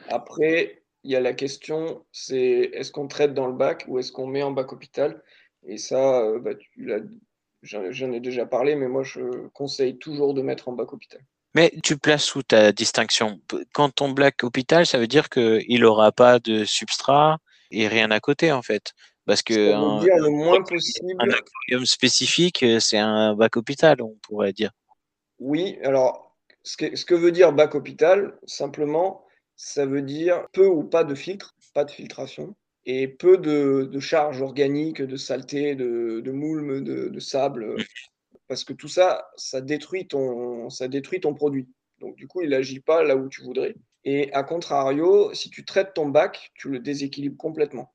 Après, 0.07 0.83
il 1.03 1.11
y 1.11 1.15
a 1.15 1.19
la 1.19 1.33
question, 1.33 2.05
c'est 2.11 2.71
est-ce 2.73 2.91
qu'on 2.91 3.07
traite 3.07 3.33
dans 3.33 3.47
le 3.47 3.53
bac 3.53 3.85
ou 3.87 3.99
est-ce 3.99 4.11
qu'on 4.11 4.27
met 4.27 4.43
en 4.43 4.51
bac 4.51 4.71
hôpital? 4.71 5.21
Et 5.63 5.77
ça, 5.77 6.21
euh, 6.21 6.39
bah, 6.39 6.51
j'en 7.61 8.11
ai 8.11 8.19
déjà 8.19 8.45
parlé, 8.45 8.75
mais 8.75 8.87
moi, 8.87 9.03
je 9.03 9.47
conseille 9.49 9.97
toujours 9.97 10.33
de 10.33 10.41
mettre 10.41 10.69
en 10.69 10.73
bac 10.73 10.93
hôpital. 10.93 11.21
Mais 11.53 11.73
tu 11.83 11.97
places 11.97 12.35
où 12.35 12.43
ta 12.43 12.71
distinction 12.71 13.41
Quand 13.73 13.89
ton 13.89 14.11
bac 14.11 14.43
hôpital, 14.43 14.85
ça 14.85 14.97
veut 14.97 15.07
dire 15.07 15.29
qu'il 15.29 15.81
n'aura 15.81 16.11
pas 16.11 16.39
de 16.39 16.63
substrat 16.63 17.39
et 17.71 17.87
rien 17.87 18.11
à 18.11 18.19
côté, 18.19 18.51
en 18.51 18.61
fait. 18.61 18.93
Parce 19.25 19.41
que 19.41 19.73
un, 19.73 19.99
dire 19.99 20.17
le 20.17 20.29
moins 20.29 20.61
possible. 20.61 21.15
un 21.19 21.29
aquarium 21.29 21.85
spécifique, 21.85 22.63
euh, 22.63 22.79
c'est 22.79 22.97
un 22.97 23.35
bac 23.35 23.55
hôpital, 23.55 24.01
on 24.01 24.15
pourrait 24.23 24.53
dire. 24.53 24.71
Oui, 25.39 25.77
alors 25.83 26.35
ce 26.63 26.77
que, 26.77 26.95
ce 26.95 27.05
que 27.05 27.15
veut 27.15 27.31
dire 27.31 27.53
bac 27.53 27.75
hôpital, 27.75 28.37
simplement, 28.45 29.25
ça 29.55 29.85
veut 29.85 30.01
dire 30.01 30.45
peu 30.53 30.65
ou 30.65 30.83
pas 30.83 31.03
de 31.03 31.15
filtre, 31.15 31.55
pas 31.73 31.83
de 31.83 31.91
filtration, 31.91 32.55
et 32.85 33.07
peu 33.07 33.37
de, 33.37 33.89
de 33.91 33.99
charge 33.99 34.41
organique, 34.41 35.01
de 35.01 35.15
saleté, 35.17 35.75
de, 35.75 36.21
de 36.23 36.31
moulme, 36.31 36.83
de, 36.83 37.09
de, 37.09 37.19
sable, 37.19 37.75
parce 38.51 38.65
que 38.65 38.73
tout 38.73 38.89
ça, 38.89 39.29
ça 39.37 39.61
détruit 39.61 40.09
ton, 40.09 40.69
ça 40.69 40.89
détruit 40.89 41.21
ton 41.21 41.33
produit. 41.33 41.69
Donc 42.01 42.17
du 42.17 42.27
coup, 42.27 42.41
il 42.41 42.49
n'agit 42.49 42.81
pas 42.81 43.01
là 43.01 43.15
où 43.15 43.29
tu 43.29 43.41
voudrais. 43.43 43.75
Et 44.03 44.29
à 44.33 44.43
contrario, 44.43 45.33
si 45.33 45.49
tu 45.49 45.63
traites 45.63 45.93
ton 45.93 46.09
bac, 46.09 46.51
tu 46.55 46.67
le 46.67 46.79
déséquilibres 46.79 47.37
complètement. 47.37 47.93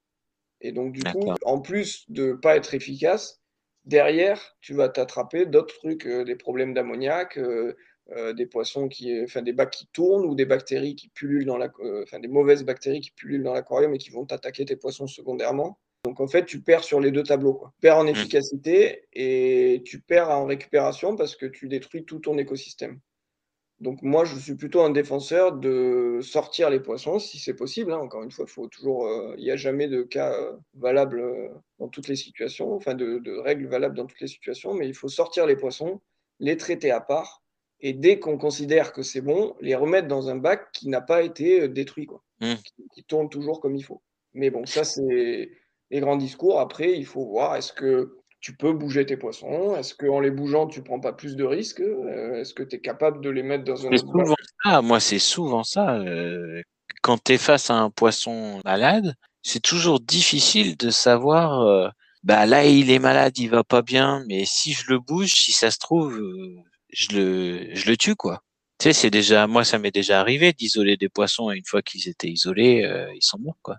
Et 0.62 0.72
donc, 0.72 0.94
du 0.94 1.02
coup, 1.12 1.30
en 1.44 1.60
plus 1.60 2.10
de 2.10 2.28
ne 2.28 2.32
pas 2.32 2.56
être 2.56 2.72
efficace, 2.72 3.42
derrière, 3.84 4.56
tu 4.62 4.72
vas 4.72 4.88
t'attraper 4.88 5.44
d'autres 5.44 5.74
trucs, 5.74 6.06
euh, 6.06 6.24
des 6.24 6.36
problèmes 6.36 6.72
d'ammoniac, 6.72 7.36
euh, 7.36 7.76
euh, 8.12 8.32
des 8.32 8.46
poissons 8.46 8.88
qui, 8.88 9.12
enfin, 9.24 9.42
des 9.42 9.52
bacs 9.52 9.72
qui 9.72 9.88
tournent 9.88 10.24
ou 10.24 10.34
des 10.34 10.46
bactéries 10.46 10.96
qui 10.96 11.10
pullulent 11.10 11.44
dans 11.44 11.58
la, 11.58 11.70
enfin, 12.02 12.18
des 12.18 12.28
mauvaises 12.28 12.64
bactéries 12.64 13.02
qui 13.02 13.10
pullulent 13.10 13.44
dans 13.44 13.52
l'aquarium 13.52 13.92
et 13.92 13.98
qui 13.98 14.08
vont 14.08 14.24
t'attaquer 14.24 14.64
tes 14.64 14.76
poissons 14.76 15.06
secondairement. 15.06 15.78
Donc, 16.06 16.20
en 16.20 16.28
fait, 16.28 16.44
tu 16.46 16.60
perds 16.60 16.84
sur 16.84 17.00
les 17.00 17.10
deux 17.10 17.24
tableaux. 17.24 17.54
Quoi. 17.54 17.72
Tu 17.74 17.80
perds 17.80 17.98
en 17.98 18.04
mmh. 18.04 18.08
efficacité 18.08 19.08
et 19.12 19.82
tu 19.84 20.00
perds 20.00 20.30
en 20.30 20.46
récupération 20.46 21.16
parce 21.16 21.34
que 21.34 21.46
tu 21.46 21.66
détruis 21.66 22.04
tout 22.04 22.20
ton 22.20 22.38
écosystème. 22.38 23.00
Donc 23.80 24.00
moi, 24.02 24.24
je 24.24 24.38
suis 24.38 24.54
plutôt 24.54 24.82
un 24.82 24.90
défenseur 24.90 25.52
de 25.52 26.20
sortir 26.22 26.70
les 26.70 26.80
poissons 26.80 27.18
si 27.18 27.38
c'est 27.38 27.54
possible. 27.54 27.92
Hein. 27.92 27.98
Encore 27.98 28.22
une 28.22 28.30
fois, 28.30 28.46
faut 28.46 28.68
toujours, 28.68 29.06
euh, 29.06 29.34
il 29.36 29.44
n'y 29.44 29.50
a 29.50 29.56
jamais 29.56 29.88
de 29.88 30.02
cas 30.02 30.32
euh, 30.32 30.56
valable 30.74 31.20
euh, 31.20 31.48
dans 31.80 31.88
toutes 31.88 32.06
les 32.08 32.16
situations, 32.16 32.72
enfin 32.72 32.94
de, 32.94 33.38
règles 33.40 33.66
valables 33.66 33.96
dans 33.96 34.06
toutes 34.06 34.20
les 34.20 34.28
situations, 34.28 34.72
mais 34.74 34.86
il 34.86 34.94
faut 34.94 35.08
sortir 35.08 35.44
les 35.44 35.56
poissons, 35.56 36.00
les 36.38 36.56
traiter 36.56 36.92
à 36.92 37.00
part, 37.00 37.42
et 37.80 37.92
dès 37.92 38.20
qu'on 38.20 38.38
considère 38.38 38.92
que 38.92 39.02
c'est 39.02 39.20
bon, 39.20 39.54
les 39.60 39.74
remettre 39.74 40.08
dans 40.08 40.30
un 40.30 40.36
bac 40.36 40.72
qui 40.72 40.88
n'a 40.88 41.02
pas 41.02 41.22
été 41.22 41.68
détruit, 41.68 42.06
quoi, 42.06 42.22
mmh. 42.40 42.54
qui, 42.94 43.04
tourne 43.04 43.28
toujours 43.28 43.60
comme 43.60 43.76
il 43.76 43.82
faut. 43.82 44.00
Mais 44.32 44.48
bon, 44.50 44.64
ça 44.64 44.84
c'est 44.84 45.50
les 45.90 46.00
grands 46.00 46.16
discours. 46.16 46.60
Après, 46.60 46.92
il 46.98 47.06
faut 47.06 47.26
voir 47.26 47.56
est-ce 47.56 47.72
que 47.72 48.18
tu 48.40 48.54
peux 48.56 48.72
bouger 48.72 49.04
tes 49.06 49.16
poissons? 49.16 49.74
Est-ce 49.76 49.94
qu'en 49.94 50.20
les 50.20 50.30
bougeant, 50.30 50.66
tu 50.66 50.82
prends 50.82 51.00
pas 51.00 51.12
plus 51.12 51.36
de 51.36 51.44
risques? 51.44 51.80
Euh, 51.80 52.40
Est-ce 52.40 52.54
que 52.54 52.62
tu 52.62 52.76
es 52.76 52.80
capable 52.80 53.20
de 53.20 53.30
les 53.30 53.42
mettre 53.42 53.64
dans 53.64 53.86
un... 53.86 53.96
souvent 53.96 54.34
ça, 54.62 54.82
moi 54.82 55.00
c'est 55.00 55.18
souvent 55.18 55.64
ça. 55.64 55.96
Euh, 55.96 56.62
quand 57.02 57.22
tu 57.22 57.32
es 57.32 57.38
face 57.38 57.70
à 57.70 57.74
un 57.74 57.90
poisson 57.90 58.60
malade, 58.64 59.14
c'est 59.42 59.62
toujours 59.62 60.00
difficile 60.00 60.76
de 60.76 60.90
savoir, 60.90 61.62
euh, 61.62 61.88
bah 62.22 62.46
là 62.46 62.66
il 62.66 62.90
est 62.90 62.98
malade, 62.98 63.36
il 63.38 63.50
va 63.50 63.64
pas 63.64 63.82
bien, 63.82 64.24
mais 64.28 64.44
si 64.44 64.72
je 64.72 64.84
le 64.90 64.98
bouge, 64.98 65.32
si 65.32 65.52
ça 65.52 65.70
se 65.70 65.78
trouve, 65.78 66.20
je, 66.92 67.16
le, 67.16 67.74
je 67.74 67.90
le 67.90 67.96
tue 67.96 68.16
quoi. 68.16 68.42
Tu 68.78 68.84
sais, 68.84 68.92
c'est 68.92 69.10
déjà, 69.10 69.46
moi 69.46 69.64
ça 69.64 69.78
m'est 69.78 69.90
déjà 69.90 70.20
arrivé 70.20 70.52
d'isoler 70.52 70.96
des 70.96 71.08
poissons 71.08 71.50
et 71.50 71.56
une 71.56 71.64
fois 71.64 71.82
qu'ils 71.82 72.08
étaient 72.08 72.28
isolés, 72.28 72.86
ils 73.14 73.22
sont 73.22 73.38
morts 73.38 73.58
quoi. 73.62 73.76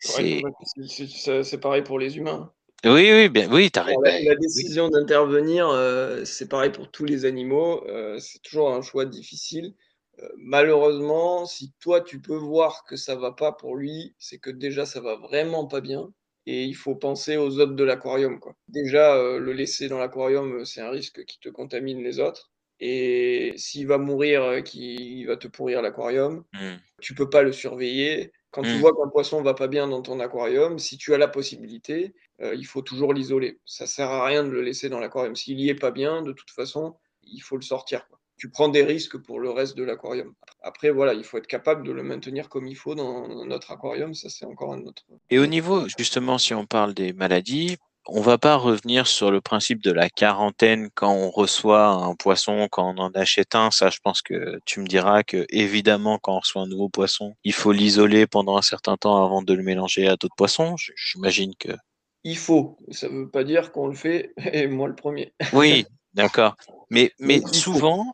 C'est 0.00 1.60
pareil 1.60 1.82
pour 1.82 1.98
les 1.98 2.16
humains. 2.16 2.52
Oui, 2.84 3.10
oui, 3.12 3.28
bien, 3.28 3.52
oui, 3.52 3.70
as 3.74 3.82
raison. 3.82 4.00
La, 4.00 4.34
décision 4.36 4.88
d'intervenir, 4.88 5.68
euh, 5.68 6.24
c'est 6.24 6.48
pareil 6.48 6.70
pour 6.70 6.90
tous 6.90 7.04
les 7.04 7.26
animaux. 7.26 7.86
Euh, 7.86 8.18
c'est 8.18 8.40
toujours 8.40 8.72
un 8.72 8.80
choix 8.80 9.04
difficile. 9.04 9.74
Euh, 10.18 10.28
malheureusement, 10.38 11.44
si 11.44 11.74
toi 11.80 12.00
tu 12.00 12.22
peux 12.22 12.36
voir 12.36 12.84
que 12.84 12.96
ça 12.96 13.16
va 13.16 13.32
pas 13.32 13.52
pour 13.52 13.76
lui, 13.76 14.14
c'est 14.18 14.38
que 14.38 14.48
déjà 14.48 14.86
ça 14.86 15.00
va 15.00 15.16
vraiment 15.16 15.66
pas 15.66 15.82
bien. 15.82 16.10
Et 16.46 16.64
il 16.64 16.74
faut 16.74 16.94
penser 16.94 17.36
aux 17.36 17.58
autres 17.60 17.74
de 17.74 17.84
l'aquarium. 17.84 18.40
Déjà, 18.68 19.14
le 19.38 19.52
laisser 19.52 19.88
dans 19.88 19.98
l'aquarium, 19.98 20.64
c'est 20.64 20.80
un 20.80 20.88
risque 20.88 21.24
qui 21.26 21.38
te 21.38 21.50
contamine 21.50 22.02
les 22.02 22.18
autres. 22.18 22.50
Et 22.80 23.52
s'il 23.56 23.86
va 23.86 23.98
mourir, 23.98 24.64
qu'il 24.64 25.26
va 25.26 25.36
te 25.36 25.48
pourrir 25.48 25.82
l'aquarium, 25.82 26.44
mmh. 26.54 26.76
tu 27.00 27.14
peux 27.14 27.28
pas 27.28 27.42
le 27.42 27.52
surveiller. 27.52 28.32
Quand 28.50 28.62
tu 28.62 28.70
mmh. 28.70 28.80
vois 28.80 28.92
qu'un 28.92 29.08
poisson 29.10 29.42
va 29.42 29.54
pas 29.54 29.68
bien 29.68 29.86
dans 29.86 30.02
ton 30.02 30.18
aquarium, 30.18 30.78
si 30.78 30.96
tu 30.96 31.14
as 31.14 31.18
la 31.18 31.28
possibilité, 31.28 32.14
euh, 32.40 32.54
il 32.54 32.64
faut 32.66 32.82
toujours 32.82 33.12
l'isoler. 33.12 33.60
Ça 33.66 33.86
sert 33.86 34.10
à 34.10 34.24
rien 34.24 34.42
de 34.42 34.48
le 34.48 34.62
laisser 34.62 34.88
dans 34.88 34.98
l'aquarium. 34.98 35.36
S'il 35.36 35.60
y 35.60 35.68
est 35.68 35.74
pas 35.74 35.90
bien, 35.90 36.22
de 36.22 36.32
toute 36.32 36.50
façon, 36.50 36.96
il 37.22 37.40
faut 37.40 37.56
le 37.56 37.62
sortir. 37.62 38.08
Tu 38.38 38.48
prends 38.48 38.68
des 38.68 38.82
risques 38.82 39.18
pour 39.18 39.38
le 39.38 39.50
reste 39.50 39.76
de 39.76 39.84
l'aquarium. 39.84 40.32
Après, 40.62 40.90
voilà, 40.90 41.12
il 41.12 41.24
faut 41.24 41.36
être 41.36 41.46
capable 41.46 41.86
de 41.86 41.92
le 41.92 42.02
maintenir 42.02 42.48
comme 42.48 42.66
il 42.66 42.76
faut 42.76 42.94
dans 42.94 43.44
notre 43.44 43.70
aquarium. 43.70 44.14
Ça, 44.14 44.30
c'est 44.30 44.46
encore 44.46 44.72
un 44.72 44.80
autre. 44.84 45.04
Et 45.28 45.38
au 45.38 45.46
niveau, 45.46 45.86
justement, 45.98 46.38
si 46.38 46.54
on 46.54 46.64
parle 46.64 46.94
des 46.94 47.12
maladies, 47.12 47.76
on 48.12 48.20
va 48.20 48.38
pas 48.38 48.56
revenir 48.56 49.06
sur 49.06 49.30
le 49.30 49.40
principe 49.40 49.82
de 49.82 49.92
la 49.92 50.10
quarantaine 50.10 50.90
quand 50.94 51.12
on 51.12 51.30
reçoit 51.30 51.86
un 51.86 52.14
poisson, 52.14 52.68
quand 52.70 52.94
on 52.94 52.98
en 52.98 53.10
achète 53.12 53.54
un. 53.54 53.70
Ça, 53.70 53.90
je 53.90 53.98
pense 54.02 54.20
que 54.22 54.58
tu 54.64 54.80
me 54.80 54.86
diras 54.86 55.22
que 55.22 55.46
évidemment, 55.50 56.18
quand 56.18 56.34
on 56.34 56.40
reçoit 56.40 56.62
un 56.62 56.66
nouveau 56.66 56.88
poisson, 56.88 57.34
il 57.44 57.52
faut 57.52 57.72
l'isoler 57.72 58.26
pendant 58.26 58.56
un 58.56 58.62
certain 58.62 58.96
temps 58.96 59.24
avant 59.24 59.42
de 59.42 59.54
le 59.54 59.62
mélanger 59.62 60.08
à 60.08 60.16
d'autres 60.16 60.34
poissons. 60.36 60.74
J'imagine 60.96 61.54
que. 61.58 61.72
Il 62.24 62.36
faut. 62.36 62.76
Ça 62.90 63.08
veut 63.08 63.30
pas 63.30 63.44
dire 63.44 63.72
qu'on 63.72 63.86
le 63.86 63.94
fait, 63.94 64.32
et 64.52 64.66
moi 64.66 64.88
le 64.88 64.96
premier. 64.96 65.32
Oui, 65.52 65.86
d'accord. 66.14 66.56
Mais, 66.90 67.12
mais 67.20 67.40
souvent, 67.52 68.12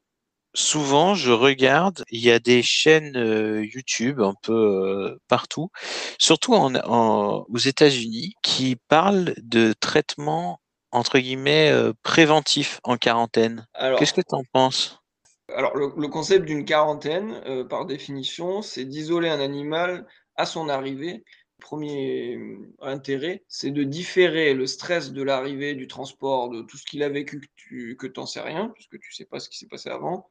souvent, 0.56 1.14
je 1.14 1.30
regarde, 1.30 2.04
il 2.10 2.20
y 2.20 2.30
a 2.30 2.38
des 2.38 2.62
chaînes 2.62 3.16
euh, 3.16 3.64
YouTube 3.64 4.20
un 4.20 4.34
peu 4.42 4.52
euh, 4.52 5.20
partout, 5.28 5.70
surtout 6.18 6.54
aux 6.54 7.58
États-Unis, 7.58 8.34
qui 8.42 8.76
parlent 8.88 9.34
de 9.36 9.74
traitements 9.74 10.60
entre 10.90 11.18
guillemets 11.18 11.70
euh, 11.70 11.92
préventifs 12.02 12.80
en 12.82 12.96
quarantaine. 12.96 13.66
Qu'est-ce 13.98 14.14
que 14.14 14.22
tu 14.22 14.34
en 14.34 14.44
penses? 14.52 14.98
Alors, 15.54 15.76
le, 15.76 16.08
concept 16.08 16.46
d'une 16.46 16.64
quarantaine, 16.64 17.66
par 17.68 17.86
définition, 17.86 18.62
c'est 18.62 18.84
d'isoler 18.84 19.28
un 19.28 19.38
animal 19.38 20.06
à 20.34 20.44
son 20.44 20.68
arrivée. 20.68 21.22
Premier 21.60 22.38
intérêt, 22.80 23.44
c'est 23.48 23.70
de 23.70 23.84
différer 23.84 24.54
le 24.54 24.66
stress 24.66 25.12
de 25.12 25.22
l'arrivée, 25.22 25.74
du 25.74 25.86
transport, 25.86 26.50
de 26.50 26.62
tout 26.62 26.76
ce 26.76 26.84
qu'il 26.84 27.02
a 27.02 27.08
vécu 27.08 27.40
que 27.40 27.46
tu 27.54 27.96
que 27.96 28.26
sais 28.26 28.40
rien, 28.40 28.70
puisque 28.74 28.98
tu 28.98 29.12
sais 29.12 29.24
pas 29.24 29.38
ce 29.38 29.48
qui 29.48 29.56
s'est 29.56 29.68
passé 29.68 29.88
avant, 29.88 30.28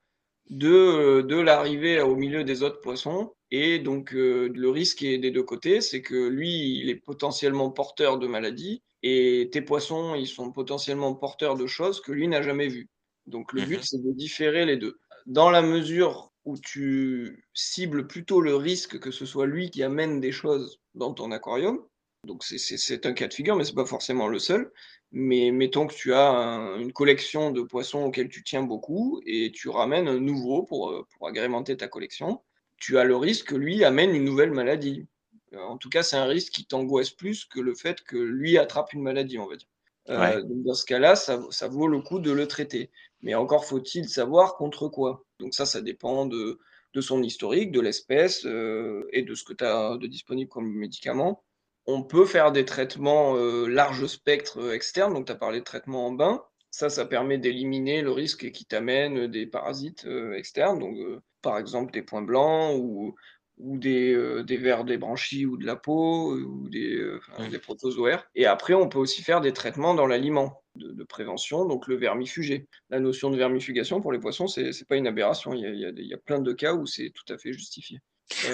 de, 0.49 1.21
de 1.21 1.35
l'arrivée 1.37 2.01
au 2.01 2.15
milieu 2.15 2.43
des 2.43 2.63
autres 2.63 2.81
poissons. 2.81 3.33
Et 3.51 3.79
donc, 3.79 4.13
euh, 4.13 4.51
le 4.53 4.69
risque 4.69 5.03
est 5.03 5.17
des 5.17 5.31
deux 5.31 5.43
côtés, 5.43 5.81
c'est 5.81 6.01
que 6.01 6.27
lui, 6.27 6.79
il 6.79 6.89
est 6.89 6.95
potentiellement 6.95 7.69
porteur 7.71 8.19
de 8.19 8.27
maladies 8.27 8.83
et 9.03 9.49
tes 9.51 9.61
poissons, 9.61 10.15
ils 10.15 10.27
sont 10.27 10.51
potentiellement 10.51 11.13
porteurs 11.13 11.55
de 11.55 11.67
choses 11.67 12.01
que 12.01 12.11
lui 12.11 12.27
n'a 12.27 12.41
jamais 12.41 12.67
vues. 12.67 12.89
Donc, 13.27 13.53
le 13.53 13.61
but, 13.63 13.77
mhm. 13.77 13.83
c'est 13.83 14.03
de 14.03 14.11
différer 14.11 14.65
les 14.65 14.77
deux. 14.77 14.97
Dans 15.25 15.49
la 15.49 15.61
mesure 15.61 16.31
où 16.43 16.57
tu 16.57 17.47
cibles 17.53 18.07
plutôt 18.07 18.41
le 18.41 18.55
risque 18.55 18.99
que 18.99 19.11
ce 19.11 19.25
soit 19.25 19.47
lui 19.47 19.71
qui 19.71 19.83
amène 19.83 20.19
des 20.19 20.31
choses 20.31 20.79
dans 20.93 21.13
ton 21.13 21.31
aquarium, 21.31 21.79
donc 22.25 22.43
c'est 22.43 23.05
un 23.05 23.13
cas 23.13 23.27
de 23.27 23.33
figure, 23.33 23.55
mais 23.55 23.63
c'est 23.63 23.75
pas 23.75 23.85
forcément 23.85 24.27
le 24.27 24.39
seul. 24.39 24.71
Mais 25.11 25.51
mettons 25.51 25.87
que 25.87 25.93
tu 25.93 26.13
as 26.13 26.29
une 26.77 26.91
collection 26.91 27.51
de 27.51 27.61
poissons 27.61 28.03
auxquels 28.03 28.27
tu 28.27 28.43
tiens 28.43 28.63
beaucoup 28.63 29.21
et 29.25 29.51
tu 29.53 29.69
ramènes 29.69 30.07
un 30.07 30.19
nouveau 30.19 30.63
pour, 30.63 30.89
euh, 30.89 31.07
pour 31.15 31.27
agrémenter 31.27 31.77
ta 31.77 31.87
collection, 31.87 32.41
tu 32.77 32.97
as 32.97 33.05
le 33.05 33.15
risque 33.15 33.47
que 33.47 33.55
lui 33.55 33.85
amène 33.85 34.13
une 34.13 34.25
nouvelle 34.25 34.51
maladie. 34.51 35.07
Euh, 35.53 35.61
en 35.61 35.77
tout 35.77 35.89
cas, 35.89 36.03
c'est 36.03 36.17
un 36.17 36.25
risque 36.25 36.51
qui 36.51 36.65
t'angoisse 36.65 37.11
plus 37.11 37.45
que 37.45 37.61
le 37.61 37.75
fait 37.75 38.01
que 38.01 38.17
lui 38.17 38.57
attrape 38.57 38.93
une 38.93 39.03
maladie, 39.03 39.39
on 39.39 39.47
va 39.47 39.55
dire. 39.55 39.69
Euh, 40.09 40.43
dans 40.43 40.73
ce 40.73 40.85
cas-là, 40.85 41.15
ça, 41.15 41.41
ça, 41.49 41.67
vaut 41.67 41.87
le 41.87 42.01
coup 42.01 42.19
de 42.19 42.31
le 42.31 42.47
traiter. 42.47 42.91
Mais 43.21 43.35
encore 43.35 43.65
faut-il 43.65 44.09
savoir 44.09 44.55
contre 44.55 44.87
quoi. 44.87 45.25
Donc 45.39 45.53
ça, 45.53 45.65
ça 45.65 45.81
dépend 45.81 46.25
de, 46.25 46.59
de 46.93 47.01
son 47.01 47.23
historique, 47.23 47.71
de 47.71 47.79
l'espèce 47.79 48.45
et 48.45 49.21
de 49.23 49.33
ce 49.33 49.43
que 49.43 49.53
tu 49.53 49.63
as 49.63 49.97
de 49.97 50.05
disponible 50.05 50.49
comme 50.49 50.71
médicament 50.71 51.43
on 51.87 52.03
peut 52.03 52.25
faire 52.25 52.51
des 52.51 52.65
traitements 52.65 53.35
euh, 53.35 53.67
large 53.67 54.05
spectre 54.07 54.59
euh, 54.59 54.73
externes. 54.73 55.13
Donc, 55.13 55.27
tu 55.27 55.31
as 55.31 55.35
parlé 55.35 55.59
de 55.59 55.63
traitement 55.63 56.07
en 56.07 56.11
bain. 56.11 56.43
Ça, 56.71 56.89
ça 56.89 57.05
permet 57.05 57.37
d'éliminer 57.37 58.01
le 58.01 58.11
risque 58.11 58.51
qui 58.51 58.65
t'amène 58.65 59.27
des 59.27 59.45
parasites 59.45 60.05
euh, 60.05 60.33
externes. 60.33 60.79
Donc, 60.79 60.97
par 61.41 61.57
exemple, 61.57 61.93
des 61.93 62.01
points 62.01 62.23
blancs 62.23 62.75
ou, 62.77 63.15
ou 63.57 63.77
des, 63.77 64.43
des 64.43 64.57
vers 64.57 64.83
des 64.83 64.97
branchies 64.97 65.45
ou 65.45 65.57
de 65.57 65.65
la 65.65 65.75
peau 65.75 66.35
ou 66.35 66.67
des, 66.67 67.01
des 67.49 67.59
protozoaires. 67.59 68.27
Et 68.35 68.45
après, 68.45 68.73
on 68.73 68.89
peut 68.89 68.99
aussi 68.99 69.21
faire 69.21 69.39
des 69.39 69.53
traitements 69.53 69.93
dans 69.93 70.07
l'aliment 70.07 70.63
de, 70.75 71.03
prévention, 71.03 71.65
donc 71.65 71.87
le 71.87 71.95
vermifugé. 71.95 72.67
La 72.89 72.99
notion 72.99 73.29
de 73.29 73.37
vermifugation 73.37 74.01
pour 74.01 74.11
les 74.11 74.19
poissons, 74.19 74.47
c'est 74.47 74.63
n'est 74.63 74.85
pas 74.89 74.97
une 74.97 75.07
aberration. 75.07 75.53
Il 75.53 75.61
y, 75.61 75.85
a, 75.85 75.89
il 75.89 76.07
y 76.07 76.13
a 76.13 76.17
plein 76.17 76.39
de 76.39 76.51
cas 76.51 76.73
où 76.73 76.85
c'est 76.85 77.11
tout 77.11 77.31
à 77.31 77.37
fait 77.37 77.53
justifié. 77.53 77.99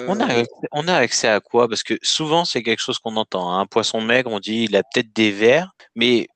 On 0.06 0.20
a, 0.20 0.38
euh, 0.38 0.44
on 0.72 0.88
a 0.88 0.94
accès 0.94 1.28
à 1.28 1.40
quoi? 1.40 1.68
Parce 1.68 1.82
que 1.82 1.94
souvent, 2.02 2.44
c'est 2.44 2.62
quelque 2.62 2.80
chose 2.80 2.98
qu'on 2.98 3.16
entend. 3.16 3.52
Hein. 3.52 3.60
Un 3.60 3.66
poisson 3.66 4.00
maigre, 4.00 4.30
on 4.30 4.40
dit 4.40 4.64
il 4.64 4.76
a 4.76 4.82
peut-être 4.82 5.12
des 5.14 5.30
vers, 5.30 5.72
mais 5.94 6.28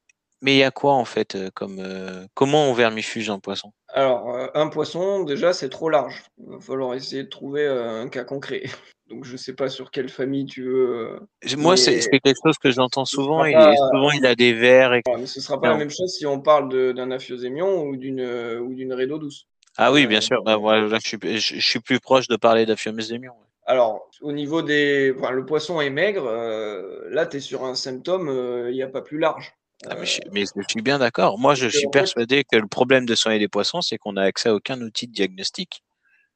mais 0.43 0.55
il 0.55 0.59
y 0.59 0.63
a 0.63 0.71
quoi 0.71 0.93
en 0.93 1.07
fait 1.07 1.35
euh, 1.35 1.51
comme 1.55 1.79
euh, 1.81 2.27
comment 2.35 2.69
on 2.71 2.75
vermifuge 2.75 3.31
un 3.31 3.39
poisson? 3.39 3.73
Alors 3.89 4.51
un 4.55 4.69
poisson 4.69 5.25
déjà 5.25 5.53
c'est 5.53 5.71
trop 5.71 5.89
large. 5.89 6.23
Il 6.39 6.53
va 6.53 6.61
falloir 6.61 6.95
essayer 6.95 7.25
de 7.25 7.29
trouver 7.29 7.67
un 7.67 8.09
cas 8.09 8.25
concret. 8.25 8.65
Donc 9.09 9.25
je 9.25 9.37
sais 9.37 9.55
pas 9.55 9.69
sur 9.69 9.91
quelle 9.91 10.09
famille 10.09 10.47
tu 10.47 10.65
veux. 10.65 11.21
Moi 11.57 11.77
c'est 11.77 12.01
quelque 12.01 12.35
chose 12.45 12.59
que 12.59 12.71
j'entends 12.71 13.05
souvent. 13.05 13.45
Il 13.45 13.55
souvent 13.93 14.11
il 14.11 14.27
a 14.27 14.35
des 14.35 14.53
vers. 14.53 14.95
Et... 14.95 15.03
mais 15.17 15.27
ce 15.27 15.41
sera 15.41 15.61
pas 15.61 15.69
la 15.69 15.77
même 15.77 15.91
chose 15.91 16.13
si 16.13 16.27
on 16.27 16.41
parle 16.41 16.95
d'un 16.95 17.11
aphiosémion 17.11 17.85
ou 17.85 17.97
d'une 17.97 18.23
ou 18.61 18.75
d'une 18.75 18.93
rédo 18.93 19.19
douce. 19.19 19.47
Ah 19.79 19.93
oui, 19.93 20.07
bien 20.07 20.21
sûr. 20.21 20.43
Bah, 20.43 20.59
je, 20.59 20.99
suis, 21.01 21.19
je, 21.39 21.61
suis, 21.61 21.81
plus 21.81 22.01
proche 22.01 22.29
de 22.29 22.37
parler 22.37 22.67
d'Aphiomysémion. 22.67 23.35
Alors, 23.67 24.09
au 24.23 24.33
niveau 24.33 24.63
des. 24.63 25.13
Enfin, 25.17 25.31
le 25.33 25.45
poisson 25.45 25.81
est 25.81 25.91
maigre, 25.91 26.25
euh, 26.27 27.09
là, 27.11 27.27
tu 27.27 27.39
es 27.39 27.41
sur 27.41 27.65
un 27.65 27.75
symptôme, 27.75 28.29
euh, 28.29 28.71
il 28.71 28.75
n'y 28.75 28.83
a 28.83 28.89
pas 28.89 29.03
plus 29.03 29.19
large. 29.19 29.53
Ah, 29.85 29.97
mais, 29.99 30.07
je, 30.07 30.21
mais, 30.33 30.45
je, 30.45 30.63
suis 30.69 30.83
bien 30.83 30.99
d'accord. 30.99 31.39
Moi, 31.39 31.55
je 31.55 31.69
suis 31.69 31.89
persuadé 31.89 32.45
que 32.45 32.57
le 32.57 32.67
problème 32.67 33.05
de 33.05 33.15
soigner 33.15 33.39
les 33.39 33.49
poissons, 33.49 33.83
c'est 33.83 33.99
qu'on 33.99 34.15
n'a 34.15 34.23
accès 34.23 34.49
à 34.49 34.55
aucun 34.55 34.81
outil 34.81 35.09
de 35.09 35.13
diagnostic. 35.13 35.83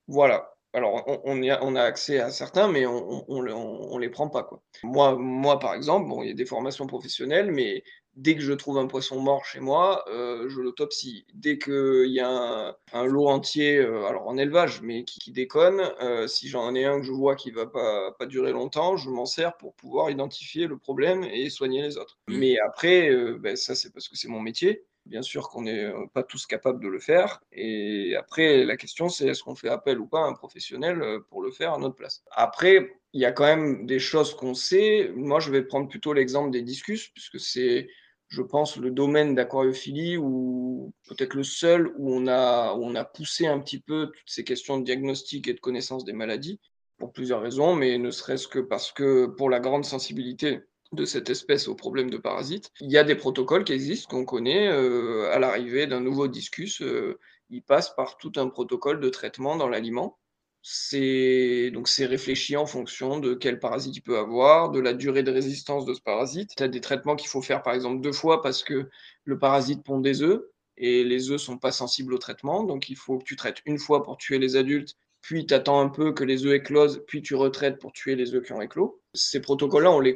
Voilà. 0.08 0.52
Alors, 0.72 1.04
on, 1.24 1.42
a, 1.48 1.60
on 1.62 1.74
a 1.74 1.82
accès 1.82 2.20
à 2.20 2.30
certains, 2.30 2.68
mais 2.68 2.86
on 2.86 3.24
ne 3.42 4.00
les 4.00 4.08
prend 4.08 4.28
pas. 4.28 4.44
Quoi. 4.44 4.62
Moi, 4.84 5.16
moi, 5.16 5.58
par 5.58 5.74
exemple, 5.74 6.08
bon, 6.08 6.22
il 6.22 6.28
y 6.28 6.30
a 6.30 6.34
des 6.34 6.46
formations 6.46 6.86
professionnelles, 6.86 7.50
mais 7.50 7.82
dès 8.20 8.34
que 8.34 8.42
je 8.42 8.52
trouve 8.52 8.76
un 8.78 8.86
poisson 8.86 9.18
mort 9.18 9.44
chez 9.46 9.60
moi, 9.60 10.04
euh, 10.08 10.48
je 10.48 10.60
l'autopsie. 10.60 11.24
Dès 11.32 11.58
qu'il 11.58 12.10
y 12.10 12.20
a 12.20 12.76
un, 12.92 13.04
lot 13.06 13.28
entier, 13.28 13.78
euh, 13.78 14.04
alors 14.04 14.28
en 14.28 14.36
élevage, 14.36 14.82
mais 14.82 15.04
qui, 15.04 15.32
déconne, 15.32 15.80
euh, 16.02 16.26
si 16.26 16.48
j'en 16.48 16.74
ai 16.74 16.84
un 16.84 17.00
que 17.00 17.06
je 17.06 17.12
vois 17.12 17.34
qui 17.34 17.50
va 17.50 17.66
pas, 17.66 18.12
pas 18.12 18.26
durer 18.26 18.52
longtemps, 18.52 18.96
je 18.96 19.08
m'en 19.08 19.26
sers 19.26 19.56
pour 19.56 19.74
pouvoir 19.74 20.10
identifier 20.10 20.66
le 20.66 20.76
problème 20.76 21.24
et 21.24 21.48
soigner 21.48 21.82
les 21.82 21.96
autres. 21.96 22.18
Mmh. 22.28 22.38
Mais 22.38 22.58
après, 22.58 23.10
ben, 23.38 23.56
ça 23.56 23.74
c'est 23.74 23.92
parce 23.92 24.08
que 24.08 24.16
c'est 24.16 24.28
mon 24.28 24.40
métier. 24.40 24.84
Bien 25.06 25.22
sûr 25.22 25.48
qu'on 25.48 25.62
n'est 25.62 25.90
pas 26.12 26.22
tous 26.22 26.46
capables 26.46 26.82
de 26.82 26.88
le 26.88 27.00
faire. 27.00 27.40
Et 27.52 28.14
après, 28.16 28.64
la 28.64 28.76
question, 28.76 29.08
c'est 29.08 29.28
est-ce 29.28 29.42
qu'on 29.42 29.54
fait 29.54 29.70
appel 29.70 29.98
ou 29.98 30.06
pas 30.06 30.20
à 30.20 30.26
un 30.26 30.34
professionnel 30.34 31.02
pour 31.30 31.42
le 31.42 31.50
faire 31.50 31.72
à 31.72 31.78
notre 31.78 31.96
place? 31.96 32.22
Après, 32.32 33.00
il 33.14 33.20
y 33.20 33.24
a 33.24 33.32
quand 33.32 33.44
même 33.44 33.86
des 33.86 33.98
choses 33.98 34.34
qu'on 34.34 34.54
sait. 34.54 35.10
Moi, 35.16 35.40
je 35.40 35.50
vais 35.50 35.62
prendre 35.62 35.88
plutôt 35.88 36.12
l'exemple 36.12 36.50
des 36.50 36.62
discus, 36.62 37.08
puisque 37.08 37.40
c'est 37.40 37.88
je 38.30 38.42
pense, 38.42 38.76
le 38.76 38.92
domaine 38.92 39.34
d'aquariophilie 39.34 40.16
ou 40.16 40.94
peut-être 41.08 41.34
le 41.34 41.42
seul 41.42 41.92
où 41.98 42.14
on, 42.14 42.26
a, 42.28 43.04
poussé 43.04 43.46
un 43.46 43.58
petit 43.58 43.80
peu 43.80 44.06
toutes 44.06 44.30
ces 44.30 44.44
questions 44.44 44.78
de 44.78 44.84
diagnostic 44.84 45.48
et 45.48 45.54
de 45.54 45.60
connaissance 45.60 46.04
des 46.04 46.12
maladies, 46.12 46.60
pour 46.96 47.12
plusieurs 47.12 47.42
raisons, 47.42 47.74
mais 47.74 47.98
ne 47.98 48.10
serait-ce 48.10 48.46
que 48.46 48.60
parce 48.60 48.92
que 48.92 49.26
pour 49.26 49.50
la 49.50 49.58
grande 49.58 49.84
sensibilité 49.84 50.60
de 50.92 51.04
cette 51.04 51.30
espèce 51.30 51.66
aux 51.66 51.74
problèmes 51.74 52.10
de 52.10 52.18
parasites, 52.18 52.70
il 52.80 52.90
y 52.90 52.98
a 52.98 53.04
des 53.04 53.16
protocoles 53.16 53.64
qui 53.64 53.72
existent, 53.72 54.08
qu'on 54.08 54.24
connaît. 54.24 54.68
Euh, 54.68 55.30
à 55.32 55.38
l'arrivée 55.38 55.86
d'un 55.86 56.00
nouveau 56.00 56.28
discus, 56.28 56.82
euh, 56.82 57.18
il 57.48 57.62
passe 57.62 57.94
par 57.96 58.16
tout 58.16 58.32
un 58.36 58.48
protocole 58.48 59.00
de 59.00 59.08
traitement 59.08 59.56
dans 59.56 59.68
l'aliment 59.68 60.19
c'est 60.62 61.70
donc 61.72 61.88
c'est 61.88 62.06
réfléchi 62.06 62.56
en 62.56 62.66
fonction 62.66 63.18
de 63.18 63.34
quel 63.34 63.58
parasite 63.58 63.96
il 63.96 64.02
peut 64.02 64.18
avoir, 64.18 64.70
de 64.70 64.80
la 64.80 64.92
durée 64.92 65.22
de 65.22 65.30
résistance 65.30 65.84
de 65.84 65.94
ce 65.94 66.00
parasite. 66.00 66.52
Tu 66.56 66.62
as 66.62 66.68
des 66.68 66.80
traitements 66.80 67.16
qu'il 67.16 67.28
faut 67.28 67.42
faire 67.42 67.62
par 67.62 67.74
exemple 67.74 68.00
deux 68.00 68.12
fois 68.12 68.42
parce 68.42 68.62
que 68.62 68.88
le 69.24 69.38
parasite 69.38 69.82
pond 69.82 70.00
des 70.00 70.22
œufs 70.22 70.42
et 70.76 71.04
les 71.04 71.30
œufs 71.30 71.40
sont 71.40 71.58
pas 71.58 71.72
sensibles 71.72 72.14
au 72.14 72.18
traitement, 72.18 72.64
donc 72.64 72.88
il 72.88 72.96
faut 72.96 73.18
que 73.18 73.24
tu 73.24 73.36
traites 73.36 73.58
une 73.66 73.78
fois 73.78 74.02
pour 74.02 74.16
tuer 74.16 74.38
les 74.38 74.56
adultes, 74.56 74.96
puis 75.20 75.44
tu 75.44 75.52
attends 75.52 75.80
un 75.80 75.90
peu 75.90 76.12
que 76.12 76.24
les 76.24 76.46
œufs 76.46 76.54
éclosent, 76.54 77.02
puis 77.06 77.20
tu 77.20 77.34
retraites 77.34 77.78
pour 77.78 77.92
tuer 77.92 78.16
les 78.16 78.34
œufs 78.34 78.42
qui 78.42 78.52
ont 78.54 78.62
éclos. 78.62 78.98
Ces 79.12 79.40
protocoles-là, 79.40 79.90
on 79.92 80.00
les 80.00 80.14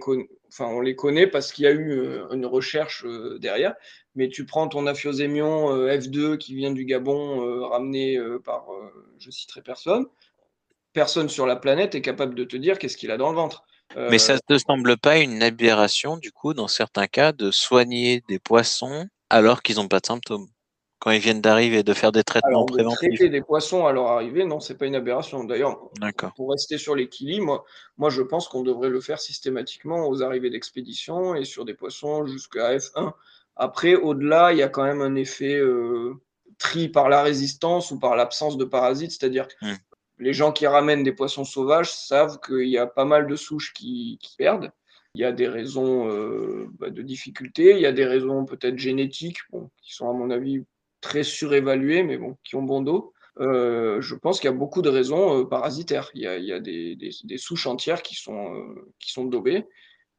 connaît, 0.97 1.27
parce 1.27 1.53
qu'il 1.53 1.65
y 1.65 1.69
a 1.69 1.73
eu 1.73 2.19
une 2.33 2.47
recherche 2.47 3.05
derrière. 3.41 3.75
Mais 4.15 4.31
tu 4.31 4.47
prends 4.47 4.69
ton 4.69 4.87
afiosémion 4.87 5.87
F2 5.87 6.39
qui 6.39 6.55
vient 6.55 6.73
du 6.73 6.87
Gabon, 6.87 7.69
ramené 7.69 8.19
par, 8.45 8.69
je 9.19 9.31
citerai 9.31 9.61
personne. 9.61 10.07
Personne 10.95 11.29
sur 11.29 11.45
la 11.45 11.57
planète 11.57 11.95
est 11.95 12.01
capable 12.01 12.35
de 12.35 12.45
te 12.45 12.57
dire 12.57 12.79
qu'est-ce 12.79 12.97
qu'il 12.97 13.11
a 13.11 13.19
dans 13.19 13.31
le 13.31 13.37
ventre. 13.37 13.65
Mais 13.97 14.19
ça 14.19 14.35
ne 14.35 14.39
te 14.39 14.59
semble 14.59 14.97
pas 14.97 15.19
une 15.19 15.43
aberration, 15.43 16.17
du 16.17 16.33
coup, 16.33 16.55
dans 16.55 16.69
certains 16.69 17.07
cas, 17.07 17.33
de 17.33 17.51
soigner 17.51 18.23
des 18.29 18.39
poissons 18.39 19.07
alors 19.29 19.63
qu'ils 19.63 19.77
n'ont 19.77 19.89
pas 19.89 20.01
de 20.01 20.07
symptômes? 20.07 20.47
Quand 21.01 21.11
ils 21.11 21.21
viennent 21.21 21.41
d'arriver, 21.41 21.83
de 21.83 21.93
faire 21.93 22.13
des 22.13 22.25
traitements 22.25 22.65
Alors, 22.65 22.67
préventifs? 22.67 23.09
Traiter 23.09 23.29
des 23.29 23.43
poissons 23.43 23.87
à 23.87 23.93
leur 23.93 24.07
arrivée, 24.07 24.45
non, 24.45 24.61
c'est 24.61 24.79
pas 24.79 24.87
une 24.87 24.95
aberration. 24.95 25.45
D'ailleurs, 25.45 25.91
pour 26.37 26.51
rester 26.51 26.79
sur 26.79 26.95
les 26.95 27.11
moi, 27.41 27.65
moi 27.99 28.09
je 28.09 28.23
pense 28.23 28.49
qu'on 28.49 28.63
devrait 28.63 28.89
le 28.89 29.01
faire 29.01 29.21
systématiquement 29.21 30.09
aux 30.09 30.23
arrivées 30.23 30.51
d'expédition 30.51 31.35
et 31.35 31.45
sur 31.45 31.65
des 31.65 31.75
poissons 31.75 32.25
jusqu'à 32.25 32.75
F1. 32.75 33.13
Après, 33.57 33.95
au-delà, 33.95 34.53
il 34.53 34.59
y 34.59 34.63
a 34.63 34.69
quand 34.69 34.85
même 34.85 35.03
un 35.03 35.15
effet 35.15 35.57
euh, 35.57 36.15
tri 36.59 36.89
par 36.89 37.09
la 37.09 37.23
résistance 37.23 37.91
ou 37.91 37.99
par 37.99 38.17
l'absence 38.17 38.57
de 38.57 38.65
parasites, 38.65 39.11
c'est-à-dire 39.11 39.47
hmm. 39.61 39.75
Les 40.19 40.33
gens 40.33 40.53
qui 40.53 40.67
ramènent 40.67 41.03
des 41.03 41.13
poissons 41.13 41.45
sauvages 41.45 41.93
savent 41.93 42.39
qu'il 42.41 42.69
y 42.69 42.79
a 42.79 42.87
pas 42.87 43.05
mal 43.05 43.27
de 43.27 43.37
souches 43.37 43.73
qui, 43.73 44.19
perdent. 44.39 44.71
Il 45.15 45.21
y 45.21 45.25
a 45.25 45.33
des 45.33 45.49
raisons 45.49 46.09
euh, 46.11 46.67
bah, 46.79 46.91
de 46.91 47.03
difficulté, 47.03 47.73
il 47.73 47.81
y 47.81 47.87
a 47.87 47.93
des 47.93 48.05
raisons 48.05 48.45
peut-être 48.45 48.79
génétiques, 48.79 49.39
qui 49.83 49.95
sont 49.95 50.09
à 50.09 50.13
mon 50.13 50.31
avis 50.31 50.65
très 51.01 51.23
surévalués, 51.23 52.03
mais 52.03 52.17
bon, 52.17 52.37
qui 52.43 52.57
ont 52.57 52.63
bon 52.63 52.83
dos. 52.83 53.13
Euh, 53.41 54.01
je 54.01 54.15
pense 54.15 54.41
qu'il 54.41 54.49
y 54.49 54.53
a 54.53 54.57
beaucoup 54.57 54.83
de 54.83 54.89
raisons 54.89 55.41
euh, 55.41 55.45
parasitaires. 55.45 56.11
Il 56.15 56.23
y 56.23 56.53
a, 56.53 56.61
des, 56.61 57.39
souches 57.39 57.67
entières 57.67 58.03
qui 58.03 58.15
sont, 58.15 58.65
qui 58.99 59.13
sont 59.13 59.25
daubées, 59.25 59.67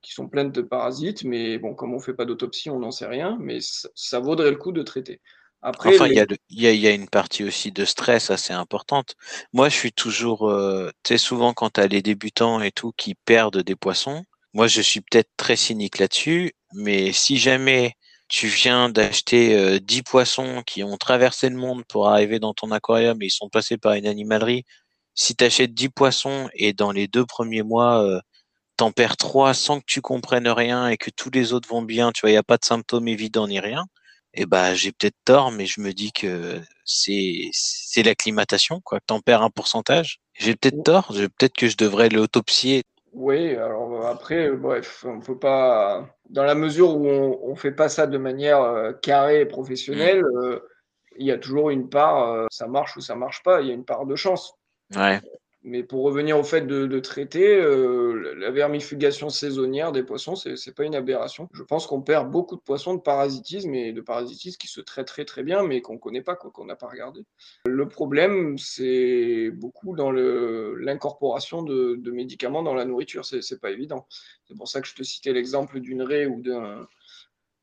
qui 0.06 0.14
sont 0.14 0.30
pleines 0.30 0.52
de 0.52 0.62
parasites, 0.62 1.24
mais 1.24 1.58
bon, 1.58 1.74
comme 1.74 1.92
on 1.92 1.98
ne 1.98 2.02
fait 2.02 2.14
pas 2.14 2.26
d'autopsie, 2.26 2.70
on 2.70 2.80
n'en 2.80 2.92
sait 2.92 3.08
rien, 3.08 3.38
mais 3.40 3.58
ça, 3.62 4.20
vaudrait 4.20 4.52
le 4.52 4.58
coup 4.58 4.72
de 4.72 4.84
traiter. 4.84 5.20
Après, 5.66 5.96
enfin, 5.96 6.08
il, 6.08 6.14
y 6.14 6.16
y 6.16 6.20
a, 6.68 6.72
il, 6.72 6.80
y 6.80 6.88
a 6.88 6.92
une 6.92 7.10
partie 7.10 7.44
aussi 7.44 7.72
de 7.72 7.86
stress 7.86 8.30
assez 8.30 8.54
importante. 8.54 9.16
Moi, 9.52 9.68
je 9.70 9.76
suis 9.76 9.92
toujours, 9.92 10.50
tu 11.04 11.14
sais, 11.14 11.18
souvent 11.18 11.54
quand 11.54 11.72
tu 11.72 11.82
as 11.82 11.88
les 11.88 12.02
débutants 12.02 12.62
et 12.62 12.72
tout 12.72 12.92
qui 12.96 13.16
perdent 13.16 13.64
des 13.64 13.76
poissons, 13.76 14.24
moi, 14.54 14.68
je 14.68 14.82
suis 14.82 15.02
peut-être 15.02 15.32
très 15.38 15.56
cynique 15.56 15.98
là-dessus, 15.98 16.54
mais 16.74 17.12
si 17.12 17.38
jamais 17.38 17.96
tu 18.28 18.48
viens 18.48 18.90
d'acheter 18.90 19.80
10 19.80 20.04
poissons 20.04 20.64
qui 20.66 20.84
ont 20.84 20.98
traversé 20.98 21.50
le 21.50 21.56
monde 21.58 21.84
pour 21.88 22.10
arriver 22.10 22.40
dans 22.40 22.54
ton 22.54 22.72
aquarium 22.72 23.22
et 23.22 23.28
ils 23.28 23.32
sont 23.32 23.50
passés 23.50 23.78
par 23.78 23.94
une 23.94 24.08
animalerie. 24.08 24.64
Si 25.14 25.36
tu 25.36 25.46
achètes 25.46 25.74
10 25.74 25.90
poissons 25.90 26.50
et 26.54 26.74
dans 26.74 26.92
les 26.92 27.08
deux 27.08 27.26
premiers 27.26 27.64
mois, 27.64 28.04
euh, 28.04 28.20
t'en 28.78 28.92
perds 28.92 29.18
3 29.18 29.54
sans 29.54 29.80
que 29.80 29.86
tu 29.88 30.02
comprennes 30.02 30.48
rien 30.50 30.90
et 30.90 30.98
que 30.98 31.12
tous 31.12 31.32
les 31.32 31.54
autres 31.54 31.70
vont 31.70 31.84
bien, 31.84 32.12
tu 32.12 32.22
vois, 32.22 32.32
il 32.32 32.34
n'y 32.34 32.38
a 32.38 32.44
pas 32.44 32.58
de 32.58 32.66
symptômes 32.66 33.08
évidents 33.08 33.48
ni 33.48 33.60
rien, 33.60 33.86
et 34.38 34.42
eh 34.42 34.46
ben 34.46 34.74
j'ai 34.74 34.92
peut-être 34.92 35.16
tort, 35.24 35.52
mais 35.52 35.66
je 35.66 35.80
me 35.80 35.94
dis 35.94 36.12
que 36.12 36.60
c'est 36.84 37.50
c'est 37.54 38.04
l'acclimatation, 38.04 38.82
quoi. 38.82 39.00
T'en 39.06 39.22
perds 39.22 39.44
un 39.44 39.50
pourcentage. 39.50 40.20
J'ai 40.34 40.56
peut-être 40.56 40.84
tort, 40.84 41.08
peut-être 41.08 41.56
que 41.56 41.68
je 41.70 41.78
devrais 41.78 42.10
l'autopsier 42.10 42.84
oui, 43.16 43.56
alors 43.56 44.06
après, 44.08 44.52
bref, 44.52 45.06
on 45.08 45.22
peut 45.22 45.40
pas, 45.40 46.06
dans 46.30 46.44
la 46.44 46.54
mesure 46.54 46.98
où 46.98 47.08
on 47.08 47.52
ne 47.52 47.56
fait 47.56 47.72
pas 47.72 47.88
ça 47.88 48.08
de 48.08 48.18
manière 48.18 48.62
euh, 48.62 48.92
carrée 48.92 49.40
et 49.40 49.46
professionnelle, 49.46 50.22
mmh. 50.22 50.38
euh, 50.44 50.60
il 51.18 51.26
y 51.26 51.32
a 51.32 51.38
toujours 51.38 51.70
une 51.70 51.88
part, 51.88 52.30
euh, 52.30 52.46
ça 52.52 52.68
marche 52.68 52.98
ou 52.98 53.02
ça 53.02 53.16
marche 53.16 53.42
pas, 53.42 53.62
il 53.62 53.70
y 53.70 53.72
a 53.72 53.74
une 53.74 53.86
part 53.86 54.06
de 54.06 54.18
chance. 54.18 54.54
Ouais. 54.94 55.22
Mais 55.68 55.82
pour 55.82 56.04
revenir 56.04 56.38
au 56.38 56.44
fait 56.44 56.62
de, 56.68 57.00
traiter, 57.00 57.56
euh, 57.56 58.36
la 58.38 58.52
vermifugation 58.52 59.30
saisonnière 59.30 59.92
des 59.92 60.04
poissons, 60.04 60.36
c'est 60.36 60.54
n'est 60.54 60.74
pas 60.74 60.84
une 60.84 60.94
aberration. 60.94 61.50
Je 61.54 61.64
pense 61.64 61.88
qu'on 61.88 62.04
perd 62.04 62.30
beaucoup 62.30 62.56
de 62.56 62.62
poissons 62.62 62.94
de 62.94 63.02
parasitisme 63.02 63.74
et 63.74 63.92
de 63.92 64.02
parasitisme 64.02 64.58
qui 64.60 64.68
se 64.68 64.80
traitent 64.80 65.26
très 65.26 65.42
bien, 65.42 65.64
mais 65.64 65.82
qu'on 65.82 65.94
ne 65.94 66.00
connaît 66.00 66.22
pas, 66.22 66.36
qu'on 66.36 66.66
n'a 66.66 66.76
pas 66.76 66.88
regardé. 66.88 67.26
Le 67.66 67.88
problème, 67.88 68.60
c'est 68.60 69.50
beaucoup 69.56 69.96
dans 69.96 70.12
l'incorporation 70.12 71.64
de, 71.64 71.96
de, 71.96 72.12
médicaments 72.12 72.62
dans 72.62 72.76
la 72.76 72.86
nourriture. 72.86 73.26
C'est 73.26 73.60
pas 73.60 73.72
évident. 73.72 74.06
C'est 74.48 74.56
pour 74.56 74.68
ça 74.68 74.82
que 74.82 74.88
je 74.88 74.94
te 74.94 75.02
citais 75.02 75.34
l'exemple 75.34 75.80
d'une 75.80 76.04
raie 76.04 76.28
ou 76.28 76.44
d'un 76.44 76.88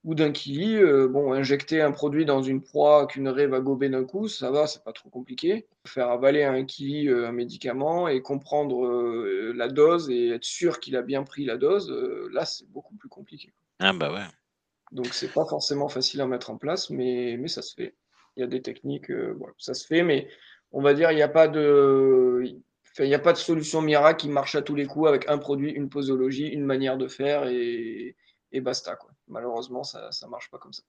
ou 0.05 0.15
d'un 0.15 0.33
kili. 0.33 0.77
Euh, 0.77 1.09
bon, 1.09 1.33
injecter 1.33 1.81
un 1.81 1.93
produit 1.93 2.25
dans 2.25 2.43
une 2.43 2.63
proie 2.63 3.07
qu'une 3.07 3.29
raie 3.29 3.47
va 3.47 3.61
gober 3.61 3.89
d'un 3.89 4.05
coup, 4.05 4.29
ça 4.29 4.51
va, 4.51 4.67
c'est 4.67 4.83
pas 4.85 4.93
trop 4.93 5.09
compliqué. 5.09 5.67
Faire 5.87 6.09
avaler 6.09 6.43
à 6.43 6.53
un 6.53 6.65
kili 6.65 7.09
euh, 7.09 7.29
un 7.29 7.33
médicament 7.33 8.09
et 8.09 8.21
comprendre 8.23 8.87
euh, 8.87 9.53
la 9.57 9.69
dose 9.69 10.11
et 10.11 10.31
être 10.31 10.45
sûr 10.45 10.81
qu'il 10.81 10.97
a 10.97 11.03
bien 11.03 11.23
pris 11.23 11.45
la 11.45 11.57
dose, 11.57 11.91
là, 12.33 12.45
c'est 12.45 12.69
beaucoup 12.71 12.95
plus 12.97 13.09
compliqué. 13.09 13.53
Ah 13.79 13.93
bah 13.93 14.13
ouais. 14.13 14.27
Donc 14.93 15.07
c'est 15.07 15.33
pas 15.33 15.47
forcément 15.47 15.89
facile 15.89 16.21
à 16.21 16.27
mettre 16.27 16.51
en 16.51 16.59
place, 16.59 16.91
mais, 16.91 17.37
mais 17.39 17.49
ça 17.49 17.63
se 17.63 17.75
fait. 17.75 17.95
Il 18.37 18.41
y 18.41 18.43
a 18.43 18.47
des 18.47 18.63
techniques, 18.63 19.11
voilà, 19.11 19.55
ça 19.59 19.75
se 19.75 19.87
fait, 19.87 20.03
mais 20.03 20.29
on 20.71 20.83
va 20.83 20.95
dire 20.95 21.11
il 21.11 21.17
n'y 21.17 21.23
a 21.23 21.29
pas 21.29 21.49
de 21.49 22.43
il 22.99 23.05
n'y 23.05 23.15
a 23.15 23.19
pas 23.19 23.33
de 23.33 23.39
solution 23.39 23.81
miracle 23.81 24.21
qui 24.21 24.29
marche 24.29 24.55
à 24.55 24.63
tous 24.63 24.75
les 24.75 24.85
coups 24.87 25.09
avec 25.09 25.29
un 25.29 25.39
produit, 25.39 25.71
une 25.71 25.89
posologie, 25.89 26.49
une 26.49 26.65
manière 26.65 26.99
de 26.99 27.09
faire 27.09 27.47
et, 27.47 28.17
et 28.53 28.61
basta. 28.61 28.97
Quoi. 28.97 29.12
Malheureusement, 29.33 29.83
ça 29.83 30.11
ne 30.23 30.29
marche 30.29 30.51
pas 30.51 30.59
comme 30.59 30.75
ça. 30.75 30.83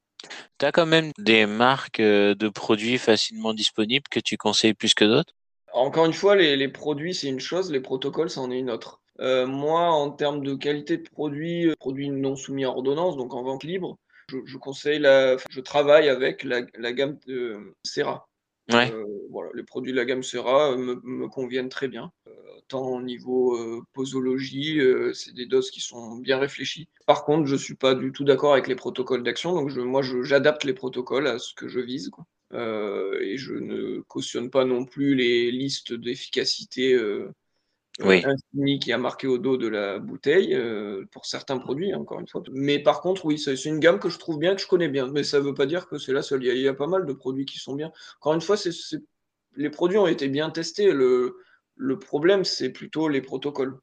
Tu 0.60 0.66
as 0.66 0.72
quand 0.72 0.86
même 0.86 1.12
des 1.18 1.46
marques 1.46 2.02
euh, 2.02 2.36
de 2.36 2.50
produits 2.50 2.98
facilement 2.98 3.54
disponibles 3.54 4.08
que 4.12 4.20
tu 4.20 4.38
conseilles 4.38 4.74
plus 4.74 4.94
que 4.94 5.06
d'autres? 5.06 5.34
Encore 5.72 6.06
une 6.06 6.14
fois, 6.14 6.36
les, 6.36 6.68
produits, 6.68 7.16
c'est 7.16 7.30
une 7.30 7.40
chose, 7.40 7.72
les 7.72 7.80
protocoles, 7.80 8.30
c'en 8.30 8.52
est 8.52 8.60
une 8.60 8.70
autre. 8.70 9.02
Euh, 9.22 9.48
moi, 9.48 9.92
en 9.92 10.12
termes 10.12 10.44
de 10.44 10.56
qualité 10.56 10.98
de 10.98 11.10
produits, 11.10 11.70
euh, 11.70 11.76
produits 11.80 12.10
non 12.10 12.36
soumis 12.36 12.66
à 12.66 12.70
ordonnance, 12.70 13.16
donc 13.16 13.34
en 13.34 13.44
vente 13.44 13.64
libre, 13.64 13.98
je, 14.30 14.58
conseille 14.58 15.00
la, 15.00 15.38
je 15.50 15.62
travaille 15.62 16.10
avec 16.10 16.44
la, 16.44 16.62
gamme 16.92 17.18
de 17.28 17.74
Serra. 17.84 18.28
Ouais. 18.72 18.94
voilà, 19.30 19.50
les 19.56 19.64
produits 19.64 19.92
de 19.92 19.98
la 19.98 20.06
gamme 20.06 20.24
Serra 20.24 20.76
me, 20.78 21.00
me 21.04 21.28
conviennent 21.28 21.70
très 21.70 21.88
bien 21.88 22.12
tant 22.74 22.88
au 22.88 23.02
niveau 23.04 23.56
euh, 23.56 23.84
posologie, 23.94 24.80
euh, 24.80 25.14
c'est 25.14 25.34
des 25.34 25.46
doses 25.46 25.70
qui 25.70 25.80
sont 25.80 26.16
bien 26.16 26.40
réfléchies. 26.40 26.88
Par 27.06 27.24
contre, 27.24 27.46
je 27.46 27.54
ne 27.54 27.60
suis 27.60 27.76
pas 27.76 27.94
du 27.94 28.12
tout 28.12 28.24
d'accord 28.24 28.54
avec 28.54 28.68
les 28.68 28.76
protocoles 28.76 29.22
d'action, 29.22 29.54
donc 29.54 29.70
je, 29.70 29.80
moi 29.80 30.02
j'adapte 30.02 30.64
les 30.64 30.74
protocoles 30.74 31.28
à 31.28 31.38
ce 31.38 31.54
que 31.54 31.68
je 31.68 31.80
vise. 31.80 32.10
Quoi. 32.10 32.26
Euh, 32.54 33.20
et 33.22 33.38
je 33.38 33.54
ne 33.54 34.00
cautionne 34.08 34.50
pas 34.50 34.66
non 34.66 34.86
plus 34.86 35.14
les 35.14 35.52
listes 35.52 35.94
d'efficacité 35.94 37.00
oui. 38.04 38.80
qui 38.80 38.92
a 38.92 38.98
marqué 38.98 39.28
au 39.28 39.38
dos 39.38 39.58
de 39.58 39.68
la 39.68 40.00
bouteille 40.00 40.60
pour 41.12 41.28
certains 41.28 41.60
produits, 41.60 41.94
encore 41.94 42.22
une 42.22 42.28
fois. 42.28 42.42
Mais 42.52 42.80
par 42.80 43.02
contre, 43.02 43.24
oui, 43.26 43.38
c'est 43.38 43.66
une 43.66 43.80
gamme 43.80 44.00
que 44.00 44.10
je 44.10 44.18
trouve 44.18 44.40
bien, 44.40 44.56
que 44.56 44.62
je 44.62 44.68
connais 44.68 44.90
bien. 44.90 45.08
Mais 45.12 45.24
ça 45.24 45.38
ne 45.38 45.44
veut 45.44 45.54
pas 45.54 45.68
dire 45.68 45.88
que 45.88 46.00
c'est 46.00 46.14
la 46.14 46.24
seule. 46.24 46.44
Il 46.44 46.58
y, 46.58 46.68
a, 46.68 46.74
pas 46.74 46.88
mal 46.88 47.06
de 47.06 47.14
produits 47.14 47.46
qui 47.46 47.60
sont 47.60 47.76
bien. 47.76 47.92
Encore 48.20 48.34
une 48.34 48.42
fois, 48.42 48.56
les 49.56 49.70
produits 49.70 50.00
ont 50.00 50.08
été 50.08 50.28
bien 50.28 50.50
testés. 50.50 50.92
Le, 50.92 51.38
le 51.76 52.00
problème, 52.00 52.44
c'est 52.44 52.70
plutôt 52.72 53.08
les 53.08 53.22
protocoles 53.22 53.80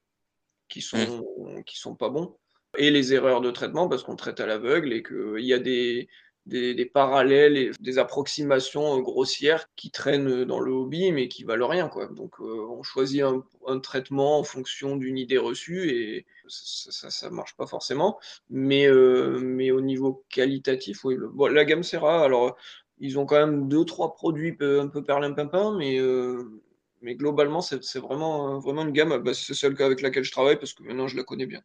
qui 0.68 0.80
sont, 0.80 1.24
mmh. 1.38 1.64
qui 1.64 1.78
sont 1.78 1.96
pas 1.96 2.08
bons 2.08 2.36
et 2.78 2.90
les 2.90 3.12
erreurs 3.14 3.40
de 3.40 3.50
traitement 3.50 3.88
parce 3.88 4.02
qu'on 4.02 4.16
traite 4.16 4.40
à 4.40 4.46
l'aveugle 4.46 4.92
et 4.92 5.02
qu'il 5.02 5.44
y 5.44 5.52
a 5.52 5.58
des, 5.58 6.08
des, 6.46 6.84
parallèles 6.86 7.56
et 7.56 7.70
des 7.80 7.98
approximations 7.98 8.98
grossières 9.00 9.66
qui 9.76 9.90
traînent 9.90 10.44
dans 10.44 10.60
le 10.60 10.72
hobby 10.72 11.12
mais 11.12 11.28
qui 11.28 11.44
valent 11.44 11.68
rien. 11.68 11.88
Quoi. 11.88 12.06
Donc 12.06 12.40
euh, 12.40 12.66
on 12.70 12.82
choisit 12.82 13.22
un, 13.22 13.78
traitement 13.80 14.38
en 14.38 14.44
fonction 14.44 14.96
d'une 14.96 15.18
idée 15.18 15.38
reçue 15.38 15.90
et 15.90 16.26
ça 16.48 17.28
ne 17.28 17.34
marche 17.34 17.56
pas 17.56 17.66
forcément. 17.66 18.18
Mais, 18.48 18.86
euh, 18.88 19.40
mais 19.40 19.70
au 19.70 19.80
niveau 19.80 20.24
qualitatif, 20.28 21.04
oui. 21.04 21.16
la 21.52 21.64
gamme 21.64 21.82
Serra, 21.82 22.24
alors 22.24 22.56
ils 22.98 23.18
ont 23.18 23.26
quand 23.26 23.38
même 23.38 23.68
deux, 23.68 23.84
trois 23.84 24.14
produits 24.14 24.56
un 24.60 24.88
peu 24.88 25.02
perlimpinpin, 25.02 25.76
mais 25.76 25.98
euh, 25.98 26.60
mais 27.00 27.14
globalement, 27.14 27.60
c'est 27.60 27.98
vraiment, 27.98 28.58
vraiment 28.58 28.82
une 28.82 28.92
gamme. 28.92 29.16
Bah, 29.18 29.34
c'est 29.34 29.54
celle 29.54 29.80
avec 29.80 30.00
laquelle 30.00 30.24
je 30.24 30.32
travaille 30.32 30.58
parce 30.58 30.74
que 30.74 30.82
maintenant, 30.82 31.08
je 31.08 31.16
la 31.16 31.24
connais 31.24 31.46
bien. 31.46 31.60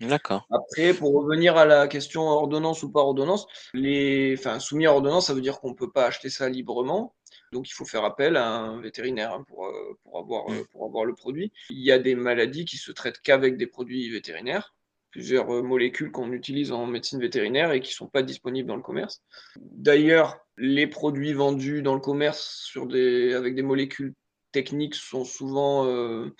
D'accord. 0.00 0.46
Après, 0.50 0.94
pour 0.94 1.12
revenir 1.12 1.56
à 1.58 1.66
la 1.66 1.86
question 1.86 2.22
ordonnance 2.22 2.82
ou 2.82 2.90
pas 2.90 3.00
ordonnance, 3.00 3.46
les, 3.74 4.34
enfin, 4.38 4.58
soumis 4.58 4.86
à 4.86 4.92
ordonnance, 4.92 5.26
ça 5.26 5.34
veut 5.34 5.42
dire 5.42 5.60
qu'on 5.60 5.70
ne 5.70 5.74
peut 5.74 5.90
pas 5.90 6.06
acheter 6.06 6.30
ça 6.30 6.48
librement. 6.48 7.14
Donc, 7.52 7.68
il 7.68 7.72
faut 7.72 7.84
faire 7.84 8.04
appel 8.04 8.36
à 8.36 8.48
un 8.48 8.80
vétérinaire 8.80 9.34
hein, 9.34 9.44
pour, 9.46 9.66
euh, 9.66 9.98
pour, 10.02 10.18
avoir, 10.18 10.48
mm. 10.48 10.64
pour 10.72 10.86
avoir 10.86 11.04
le 11.04 11.14
produit. 11.14 11.52
Il 11.68 11.84
y 11.84 11.92
a 11.92 11.98
des 11.98 12.14
maladies 12.14 12.64
qui 12.64 12.78
se 12.78 12.92
traitent 12.92 13.20
qu'avec 13.20 13.58
des 13.58 13.66
produits 13.66 14.08
vétérinaires 14.10 14.74
plusieurs 15.10 15.50
euh, 15.50 15.62
molécules 15.62 16.10
qu'on 16.10 16.32
utilise 16.32 16.72
en 16.72 16.86
médecine 16.86 17.20
vétérinaire 17.20 17.72
et 17.72 17.80
qui 17.80 17.90
ne 17.90 17.94
sont 17.94 18.06
pas 18.06 18.22
disponibles 18.22 18.68
dans 18.68 18.76
le 18.76 18.82
commerce. 18.82 19.22
D'ailleurs, 19.56 20.38
les 20.56 20.86
produits 20.86 21.32
vendus 21.32 21.82
dans 21.82 21.94
le 21.94 22.00
commerce 22.00 22.62
sur 22.64 22.86
des, 22.86 23.34
avec 23.34 23.54
des 23.54 23.62
molécules 23.62 24.14
techniques 24.52 24.94
sont 24.94 25.24
souvent. 25.24 25.86
Euh, 25.86 26.34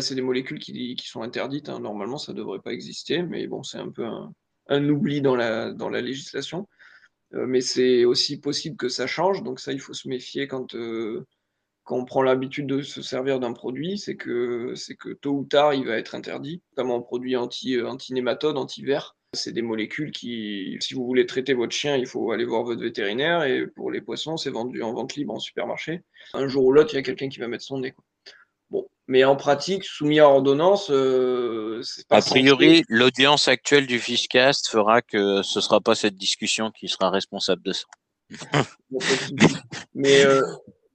c'est 0.00 0.14
des 0.14 0.22
molécules 0.22 0.58
qui, 0.58 0.96
sont 1.04 1.22
interdites. 1.22 1.68
Hein. 1.68 1.80
Normalement, 1.80 2.18
ça 2.18 2.32
ne 2.32 2.38
devrait 2.38 2.60
pas 2.60 2.72
exister, 2.72 3.22
mais 3.22 3.46
bon, 3.46 3.62
c'est 3.62 3.78
un 3.78 3.90
peu 3.90 4.06
un, 4.68 4.88
oubli 4.88 5.22
dans 5.22 5.36
la, 5.36 5.72
dans 5.72 5.88
la 5.88 6.00
législation. 6.02 6.68
Euh, 7.34 7.46
mais 7.46 7.60
c'est 7.60 8.04
aussi 8.04 8.40
possible 8.40 8.76
que 8.76 8.88
ça 8.88 9.06
change, 9.06 9.42
donc 9.42 9.58
ça, 9.58 9.72
il 9.72 9.80
faut 9.80 9.94
se 9.94 10.08
méfier 10.08 10.46
quand, 10.46 10.74
euh, 10.76 11.26
quand 11.82 11.96
on 11.96 12.04
prend 12.04 12.22
l'habitude 12.22 12.66
de 12.66 12.82
se 12.82 13.02
servir 13.02 13.40
d'un 13.40 13.52
produit, 13.52 13.98
c'est 13.98 14.16
que, 14.16 14.74
c'est 14.76 14.94
que 14.94 15.10
tôt 15.10 15.38
ou 15.38 15.44
tard, 15.44 15.74
il 15.74 15.86
va 15.86 15.96
être 15.96 16.14
interdit, 16.14 16.62
notamment 16.72 16.96
en 16.96 17.02
produit 17.02 17.36
anti, 17.36 17.80
anti-nématode, 17.80 18.56
anti-ver. 18.56 19.15
C'est 19.32 19.52
des 19.52 19.62
molécules 19.62 20.12
qui, 20.12 20.76
si 20.80 20.94
vous 20.94 21.04
voulez 21.04 21.26
traiter 21.26 21.54
votre 21.54 21.74
chien, 21.74 21.96
il 21.96 22.06
faut 22.06 22.30
aller 22.32 22.44
voir 22.44 22.62
votre 22.62 22.80
vétérinaire. 22.80 23.44
Et 23.44 23.66
pour 23.66 23.90
les 23.90 24.00
poissons, 24.00 24.36
c'est 24.36 24.50
vendu 24.50 24.82
en 24.82 24.92
vente 24.92 25.14
libre 25.14 25.34
en 25.34 25.38
supermarché. 25.38 26.02
Un 26.32 26.48
jour 26.48 26.64
ou 26.64 26.72
l'autre, 26.72 26.94
il 26.94 26.96
y 26.96 26.98
a 27.00 27.02
quelqu'un 27.02 27.28
qui 27.28 27.38
va 27.38 27.48
mettre 27.48 27.64
son 27.64 27.80
nez. 27.80 27.94
Bon, 28.70 28.88
mais 29.06 29.24
en 29.24 29.36
pratique, 29.36 29.84
soumis 29.84 30.20
à 30.20 30.28
ordonnance, 30.28 30.90
euh, 30.90 31.80
c'est 31.82 32.06
pas. 32.08 32.16
A 32.16 32.22
priori, 32.22 32.84
l'audience 32.88 33.48
actuelle 33.48 33.86
du 33.86 33.98
Fishcast 33.98 34.68
fera 34.68 35.02
que 35.02 35.42
ce 35.42 35.60
sera 35.60 35.80
pas 35.80 35.94
cette 35.94 36.16
discussion 36.16 36.70
qui 36.70 36.88
sera 36.88 37.10
responsable 37.10 37.62
de 37.62 37.72
ça. 37.72 37.86
mais 39.94 40.24
euh, 40.24 40.42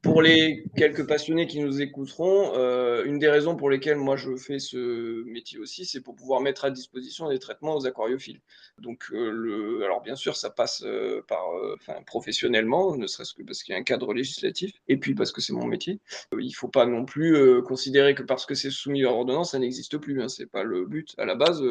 pour 0.02 0.22
les 0.24 0.64
quelques 0.76 1.06
passionnés 1.08 1.45
qui 1.45 1.60
nous 1.60 1.82
écouteront, 1.82 2.54
euh, 2.56 3.04
une 3.06 3.20
des 3.20 3.30
raisons 3.30 3.56
pour 3.56 3.70
lesquelles 3.70 3.97
moi 3.97 4.16
je 4.16 4.36
fais 4.36 4.58
ce 4.58 5.24
métier 5.26 5.60
aussi, 5.60 5.86
c'est 5.86 6.02
pour 6.02 6.16
pouvoir 6.16 6.41
mettre 6.41 6.66
à 6.66 6.72
disposition 6.72 7.30
des 7.30 7.38
traitements 7.38 7.76
aux 7.76 7.86
aquariophiles. 7.86 8.41
Donc, 8.80 9.06
euh, 9.14 9.30
le, 9.30 9.84
alors 9.84 10.02
bien 10.02 10.16
sûr, 10.16 10.36
ça 10.36 10.49
passe 10.49 10.84
euh, 10.84 11.22
par, 11.28 11.43
enfin, 11.76 12.02
professionnellement, 12.06 12.95
ne 12.95 13.06
serait-ce 13.06 13.34
que 13.36 13.43
parce 13.43 13.62
qu'il 13.62 13.74
y 13.74 13.76
a 13.76 13.80
un 13.80 13.84
cadre 13.84 14.14
législatif, 14.14 14.72
et 14.88 14.97
puis 14.97 15.14
parce 15.14 15.32
que 15.32 15.41
c'est 15.41 15.54
mon 15.54 15.68
métier. 15.68 15.99
il 16.34 16.47
ne 16.47 16.54
faut 16.54 16.68
pas 16.68 16.86
non 16.88 17.06
plus 17.06 17.62
considérer 17.64 18.16
que 18.16 18.24
parce 18.24 18.45
que 18.45 18.56
c'est 18.56 18.72
soumis 18.72 19.04
à 19.06 19.12
ordonnance, 19.12 19.52
ça 19.52 19.60
n'existe 19.60 19.97
plus. 19.97 20.22
Hein, 20.22 20.30
c'est 20.30 20.49
pas 20.49 20.64
le 20.64 20.86
but. 20.86 21.14
À 21.18 21.26
la 21.26 21.36
base, 21.36 21.62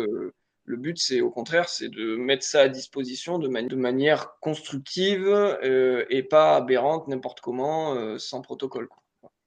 le 0.65 0.77
but, 0.77 0.99
c'est 0.99 1.21
au 1.21 1.31
contraire, 1.31 1.69
c'est 1.69 1.89
de 1.89 2.17
mettre 2.17 2.45
ça 2.45 2.63
à 2.63 2.69
disposition 2.69 3.39
de, 3.39 3.49
manière 3.49 4.39
constructive 4.41 5.27
euh, 5.27 6.05
et 6.11 6.23
pas 6.23 6.57
aberrante 6.57 7.09
n'importe 7.09 7.41
comment, 7.41 7.95
euh, 7.95 8.19
sans 8.19 8.41
protocole. 8.41 8.89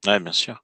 Oui, 0.06 0.20
bien 0.20 0.34
sûr. 0.34 0.64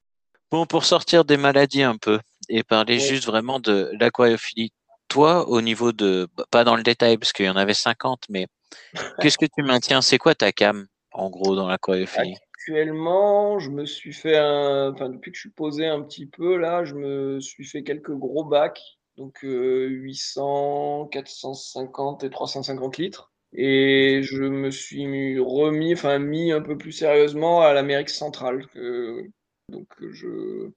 Bon, 0.51 0.65
pour 0.65 0.83
sortir 0.83 1.25
des 1.25 1.37
maladies 1.37 1.83
un 1.83 1.97
peu 1.97 2.19
et 2.49 2.63
parler 2.63 2.99
juste 2.99 3.25
vraiment 3.25 3.59
de 3.59 3.91
l'aquariophilie, 3.99 4.73
toi, 5.07 5.47
au 5.47 5.61
niveau 5.61 5.91
de, 5.91 6.27
pas 6.51 6.63
dans 6.63 6.75
le 6.75 6.83
détail 6.83 7.17
parce 7.17 7.31
qu'il 7.31 7.45
y 7.45 7.49
en 7.49 7.55
avait 7.55 7.73
50, 7.73 8.25
mais 8.29 8.47
qu'est-ce 9.21 9.37
que 9.37 9.45
tu 9.45 9.63
maintiens? 9.63 10.01
C'est 10.01 10.17
quoi 10.17 10.35
ta 10.35 10.51
cam, 10.51 10.87
en 11.11 11.29
gros, 11.29 11.55
dans 11.55 11.67
l'aquariophilie? 11.67 12.35
Actuellement, 12.53 13.59
je 13.59 13.69
me 13.69 13.85
suis 13.85 14.13
fait 14.13 14.37
un, 14.37 14.91
enfin, 14.91 15.09
depuis 15.09 15.31
que 15.31 15.37
je 15.37 15.41
suis 15.41 15.51
posé 15.51 15.87
un 15.87 16.01
petit 16.01 16.25
peu 16.25 16.57
là, 16.57 16.83
je 16.83 16.95
me 16.95 17.39
suis 17.39 17.63
fait 17.63 17.83
quelques 17.83 18.11
gros 18.11 18.43
bacs 18.43 18.98
donc 19.19 19.39
800, 19.43 21.03
euh, 21.03 21.09
450 21.09 22.23
et 22.23 22.29
350 22.29 22.97
litres. 22.97 23.31
Et 23.53 24.21
je 24.23 24.43
me 24.43 24.71
suis 24.71 25.39
remis, 25.39 25.93
enfin 25.93 26.19
mis 26.19 26.51
un 26.51 26.61
peu 26.61 26.77
plus 26.77 26.91
sérieusement 26.91 27.61
à 27.61 27.73
l'Amérique 27.73 28.09
centrale, 28.09 28.65
que, 28.67 29.25
donc 29.69 29.87
je 29.99 30.71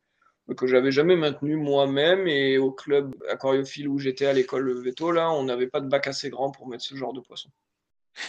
que 0.56 0.66
j'avais 0.66 0.90
jamais 0.90 1.16
maintenu 1.16 1.56
moi-même 1.56 2.28
et 2.28 2.58
au 2.58 2.72
club 2.72 3.14
aquariophile 3.30 3.88
où 3.88 3.98
j'étais 3.98 4.26
à 4.26 4.34
l'école 4.34 4.82
Veto 4.82 5.10
là, 5.10 5.30
on 5.30 5.44
n'avait 5.44 5.68
pas 5.68 5.80
de 5.80 5.88
bac 5.88 6.06
assez 6.06 6.28
grand 6.28 6.50
pour 6.50 6.68
mettre 6.68 6.84
ce 6.84 6.94
genre 6.94 7.14
de 7.14 7.20
poisson. 7.20 7.48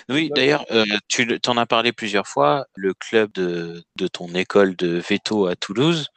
Oui, 0.08 0.32
d'ailleurs, 0.34 0.66
euh, 0.72 0.86
tu 1.10 1.28
en 1.48 1.58
as 1.58 1.66
parlé 1.66 1.92
plusieurs 1.92 2.28
fois. 2.28 2.66
Le 2.76 2.94
club 2.94 3.34
de, 3.34 3.84
de 3.98 4.08
ton 4.08 4.34
école 4.36 4.78
de 4.78 5.02
Veto 5.10 5.48
à 5.48 5.58
Toulouse, 5.58 6.08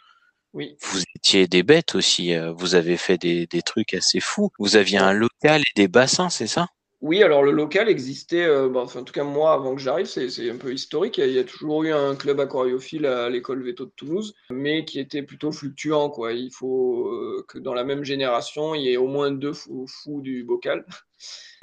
vous 0.81 1.03
étiez 1.15 1.47
des 1.47 1.63
bêtes 1.63 1.95
aussi. 1.95 2.35
Euh, 2.35 2.53
vous 2.53 2.75
avez 2.75 2.97
fait 2.97 3.19
des, 3.19 3.47
trucs 3.63 3.95
assez 3.95 4.21
fous. 4.21 4.51
Vous 4.59 4.77
aviez 4.77 4.99
un 4.99 5.13
local 5.13 5.61
et 5.61 5.81
des 5.81 5.89
bassins, 5.89 6.31
c'est 6.31 6.47
ça? 6.47 6.69
Oui, 7.03 7.23
alors 7.23 7.43
le 7.43 7.53
local 7.53 7.91
existait, 7.91 8.47
euh, 8.47 8.71
bah, 8.71 8.81
en 8.81 9.05
tout 9.05 9.13
cas 9.13 9.23
moi 9.23 9.53
avant 9.53 9.75
que 9.75 9.83
j'arrive, 9.83 10.07
c'est 10.07 10.51
un 10.51 10.57
peu 10.57 10.73
historique. 10.73 11.19
Il 11.19 11.31
y, 11.31 11.39
a, 11.39 11.45
toujours 11.45 11.85
eu 11.85 11.93
un 11.93 12.17
club 12.17 12.41
aquariophile 12.41 13.05
à, 13.05 13.29
l'école 13.29 13.63
Veto 13.63 13.85
de 13.85 13.93
Toulouse, 13.97 14.35
mais 14.51 14.87
qui 14.87 14.99
était 14.99 15.23
plutôt 15.23 15.53
fluctuant. 15.53 16.09
Quoi. 16.09 16.33
Il 16.33 16.51
faut 16.51 17.09
euh, 17.09 17.45
que 17.49 17.59
dans 17.59 17.75
la 17.75 17.85
même 17.85 18.03
génération, 18.03 18.75
il 18.75 18.83
y 18.83 18.93
ait 18.93 18.97
au 18.97 19.09
moins 19.09 19.31
deux 19.31 19.53
fous, 19.53 20.21
du 20.23 20.45
bocal. 20.45 20.85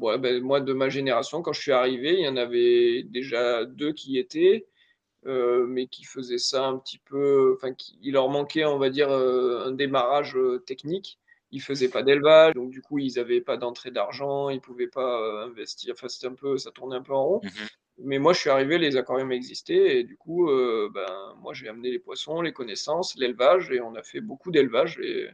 Ben, 0.00 0.42
moi, 0.42 0.60
de 0.60 0.72
ma 0.72 0.88
génération, 0.88 1.40
quand 1.40 1.52
je 1.52 1.60
suis 1.60 1.72
arrivé, 1.72 2.14
il 2.14 2.24
y 2.24 2.28
en 2.28 2.36
avait 2.36 3.04
déjà 3.04 3.64
deux 3.64 3.92
qui 3.92 4.18
étaient. 4.18 4.66
Euh, 5.26 5.66
mais 5.66 5.86
qui 5.86 6.04
faisaient 6.04 6.38
ça 6.38 6.66
un 6.66 6.78
petit 6.78 6.98
peu, 6.98 7.54
enfin, 7.56 7.74
il 8.02 8.12
leur 8.12 8.28
manquait, 8.28 8.64
on 8.66 8.78
va 8.78 8.90
dire, 8.90 9.10
euh, 9.10 9.66
un 9.66 9.72
démarrage 9.72 10.36
euh, 10.36 10.58
technique. 10.58 11.18
Ils 11.50 11.62
faisaient 11.62 11.88
pas 11.88 12.02
d'élevage, 12.02 12.54
donc 12.54 12.70
du 12.70 12.82
coup, 12.82 12.98
ils 12.98 13.14
n'avaient 13.16 13.40
pas 13.40 13.56
d'entrée 13.56 13.90
d'argent, 13.90 14.50
ils 14.50 14.60
pouvaient 14.60 14.88
pas 14.88 15.44
investir. 15.44 15.94
Enfin, 15.96 16.08
c'était 16.08 16.26
un 16.26 16.34
peu, 16.34 16.58
ça 16.58 16.72
tournait 16.72 16.96
un 16.96 17.02
peu 17.02 17.14
en 17.14 17.24
rond. 17.24 17.40
Mmh 17.42 17.48
mais 17.98 18.18
moi, 18.18 18.32
je 18.32 18.40
suis 18.40 18.50
arrivé, 18.50 18.76
les 18.76 18.96
aquariums 18.96 19.30
existaient, 19.30 20.00
et 20.00 20.02
du 20.02 20.16
coup, 20.16 20.48
ben, 20.48 21.34
moi, 21.40 21.54
j'ai 21.54 21.68
amené 21.68 21.92
les 21.92 22.00
poissons, 22.00 22.42
les 22.42 22.52
connaissances, 22.52 23.14
l'élevage, 23.16 23.70
et 23.70 23.80
on 23.80 23.94
a 23.94 24.02
fait 24.02 24.20
beaucoup 24.20 24.50
d'élevage. 24.50 24.98
Et 24.98 25.28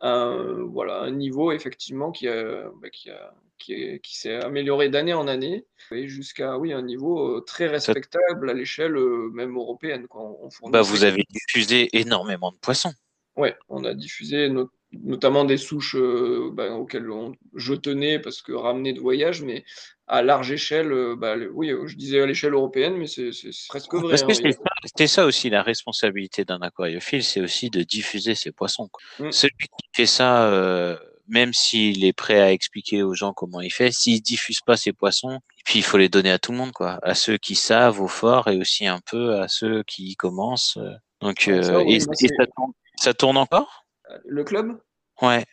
un, 0.00 0.64
voilà, 0.64 1.00
un 1.02 1.10
niveau 1.10 1.52
effectivement 1.52 2.10
qui, 2.10 2.26
a, 2.26 2.70
bah, 2.80 2.88
qui, 2.88 3.10
a, 3.10 3.34
qui, 3.58 4.00
qui 4.00 4.18
s'est 4.18 4.34
amélioré 4.34 4.88
d'année 4.88 5.14
en 5.14 5.28
année 5.28 5.66
et 5.90 6.08
jusqu'à 6.08 6.58
oui, 6.58 6.72
un 6.72 6.82
niveau 6.82 7.36
euh, 7.36 7.40
très 7.40 7.66
respectable 7.66 8.50
à 8.50 8.54
l'échelle 8.54 8.96
euh, 8.96 9.30
même 9.32 9.56
européenne. 9.56 10.06
Quand 10.08 10.38
on 10.62 10.70
bah, 10.70 10.82
vous 10.82 11.04
avez 11.04 11.24
diffusé 11.28 11.88
énormément 11.92 12.52
de 12.52 12.56
poissons. 12.56 12.92
Ouais, 13.36 13.56
on 13.68 13.84
a 13.84 13.94
diffusé 13.94 14.50
notamment 14.92 15.44
des 15.44 15.58
souches 15.58 15.96
euh, 15.96 16.50
bah, 16.52 16.72
auxquelles 16.72 17.08
je 17.54 17.74
tenais 17.74 18.18
parce 18.18 18.42
que 18.42 18.52
ramener 18.52 18.92
de 18.92 19.00
voyage, 19.00 19.42
mais 19.42 19.64
à 20.06 20.22
large 20.22 20.50
échelle, 20.50 20.92
euh, 20.92 21.14
bah, 21.16 21.36
oui, 21.52 21.72
je 21.86 21.94
disais 21.94 22.20
à 22.20 22.26
l'échelle 22.26 22.54
européenne, 22.54 22.96
mais 22.96 23.06
c'est 23.06 23.30
presque 23.68 23.94
vrai. 23.94 24.20
Hein, 24.20 24.26
c'est 24.96 25.06
ça 25.06 25.26
aussi 25.26 25.50
la 25.50 25.62
responsabilité 25.62 26.44
d'un 26.44 26.60
aquariophile, 26.62 27.22
c'est 27.22 27.40
aussi 27.40 27.70
de 27.70 27.82
diffuser 27.82 28.34
ses 28.34 28.50
poissons. 28.50 28.88
Mmh. 29.20 29.30
Celui 29.30 29.66
qui 29.66 29.88
fait 29.92 30.06
ça, 30.06 30.50
euh, 30.50 30.96
même 31.28 31.52
s'il 31.52 32.04
est 32.04 32.12
prêt 32.12 32.40
à 32.40 32.52
expliquer 32.52 33.02
aux 33.02 33.14
gens 33.14 33.32
comment 33.32 33.60
il 33.60 33.72
fait, 33.72 33.92
s'il 33.92 34.20
diffuse 34.22 34.60
pas 34.60 34.76
ses 34.76 34.92
poissons, 34.92 35.40
puis 35.64 35.78
il 35.78 35.82
faut 35.82 35.98
les 35.98 36.08
donner 36.08 36.30
à 36.30 36.38
tout 36.38 36.52
le 36.52 36.58
monde, 36.58 36.72
quoi, 36.72 36.98
à 37.02 37.14
ceux 37.14 37.38
qui 37.38 37.54
savent 37.54 38.00
au 38.00 38.08
fort 38.08 38.48
et 38.48 38.56
aussi 38.58 38.86
un 38.86 39.00
peu 39.00 39.40
à 39.40 39.48
ceux 39.48 39.82
qui 39.84 40.16
commencent. 40.16 40.78
Donc, 41.20 41.50
ça 42.96 43.14
tourne 43.14 43.36
encore? 43.36 43.86
Le 44.24 44.44
club? 44.44 44.80
Ouais. 45.22 45.44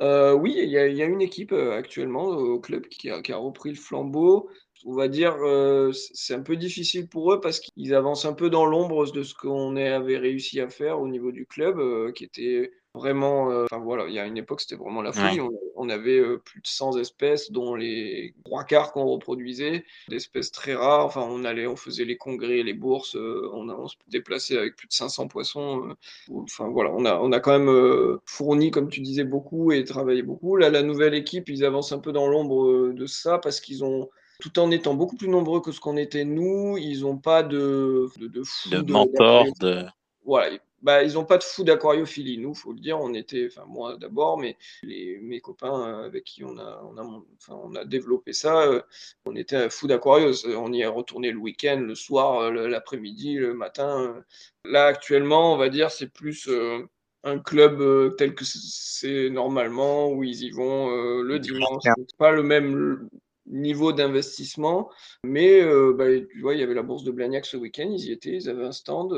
Euh, 0.00 0.32
oui, 0.32 0.54
il 0.58 0.70
y 0.70 0.78
a, 0.78 1.06
une 1.06 1.22
équipe 1.22 1.52
euh, 1.52 1.76
actuellement 1.76 2.24
au 2.24 2.58
club 2.58 2.86
qui 2.88 3.10
a, 3.10 3.36
repris 3.36 3.70
le 3.70 3.76
flambeau. 3.76 4.50
On 4.84 4.94
va 4.94 5.08
dire, 5.08 5.36
euh, 5.44 5.92
c'est 6.12 6.34
un 6.34 6.42
peu 6.42 6.56
difficile 6.56 7.08
pour 7.08 7.32
eux 7.32 7.40
parce 7.40 7.60
qu'ils 7.60 7.94
avancent 7.94 8.24
un 8.24 8.32
peu 8.34 8.50
dans 8.50 8.66
l'ombre 8.66 9.10
de 9.10 9.22
ce 9.22 9.34
qu'on 9.34 9.76
avait 9.76 10.18
réussi 10.18 10.60
à 10.60 10.68
faire 10.68 11.00
au 11.00 11.08
niveau 11.08 11.32
du 11.32 11.46
club, 11.46 12.12
qui 12.12 12.24
était 12.24 12.72
vraiment, 12.94 13.50
euh, 13.50 13.64
enfin 13.64 13.78
voilà, 13.78 14.06
il 14.06 14.14
y 14.14 14.18
a 14.18 14.26
une 14.26 14.36
époque, 14.36 14.60
c'était 14.60 14.76
vraiment 14.76 15.02
la 15.02 15.12
folie. 15.12 15.40
On, 15.76 15.88
avait 15.88 16.18
euh, 16.18 16.38
plus 16.38 16.60
de 16.60 16.66
100 16.66 16.98
espèces, 16.98 17.50
dont 17.50 17.74
les 17.74 18.34
trois 18.44 18.64
quarts 18.64 18.92
qu'on 18.92 19.06
reproduisait, 19.06 19.84
d'espèces 20.08 20.52
très 20.52 20.74
rares. 20.74 21.04
Enfin, 21.04 21.26
on 21.28 21.44
allait, 21.44 21.66
on 21.66 21.76
faisait 21.76 22.04
les 22.04 22.16
congrès, 22.16 22.62
les 22.62 22.72
bourses, 22.72 23.16
euh, 23.16 23.50
on, 23.52 23.68
on, 23.68 23.88
se 23.88 23.96
déplaçait 24.08 24.56
avec 24.56 24.76
plus 24.76 24.86
de 24.86 24.92
500 24.92 25.28
poissons. 25.28 25.94
enfin 26.30 26.68
voilà, 26.68 26.90
on 26.92 27.04
a, 27.04 27.18
on 27.18 27.32
a 27.32 27.40
quand 27.40 27.58
même 27.58 28.18
fourni, 28.24 28.70
comme 28.70 28.88
tu 28.88 29.00
disais, 29.00 29.24
beaucoup 29.24 29.72
et 29.72 29.84
travaillé 29.84 30.22
beaucoup. 30.22 30.56
Là, 30.56 30.70
la 30.70 30.82
nouvelle 30.82 31.14
équipe, 31.14 31.48
ils 31.48 31.64
avancent 31.64 31.92
un 31.92 31.98
peu 31.98 32.12
dans 32.12 32.28
l'ombre 32.28 32.92
de 32.92 33.06
ça 33.06 33.38
parce 33.38 33.60
qu'ils 33.60 33.84
ont 33.84 34.08
tout 34.40 34.58
en 34.58 34.70
étant 34.70 34.94
beaucoup 34.94 35.16
plus 35.16 35.28
nombreux 35.28 35.60
que 35.60 35.72
ce 35.72 35.80
qu'on 35.80 35.96
était 35.96 36.24
nous, 36.24 36.76
ils 36.78 37.02
n'ont 37.02 37.18
pas 37.18 37.42
de 37.42 38.08
de, 38.18 38.26
de, 38.28 38.42
fou, 38.42 38.70
de, 38.70 38.80
de 38.80 39.60
de... 39.60 39.86
Voilà, 40.24 40.56
bah, 40.84 41.02
ils 41.02 41.14
n'ont 41.14 41.24
pas 41.24 41.38
de 41.38 41.42
fou 41.42 41.64
d'aquariophilie. 41.64 42.36
Nous, 42.36 42.54
faut 42.54 42.72
le 42.72 42.78
dire, 42.78 43.00
on 43.00 43.14
était, 43.14 43.48
enfin 43.50 43.64
moi 43.66 43.96
d'abord, 43.96 44.38
mais 44.38 44.58
les, 44.82 45.18
mes 45.22 45.40
copains 45.40 46.04
avec 46.04 46.24
qui 46.24 46.44
on 46.44 46.58
a, 46.58 46.82
on 46.84 46.98
a, 46.98 47.02
enfin, 47.38 47.58
on 47.64 47.74
a 47.74 47.86
développé 47.86 48.34
ça, 48.34 48.66
euh, 48.66 48.82
on 49.24 49.34
était 49.34 49.70
fou 49.70 49.86
d'aquarios. 49.86 50.46
On 50.46 50.72
y 50.74 50.82
est 50.82 50.86
retourné 50.86 51.32
le 51.32 51.38
week-end, 51.38 51.80
le 51.80 51.94
soir, 51.94 52.40
euh, 52.40 52.68
l'après-midi, 52.68 53.36
le 53.36 53.54
matin. 53.54 54.22
Là, 54.66 54.84
actuellement, 54.86 55.54
on 55.54 55.56
va 55.56 55.70
dire, 55.70 55.90
c'est 55.90 56.12
plus 56.12 56.48
euh, 56.48 56.86
un 57.22 57.38
club 57.38 58.14
tel 58.16 58.34
que 58.34 58.44
c'est 58.44 59.30
normalement, 59.30 60.10
où 60.10 60.22
ils 60.22 60.42
y 60.42 60.50
vont 60.50 60.90
le 61.22 61.38
dimanche. 61.38 61.84
Pas 62.18 62.30
le 62.30 62.42
même 62.42 63.08
niveau 63.46 63.92
d'investissement. 63.92 64.90
Mais 65.24 65.62
bah, 65.94 66.06
tu 66.18 66.40
vois, 66.40 66.54
il 66.54 66.60
y 66.60 66.62
avait 66.62 66.74
la 66.74 66.82
bourse 66.82 67.04
de 67.04 67.10
Blagnac 67.10 67.46
ce 67.46 67.56
week-end, 67.56 67.90
ils 67.90 68.06
y 68.06 68.12
étaient, 68.12 68.34
ils 68.34 68.48
avaient 68.48 68.64
un 68.64 68.72
stand, 68.72 69.14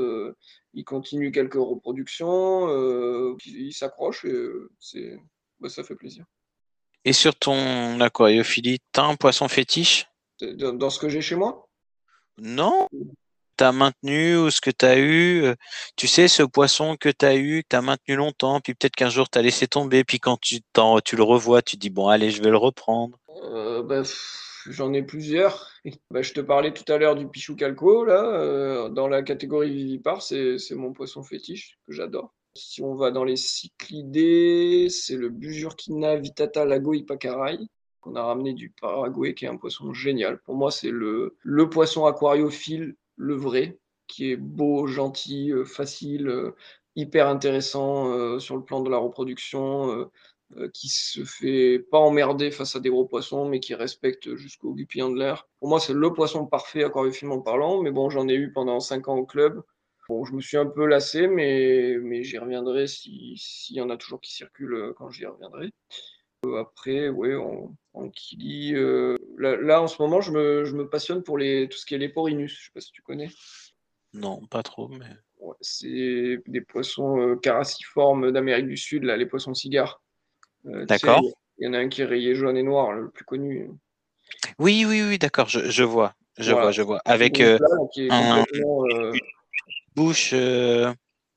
ils 0.75 0.85
continuent 0.85 1.33
quelques 1.33 1.55
reproductions, 1.55 3.37
ils 3.47 3.73
s'accrochent 3.73 4.25
et 4.25 4.47
c'est, 4.81 5.17
bah, 5.61 5.69
ça 5.69 5.85
fait 5.85 5.97
plaisir. 5.97 6.25
Et 7.07 7.13
sur 7.13 7.37
ton 7.37 8.01
aquariophilie, 8.01 8.81
t'as 8.91 9.05
un 9.05 9.15
poisson 9.15 9.47
fétiche? 9.47 10.09
Dans, 10.41 10.91
ce 10.91 10.99
que 10.99 11.09
j'ai 11.09 11.21
chez 11.21 11.37
moi? 11.37 11.69
Non 12.37 12.89
T'as 13.57 13.71
maintenu 13.71 14.37
ou 14.37 14.51
ce 14.51 14.61
que 14.61 14.71
t'as 14.71 14.99
eu? 14.99 15.55
Tu 15.95 16.09
sais, 16.09 16.27
ce 16.27 16.43
poisson 16.43 16.97
que 16.97 17.09
t'as 17.09 17.37
eu, 17.37 17.63
que 17.63 17.69
t'as 17.69 17.81
maintenu 17.81 18.17
longtemps, 18.17 18.61
puis 18.61 18.75
peut-être 18.75 18.97
qu'un 18.97 19.09
jour 19.09 19.29
t'as 19.31 19.41
laissé 19.41 19.69
tomber, 19.69 20.03
puis 20.03 20.19
quand 20.19 20.37
tu, 20.39 20.61
tu 21.05 21.17
le 21.17 21.23
revois, 21.23 21.63
tu 21.63 21.77
dis 21.77 21.91
bon, 21.91 22.09
allez, 22.09 22.31
je 22.31 22.43
vais 22.43 22.51
le 22.51 22.59
reprendre. 22.59 23.19
Bah, 23.43 24.03
J'en 24.69 24.93
ai 24.93 25.03
plusieurs. 25.03 25.71
Bah, 26.11 26.23
je 26.23 26.33
te 26.33 26.41
parlais 26.41 26.73
tout 26.73 26.91
à 26.93 26.99
l'heure 26.99 27.15
du 27.15 27.29
pichou 27.29 27.55
calco, 27.55 28.05
là, 28.05 28.89
dans 28.89 29.09
la 29.09 29.23
catégorie 29.23 29.73
vivipare, 29.73 30.23
c'est 30.23 30.59
mon 30.73 30.93
poisson 30.93 31.23
fétiche 31.23 31.79
que 31.87 31.93
j'adore. 31.93 32.35
Si 32.57 32.83
on 32.83 32.95
va 32.95 33.11
dans 33.11 33.25
les 33.25 33.37
cyclidés, 33.37 34.89
c'est 34.91 35.17
le 35.17 35.29
Bujurkina 35.29 36.17
vitata 36.17 36.65
lago 36.65 36.95
ipacarai 36.95 37.59
qu'on 38.01 38.17
a 38.17 38.23
ramené 38.23 38.55
du 38.55 38.71
Paraguay, 38.71 39.35
qui 39.35 39.45
est 39.45 39.49
un 39.49 39.57
poisson 39.57 39.93
génial. 39.93 40.39
Pour 40.39 40.55
moi, 40.55 40.71
c'est 40.71 40.91
le, 40.91 41.37
le 41.43 41.69
poisson 41.69 42.07
aquariophile, 42.07 42.97
le 43.17 43.35
vrai, 43.35 43.79
qui 44.07 44.31
est 44.31 44.37
beau, 44.37 44.87
gentil, 44.87 45.53
euh, 45.53 45.65
facile, 45.65 46.29
euh, 46.29 46.53
hyper 46.95 47.29
intéressant 47.29 48.11
euh, 48.13 48.39
sur 48.39 48.57
le 48.57 48.65
plan 48.65 48.81
de 48.81 48.91
la 48.91 48.99
reproduction, 48.99 50.09
qui 50.73 50.89
se 50.89 51.25
fait 51.25 51.79
pas 51.91 51.99
emmerder 51.99 52.51
face 52.51 52.77
à 52.77 52.81
des 52.81 52.89
gros 52.89 53.05
poissons, 53.05 53.49
mais 53.49 53.61
qui 53.61 53.75
respecte 53.75 54.35
jusqu'au 54.37 54.75
gupillon 54.75 55.11
de 55.11 55.19
l'air. 55.19 55.49
Pour 55.59 55.69
moi, 55.69 55.81
c'est 55.81 55.93
le 55.93 56.13
poisson 56.13 56.47
parfait 56.47 56.85
aquariophilement 56.85 57.41
parlant, 57.41 57.83
mais 57.83 57.91
bon, 57.91 58.11
j'en 58.11 58.29
ai 58.29 58.35
eu 58.35 58.53
pendant 58.53 58.81
5 58.81 59.09
ans 59.09 59.17
au 59.17 59.27
club. 59.27 59.63
Bon, 60.09 60.25
je 60.25 60.33
me 60.35 60.41
suis 60.41 60.57
un 60.57 60.67
peu 60.67 60.87
lassé, 60.87 61.27
mais, 61.27 61.97
mais 62.01 62.23
j'y 62.23 62.39
reviendrai 62.39 62.87
s'il 62.87 63.37
y 63.71 63.81
en 63.81 63.91
a 63.91 63.97
toujours 63.97 64.21
qui 64.21 64.33
circulent 64.33 64.95
quand 64.97 65.11
j'y 65.11 65.27
reviendrai. 65.27 65.71
après, 66.59 67.09
ouais, 67.09 67.35
en, 67.35 67.75
en 67.93 68.09
Kili, 68.11 68.73
là, 69.37 69.83
en 69.83 69.89
ce 69.89 70.01
moment, 70.01 70.21
je 70.21 70.31
me, 70.31 70.65
je 70.65 70.77
me, 70.77 70.89
passionne 70.89 71.25
pour 71.25 71.39
les, 71.39 71.69
tout 71.69 71.77
ce 71.77 71.85
qui 71.85 71.97
est 71.97 71.99
les 71.99 72.09
porinus. 72.09 72.57
Je 72.57 72.65
sais 72.67 72.71
pas 72.73 72.81
si 72.81 72.93
tu 72.93 73.03
connais. 73.03 73.31
Non, 74.13 74.41
pas 74.47 74.63
trop, 74.63 74.89
mais. 74.89 75.11
c'est 75.61 76.41
des 76.47 76.61
poissons 76.61 77.21
euh, 77.21 77.37
carassiformes 77.37 78.31
d'Amérique 78.31 78.69
du 78.69 78.77
Sud, 78.77 79.03
là, 79.03 79.17
les 79.17 79.27
poissons 79.27 79.55
cigares. 79.55 80.03
Euh, 80.67 80.85
d'accord. 80.87 81.23
Il 81.59 81.67
y 81.67 81.69
en 81.69 81.73
a 81.73 81.79
un 81.79 81.89
qui 81.89 82.03
est 82.03 82.07
rayé 82.07 82.35
jaune 82.35 82.57
et 82.57 82.63
noir, 82.63 82.93
le 82.93 83.11
plus 83.11 83.25
connu. 83.25 83.71
Oui, 84.59 84.85
oui, 84.87 85.03
oui, 85.03 85.19
d'accord, 85.19 85.49
je, 85.49 85.71
je, 85.71 85.83
vois. 85.83 86.15
Je 86.39 86.53
vois, 86.53 86.71
je 86.71 86.83
vois. 86.83 87.01
Avec 87.05 87.41
euh, 87.41 87.59
un... 88.11 88.45
une 88.53 89.13
bouche. 89.95 90.35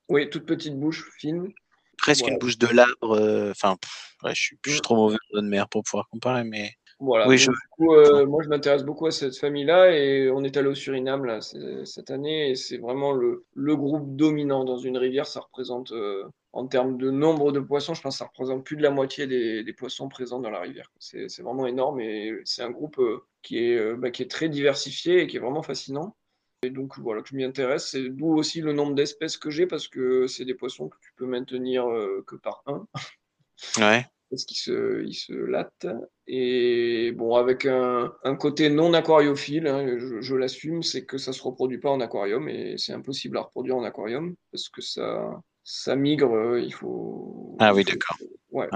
Oui, 0.09 0.29
toute 0.29 0.45
petite 0.45 0.77
bouche 0.77 1.09
fine. 1.17 1.49
Presque 1.97 2.27
une 2.27 2.37
bouche 2.37 2.57
de 2.57 2.67
labre. 2.67 3.51
Enfin, 3.51 3.77
je, 4.25 4.33
suis, 4.33 4.59
je 4.65 4.71
suis 4.71 4.79
mm. 4.79 4.81
trop 4.81 4.95
mauvais 4.95 5.17
de 5.33 5.41
mer 5.41 5.69
pour 5.69 5.83
pouvoir 5.83 6.07
comparer, 6.09 6.43
mais. 6.43 6.71
Voilà. 6.99 7.27
Oui, 7.27 7.37
je... 7.37 7.49
Euh, 7.79 8.25
moi, 8.25 8.43
je 8.43 8.49
m'intéresse 8.49 8.83
beaucoup 8.83 9.05
à 9.05 9.11
cette 9.11 9.37
famille-là 9.37 9.91
et 9.91 10.29
on 10.29 10.43
est 10.43 10.57
allé 10.57 10.67
au 10.67 10.75
Suriname 10.75 11.23
là, 11.23 11.39
cette 11.41 12.11
année 12.11 12.51
et 12.51 12.55
c'est 12.55 12.77
vraiment 12.77 13.13
le, 13.13 13.45
le, 13.53 13.75
groupe 13.77 14.17
dominant 14.17 14.65
dans 14.65 14.77
une 14.77 14.97
rivière. 14.97 15.25
Ça 15.25 15.39
représente, 15.39 15.93
euh, 15.93 16.25
en 16.51 16.67
termes 16.67 16.97
de 16.97 17.11
nombre 17.11 17.51
de 17.51 17.59
poissons, 17.59 17.93
je 17.93 18.01
pense 18.01 18.15
que 18.15 18.19
ça 18.19 18.25
représente 18.25 18.65
plus 18.65 18.75
de 18.75 18.81
la 18.81 18.89
moitié 18.89 19.27
des, 19.27 19.63
des 19.63 19.73
poissons 19.73 20.09
présents 20.09 20.39
dans 20.39 20.49
la 20.49 20.59
rivière. 20.59 20.91
C'est 20.99 21.41
vraiment 21.41 21.67
énorme 21.67 21.99
et 22.01 22.33
c'est 22.43 22.63
un 22.63 22.71
groupe 22.71 22.99
euh, 22.99 23.23
qui, 23.41 23.59
est, 23.59 23.95
bah, 23.95 24.09
qui 24.09 24.23
est 24.23 24.31
très 24.31 24.49
diversifié 24.49 25.21
et 25.21 25.27
qui 25.27 25.37
est 25.37 25.39
vraiment 25.39 25.63
fascinant. 25.63 26.15
Et 26.61 26.71
donc 26.71 26.99
voilà 26.99 27.21
je 27.25 27.35
m'y 27.35 27.43
intéresse. 27.43 27.91
C'est 27.91 28.09
d'où 28.09 28.33
aussi 28.33 28.61
le 28.61 28.73
nombre 28.73 28.95
d'espèces 28.95 29.37
que 29.37 29.49
j'ai 29.49 29.67
parce 29.67 29.87
que 29.87 30.27
c'est 30.27 30.45
des 30.45 30.55
poissons 30.55 30.89
que 30.89 30.97
tu 31.01 31.13
peux 31.15 31.25
maintenir 31.25 31.85
que 32.25 32.35
par 32.35 32.63
un. 32.65 32.85
Ouais 33.77 34.05
parce 34.29 34.45
qu'il 34.45 34.57
se, 34.57 35.03
il 35.05 35.13
se 35.13 35.33
latte. 35.33 35.87
Et 36.27 37.11
bon, 37.13 37.35
avec 37.35 37.65
un, 37.65 38.13
un 38.23 38.35
côté 38.35 38.69
non 38.69 38.93
aquariophile, 38.93 39.67
hein, 39.67 39.97
je, 39.97 40.21
je 40.21 40.35
l'assume, 40.35 40.83
c'est 40.83 41.05
que 41.05 41.17
ça 41.17 41.33
se 41.33 41.41
reproduit 41.41 41.79
pas 41.79 41.89
en 41.89 41.99
aquarium 41.99 42.47
et 42.47 42.77
c'est 42.77 42.93
impossible 42.93 43.37
à 43.37 43.41
reproduire 43.41 43.77
en 43.77 43.83
aquarium 43.83 44.35
parce 44.51 44.69
que 44.69 44.81
ça, 44.81 45.41
ça 45.63 45.95
migre, 45.95 46.33
euh, 46.33 46.61
il 46.61 46.73
faut. 46.73 47.55
Ah 47.59 47.73
oui, 47.73 47.83
d'accord. 47.83 48.17
Ouais, 48.51 48.67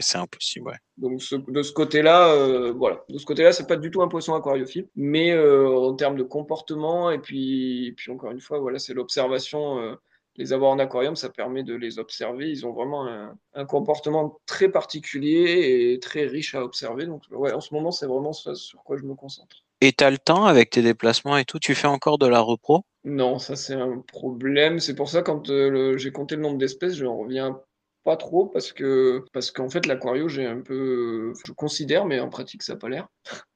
c'est 0.00 0.16
impossible, 0.16 0.68
ouais. 0.68 0.76
Donc 0.96 1.20
de 1.48 1.62
ce 1.62 1.72
côté-là, 1.72 2.32
euh, 2.32 2.72
voilà, 2.72 3.04
de 3.10 3.18
ce 3.18 3.26
côté-là, 3.26 3.52
c'est 3.52 3.66
pas 3.66 3.76
du 3.76 3.90
tout 3.90 4.00
un 4.00 4.08
poisson 4.08 4.34
aquariophile, 4.34 4.88
mais 4.96 5.32
euh, 5.32 5.68
en 5.68 5.94
termes 5.94 6.16
de 6.16 6.22
comportement 6.22 7.10
et 7.10 7.18
puis, 7.18 7.92
puis 7.96 8.10
encore 8.10 8.30
une 8.30 8.40
fois, 8.40 8.58
voilà, 8.58 8.78
c'est 8.78 8.94
l'observation 8.94 9.98
les 10.38 10.52
avoir 10.52 10.70
en 10.70 10.78
aquarium, 10.78 11.16
ça 11.16 11.28
permet 11.28 11.64
de 11.64 11.74
les 11.74 11.98
observer. 11.98 12.48
Ils 12.48 12.64
ont 12.64 12.72
vraiment 12.72 13.06
un, 13.54 13.64
comportement 13.66 14.40
très 14.46 14.70
particulier 14.70 15.92
et 15.92 15.98
très 15.98 16.26
riche 16.26 16.54
à 16.54 16.62
observer. 16.64 17.06
Donc, 17.06 17.24
ouais, 17.32 17.52
en 17.52 17.60
ce 17.60 17.74
moment, 17.74 17.90
c'est 17.90 18.06
vraiment 18.06 18.32
ça 18.32 18.54
sur 18.54 18.82
quoi 18.84 18.96
je 18.96 19.02
me 19.02 19.14
concentre. 19.14 19.64
Et 19.80 19.92
tu 19.92 20.04
as 20.04 20.10
le 20.10 20.18
temps 20.18 20.44
avec 20.44 20.70
tes 20.70 20.82
déplacements 20.82 21.36
et 21.36 21.44
tout 21.44 21.58
Tu 21.58 21.74
fais 21.74 21.86
encore 21.86 22.18
de 22.18 22.26
la 22.26 22.40
repro? 22.40 22.84
Non, 23.04 23.38
ça 23.38 23.56
c'est 23.56 23.74
un 23.74 23.98
problème. 23.98 24.80
C'est 24.80 24.94
pour 24.94 25.08
ça 25.08 25.22
quand 25.22 25.50
euh, 25.50 25.96
j'ai 25.96 26.10
compté 26.10 26.36
le 26.36 26.42
nombre 26.42 26.58
d'espèces, 26.58 26.96
je 26.96 27.04
reviens 27.04 27.60
pas 28.04 28.16
trop 28.16 28.46
parce 28.46 28.72
que 28.72 29.24
parce 29.32 29.50
qu'en 29.50 29.68
fait 29.68 29.84
l'aquario 29.84 30.28
j'ai 30.28 30.46
un 30.46 30.60
peu 30.60 31.34
je 31.44 31.52
considère 31.52 32.06
mais 32.06 32.20
en 32.20 32.30
pratique 32.30 32.62
ça 32.62 32.72
n'a 32.72 32.78
pas 32.78 32.88
l'air 32.88 33.08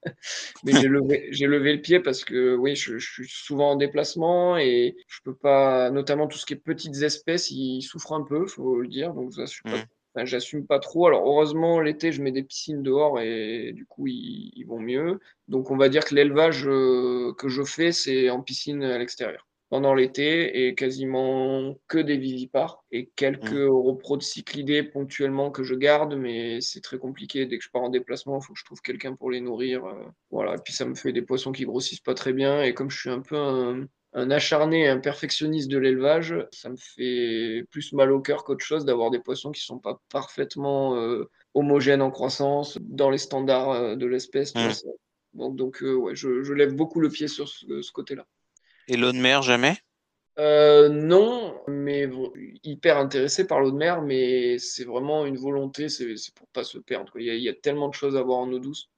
mais 0.64 0.73
j'ai 0.73 0.89
levé 0.89 1.29
j'ai 1.31 1.47
levé 1.47 1.73
le 1.73 1.81
pied 1.81 2.01
parce 2.01 2.23
que 2.23 2.55
oui 2.55 2.77
je, 2.77 2.99
suis 2.99 3.27
souvent 3.27 3.70
en 3.70 3.77
déplacement 3.77 4.59
et 4.59 4.95
je 5.07 5.20
peux 5.25 5.35
pas 5.35 5.91
notamment 5.91 6.27
tout 6.27 6.37
ce 6.37 6.45
qui 6.45 6.53
est 6.53 6.57
petites 6.57 7.03
espèces 7.03 7.51
ils 7.51 7.81
souffrent 7.81 8.12
un 8.12 8.25
peu 8.25 8.47
faut 8.47 8.81
le 8.81 8.89
dire 8.89 9.14
donc 9.14 9.33
ça 9.33 9.47
je 9.47 9.61
mmh. 9.64 9.85
J'assume 10.17 10.67
pas 10.67 10.79
trop. 10.79 11.07
Alors 11.07 11.27
heureusement, 11.27 11.81
l'été, 11.81 12.13
je 12.13 12.23
mets 12.23 12.33
des 12.33 12.43
piscines 12.43 12.83
dehors 12.83 13.21
et 13.21 13.73
du 13.73 13.87
coup, 13.87 14.07
ils, 14.07 14.65
vont 14.67 14.81
mieux. 14.81 15.21
Donc 15.49 15.71
on 15.71 15.77
va 15.77 15.89
dire 15.89 16.05
que 16.05 16.15
l'élevage 16.15 16.67
euh, 16.67 17.35
que 17.39 17.49
je 17.49 17.63
fais, 17.63 17.93
c'est 17.93 18.31
en 18.31 18.43
piscine 18.43 18.83
à 18.83 18.99
l'extérieur 18.99 19.47
pendant 19.73 19.95
l'été 19.95 20.67
et 20.67 20.75
quasiment 20.75 21.79
que 21.89 21.97
des 21.97 22.19
vivipares 22.19 22.85
et 22.91 23.11
quelques 23.17 23.53
mmh. 23.53 23.71
repros 23.71 24.19
de 24.19 24.23
cyclidés 24.23 24.83
ponctuellement 24.83 25.51
que 25.51 25.63
je 25.63 25.75
garde, 25.75 26.15
mais 26.15 26.61
c'est 26.61 26.83
très 26.83 26.99
compliqué. 26.99 27.47
Dès 27.47 27.57
que 27.57 27.65
je 27.65 27.71
pars 27.71 27.81
en 27.81 27.89
déplacement, 27.89 28.39
il 28.39 28.45
faut 28.45 28.53
que 28.53 28.59
je 28.59 28.67
trouve 28.67 28.83
quelqu'un 28.83 29.15
pour 29.15 29.31
les 29.31 29.41
nourrir. 29.41 29.87
Euh, 29.87 29.95
voilà, 30.31 30.57
et 30.57 30.59
puis 30.63 30.75
ça 30.75 30.85
me 30.85 30.95
fait 30.95 31.15
des 31.15 31.23
poissons 31.23 31.53
qui 31.53 31.65
grossissent 31.65 32.01
pas 32.01 32.13
très 32.13 32.35
bien. 32.35 32.63
Et 32.63 32.75
comme 32.75 32.91
je 32.91 33.01
suis 33.01 33.09
un 33.09 33.21
peu 33.21 33.35
un, 33.35 33.87
acharné, 34.15 34.89
un 34.89 34.99
perfectionniste 34.99 35.71
de 35.71 35.79
l'élevage, 35.79 36.35
ça 36.51 36.69
me 36.69 36.77
fait 36.77 37.65
plus 37.71 37.93
mal 37.93 38.13
au 38.13 38.21
cœur 38.21 38.45
qu'autre 38.45 38.65
chose 38.65 38.85
d'avoir 38.85 39.11
des 39.11 39.21
poissons 39.21 39.53
qui 39.53 39.63
sont 39.63 39.79
pas 39.79 40.01
parfaitement 40.11 40.97
euh, 40.97 41.31
homogènes 41.55 42.03
en 42.03 42.11
croissance 42.11 42.79
dans 42.81 43.11
les 43.11 43.19
standards 43.19 43.71
euh, 43.71 43.97
de 43.97 44.07
l'espèce. 44.07 44.55
Mmh. 44.55 45.57
Donc, 45.57 45.83
ouais, 45.83 46.15
je, 46.15 46.53
lève 46.53 46.75
beaucoup 46.75 47.01
le 47.01 47.09
pied 47.09 47.27
sur 47.27 47.49
ce 47.49 47.93
côté-là. 47.93 48.27
Et 48.89 48.97
l'eau 48.97 49.13
de 49.13 49.19
mer, 49.19 49.43
jamais? 49.43 49.79
Euh, 50.39 50.89
non, 50.89 51.61
mais 51.69 52.09
hyper 52.65 52.97
intéressé 52.97 53.47
par 53.47 53.61
l'eau 53.61 53.71
de 53.71 53.77
mer, 53.77 54.01
mais 54.03 54.59
c'est 54.59 54.85
vraiment 54.85 55.27
une 55.27 55.37
volonté, 55.37 55.89
c'est 55.89 56.15
pour 56.35 56.49
pas 56.49 56.65
se 56.65 56.79
perdre. 56.79 57.13
Il 57.17 57.27
y, 57.27 57.49
a, 57.49 57.55
tellement 57.55 57.89
de 57.89 57.95
choses 57.95 58.17
à 58.17 58.23
voir 58.23 58.39
en 58.39 58.53
eau 58.53 58.59
douce. 58.59 58.89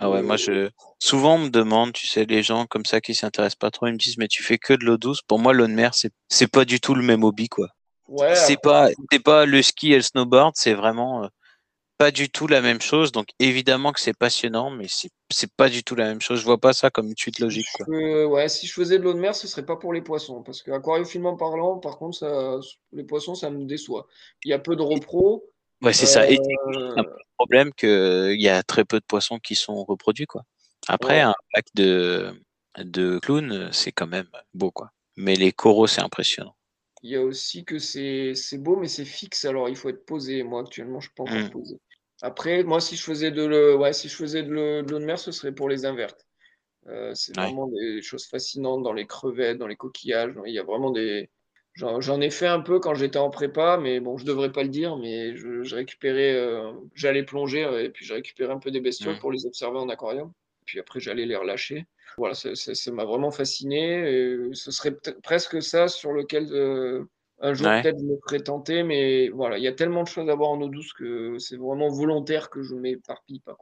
Ah 0.00 0.08
ouais, 0.08 0.22
moi 0.22 0.36
je 0.36 0.70
souvent 0.98 1.34
on 1.34 1.38
me 1.38 1.48
demande, 1.50 1.92
tu 1.92 2.06
sais, 2.06 2.24
les 2.24 2.42
gens 2.42 2.64
comme 2.64 2.86
ça 2.86 3.02
qui 3.02 3.14
s'intéressent 3.14 3.56
pas 3.56 3.70
trop, 3.70 3.86
ils 3.86 3.92
me 3.92 3.98
disent 3.98 4.16
mais 4.16 4.28
tu 4.28 4.42
fais 4.42 4.56
que 4.56 4.72
de 4.72 4.84
l'eau 4.84 4.96
douce? 4.96 5.20
Pour 5.22 5.38
moi, 5.38 5.52
l'eau 5.52 5.66
de 5.66 5.72
mer, 5.72 5.94
c'est 5.94 6.10
c'est 6.28 6.50
pas 6.50 6.64
du 6.64 6.80
tout 6.80 6.94
le 6.94 7.02
même 7.02 7.22
hobby 7.22 7.48
quoi. 7.48 7.68
Ouais, 8.08 8.34
c'est 8.34 8.60
pas 8.60 8.88
c'est 9.12 9.22
pas 9.22 9.44
le 9.44 9.62
ski 9.62 9.92
et 9.92 9.96
le 9.96 10.02
snowboard, 10.02 10.54
c'est 10.56 10.72
vraiment 10.72 11.24
euh, 11.24 11.28
pas 11.98 12.10
du 12.10 12.30
tout 12.30 12.46
la 12.46 12.62
même 12.62 12.80
chose. 12.80 13.12
Donc 13.12 13.26
évidemment 13.38 13.92
que 13.92 14.00
c'est 14.00 14.16
passionnant, 14.16 14.70
mais 14.70 14.86
c'est 14.88 15.10
c'est 15.30 15.52
pas 15.52 15.68
du 15.68 15.84
tout 15.84 15.94
la 15.94 16.06
même 16.06 16.22
chose. 16.22 16.40
Je 16.40 16.44
vois 16.46 16.56
pas 16.58 16.72
ça 16.72 16.88
comme 16.88 17.08
une 17.08 17.16
suite 17.16 17.38
logique. 17.38 17.66
Quoi. 17.74 17.86
ouais, 17.88 18.48
si 18.48 18.66
je 18.66 18.72
faisais 18.72 18.98
de 18.98 19.04
l'eau 19.04 19.12
de 19.12 19.18
mer, 19.18 19.34
ce 19.34 19.46
serait 19.46 19.66
pas 19.66 19.76
pour 19.76 19.92
les 19.92 20.00
poissons, 20.00 20.42
parce 20.42 20.62
que 20.62 20.70
aquariophilement 20.70 21.36
parlant, 21.36 21.78
par 21.78 21.98
contre, 21.98 22.16
ça, 22.16 22.58
les 22.92 23.04
poissons, 23.04 23.34
ça 23.34 23.50
me 23.50 23.66
déçoit. 23.66 24.06
Il 24.46 24.50
y 24.50 24.54
a 24.54 24.58
peu 24.58 24.76
de 24.76 24.82
repro. 24.82 25.44
Ouais, 25.82 25.92
c'est 25.92 26.06
ça. 26.06 26.30
Et 26.30 26.38
euh, 26.38 26.96
un 26.96 27.04
problème 27.36 27.72
que 27.72 28.32
il 28.34 28.40
y 28.40 28.48
a 28.48 28.62
très 28.62 28.84
peu 28.84 29.00
de 29.00 29.04
poissons 29.04 29.38
qui 29.38 29.54
sont 29.54 29.84
reproduits, 29.84 30.26
quoi. 30.26 30.42
Après, 30.88 31.20
un 31.20 31.34
pack 31.52 31.66
de 31.74 32.32
de 32.78 33.18
clowns, 33.18 33.70
c'est 33.72 33.92
quand 33.92 34.06
même 34.06 34.28
beau, 34.54 34.70
quoi. 34.70 34.90
Mais 35.16 35.34
les 35.34 35.52
coraux, 35.52 35.86
c'est 35.86 36.02
impressionnant. 36.02 36.54
Il 37.02 37.10
y 37.10 37.16
a 37.16 37.22
aussi 37.22 37.64
que 37.64 37.78
c'est 37.78 38.34
beau, 38.58 38.76
mais 38.76 38.88
c'est 38.88 39.04
fixe, 39.04 39.44
alors 39.44 39.68
il 39.68 39.76
faut 39.76 39.88
être 39.88 40.04
posé. 40.04 40.42
Moi, 40.42 40.60
actuellement, 40.60 41.00
je 41.00 41.06
suis 41.06 41.14
pas 41.14 41.22
encore 41.22 41.36
mmh. 41.36 41.50
posé. 41.50 41.80
Après, 42.22 42.62
moi, 42.64 42.80
si 42.80 42.96
je 42.96 43.02
faisais 43.02 43.30
de 43.30 43.44
le, 43.44 43.76
ouais, 43.76 43.92
si 43.94 44.08
je 44.08 44.14
faisais 44.14 44.42
de 44.42 44.50
l'eau 44.50 44.82
de 44.82 45.04
mer, 45.04 45.18
ce 45.18 45.32
serait 45.32 45.52
pour 45.52 45.68
les 45.68 45.86
invertes. 45.86 46.26
Euh, 46.86 47.14
c'est 47.14 47.34
vraiment 47.34 47.68
des 47.68 48.02
choses 48.02 48.26
fascinantes 48.26 48.82
dans 48.82 48.92
les 48.92 49.06
crevettes, 49.06 49.58
dans 49.58 49.66
les 49.66 49.76
coquillages. 49.76 50.34
Il 50.46 50.52
y 50.52 50.58
a 50.58 50.62
vraiment 50.62 50.90
des. 50.90 51.30
J'en 51.80 52.20
ai 52.20 52.30
fait 52.30 52.46
un 52.46 52.60
peu 52.60 52.78
quand 52.78 52.94
j'étais 52.94 53.18
en 53.18 53.30
prépa, 53.30 53.78
mais 53.78 54.00
bon, 54.00 54.18
je 54.18 54.24
devrais 54.24 54.52
pas 54.52 54.62
le 54.62 54.68
dire, 54.68 54.96
mais 54.96 55.36
je, 55.36 55.74
récupérais, 55.74 56.34
euh, 56.34 56.72
j'allais 56.94 57.22
plonger 57.22 57.64
euh, 57.64 57.84
et 57.84 57.88
puis 57.88 58.04
je 58.04 58.12
récupérais 58.12 58.52
un 58.52 58.58
peu 58.58 58.70
des 58.70 58.80
bestioles 58.80 59.18
pour 59.18 59.32
les 59.32 59.46
observer 59.46 59.78
en 59.78 59.88
aquarium. 59.88 60.32
Puis 60.66 60.78
après, 60.78 61.00
j'allais 61.00 61.26
les 61.26 61.36
relâcher. 61.36 61.86
Voilà, 62.18 62.34
ça 62.34 62.92
m'a 62.92 63.04
vraiment 63.04 63.30
fasciné. 63.30 64.50
ce 64.52 64.70
serait 64.70 64.94
presque 65.22 65.62
ça 65.62 65.88
sur 65.88 66.12
lequel 66.12 66.48
un 67.42 67.54
jour, 67.54 67.68
peut-être, 67.68 67.98
je 67.98 68.04
me 68.04 68.18
ferai 68.26 68.42
tenter, 68.42 68.82
mais 68.82 69.28
voilà, 69.30 69.56
il 69.56 69.64
y 69.64 69.68
a 69.68 69.72
tellement 69.72 70.02
de 70.02 70.08
choses 70.08 70.28
à 70.28 70.34
voir 70.34 70.50
en 70.50 70.60
eau 70.60 70.68
douce 70.68 70.92
que 70.92 71.38
c'est 71.38 71.56
vraiment 71.56 71.88
volontaire 71.88 72.50
que 72.50 72.62
je 72.62 72.74
m'éparpille 72.74 73.40
pas. 73.40 73.56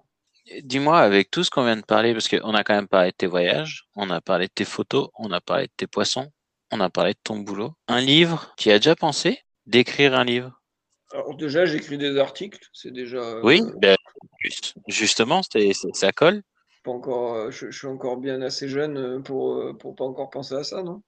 Dis-moi, 0.62 0.98
avec 0.98 1.30
tout 1.30 1.44
ce 1.44 1.50
qu'on 1.50 1.64
vient 1.64 1.76
de 1.76 1.84
parler, 1.84 2.12
parce 2.12 2.28
qu'on 2.28 2.54
a 2.54 2.64
quand 2.64 2.74
même 2.74 2.88
parlé 2.88 3.10
de 3.10 3.16
tes 3.16 3.26
voyages, 3.26 3.86
on 3.94 4.10
a 4.10 4.20
parlé 4.20 4.46
de 4.46 4.52
tes 4.52 4.64
photos, 4.64 5.08
on 5.18 5.30
a 5.30 5.40
parlé 5.40 5.66
de 5.66 5.72
tes 5.76 5.86
poissons, 5.86 6.28
on 6.70 6.80
a 6.80 6.90
parlé 6.90 7.12
de 7.12 7.18
ton 7.22 7.38
boulot. 7.38 7.72
Un 7.86 8.00
livre, 8.00 8.54
tu 8.56 8.70
as 8.70 8.78
déjà 8.78 8.96
pensé 8.96 9.42
d'écrire 9.66 10.14
un 10.14 10.24
livre? 10.24 10.60
Alors 11.12 11.34
déjà, 11.36 11.64
j'écris 11.64 11.98
des 11.98 12.18
articles, 12.18 12.66
c'est 12.72 12.92
déjà... 12.92 13.40
Oui, 13.42 13.62
ben, 13.76 13.96
Justement, 14.88 15.42
ça 15.42 16.12
colle 16.12 16.42
pas 16.84 16.92
encore, 16.92 17.50
je, 17.50 17.70
suis 17.70 17.88
encore 17.88 18.18
bien 18.18 18.40
assez 18.40 18.68
jeune 18.68 19.22
pour, 19.24 19.76
pour 19.78 19.96
pas 19.96 20.04
encore 20.04 20.30
penser 20.30 20.54
à 20.54 20.64
ça, 20.64 20.82
non? 20.82 21.02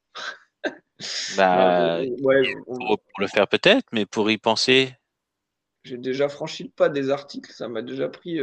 Bah, 1.38 2.02
pour, 2.66 3.20
le 3.20 3.26
faire 3.26 3.48
peut-être, 3.48 3.86
mais 3.92 4.04
pour 4.04 4.30
y 4.30 4.36
penser. 4.36 4.92
J'ai 5.84 5.96
déjà 5.96 6.28
franchi 6.28 6.64
le 6.64 6.68
pas 6.68 6.90
des 6.90 7.08
articles, 7.08 7.50
ça 7.52 7.68
m'a 7.68 7.80
déjà 7.80 8.10
pris 8.10 8.38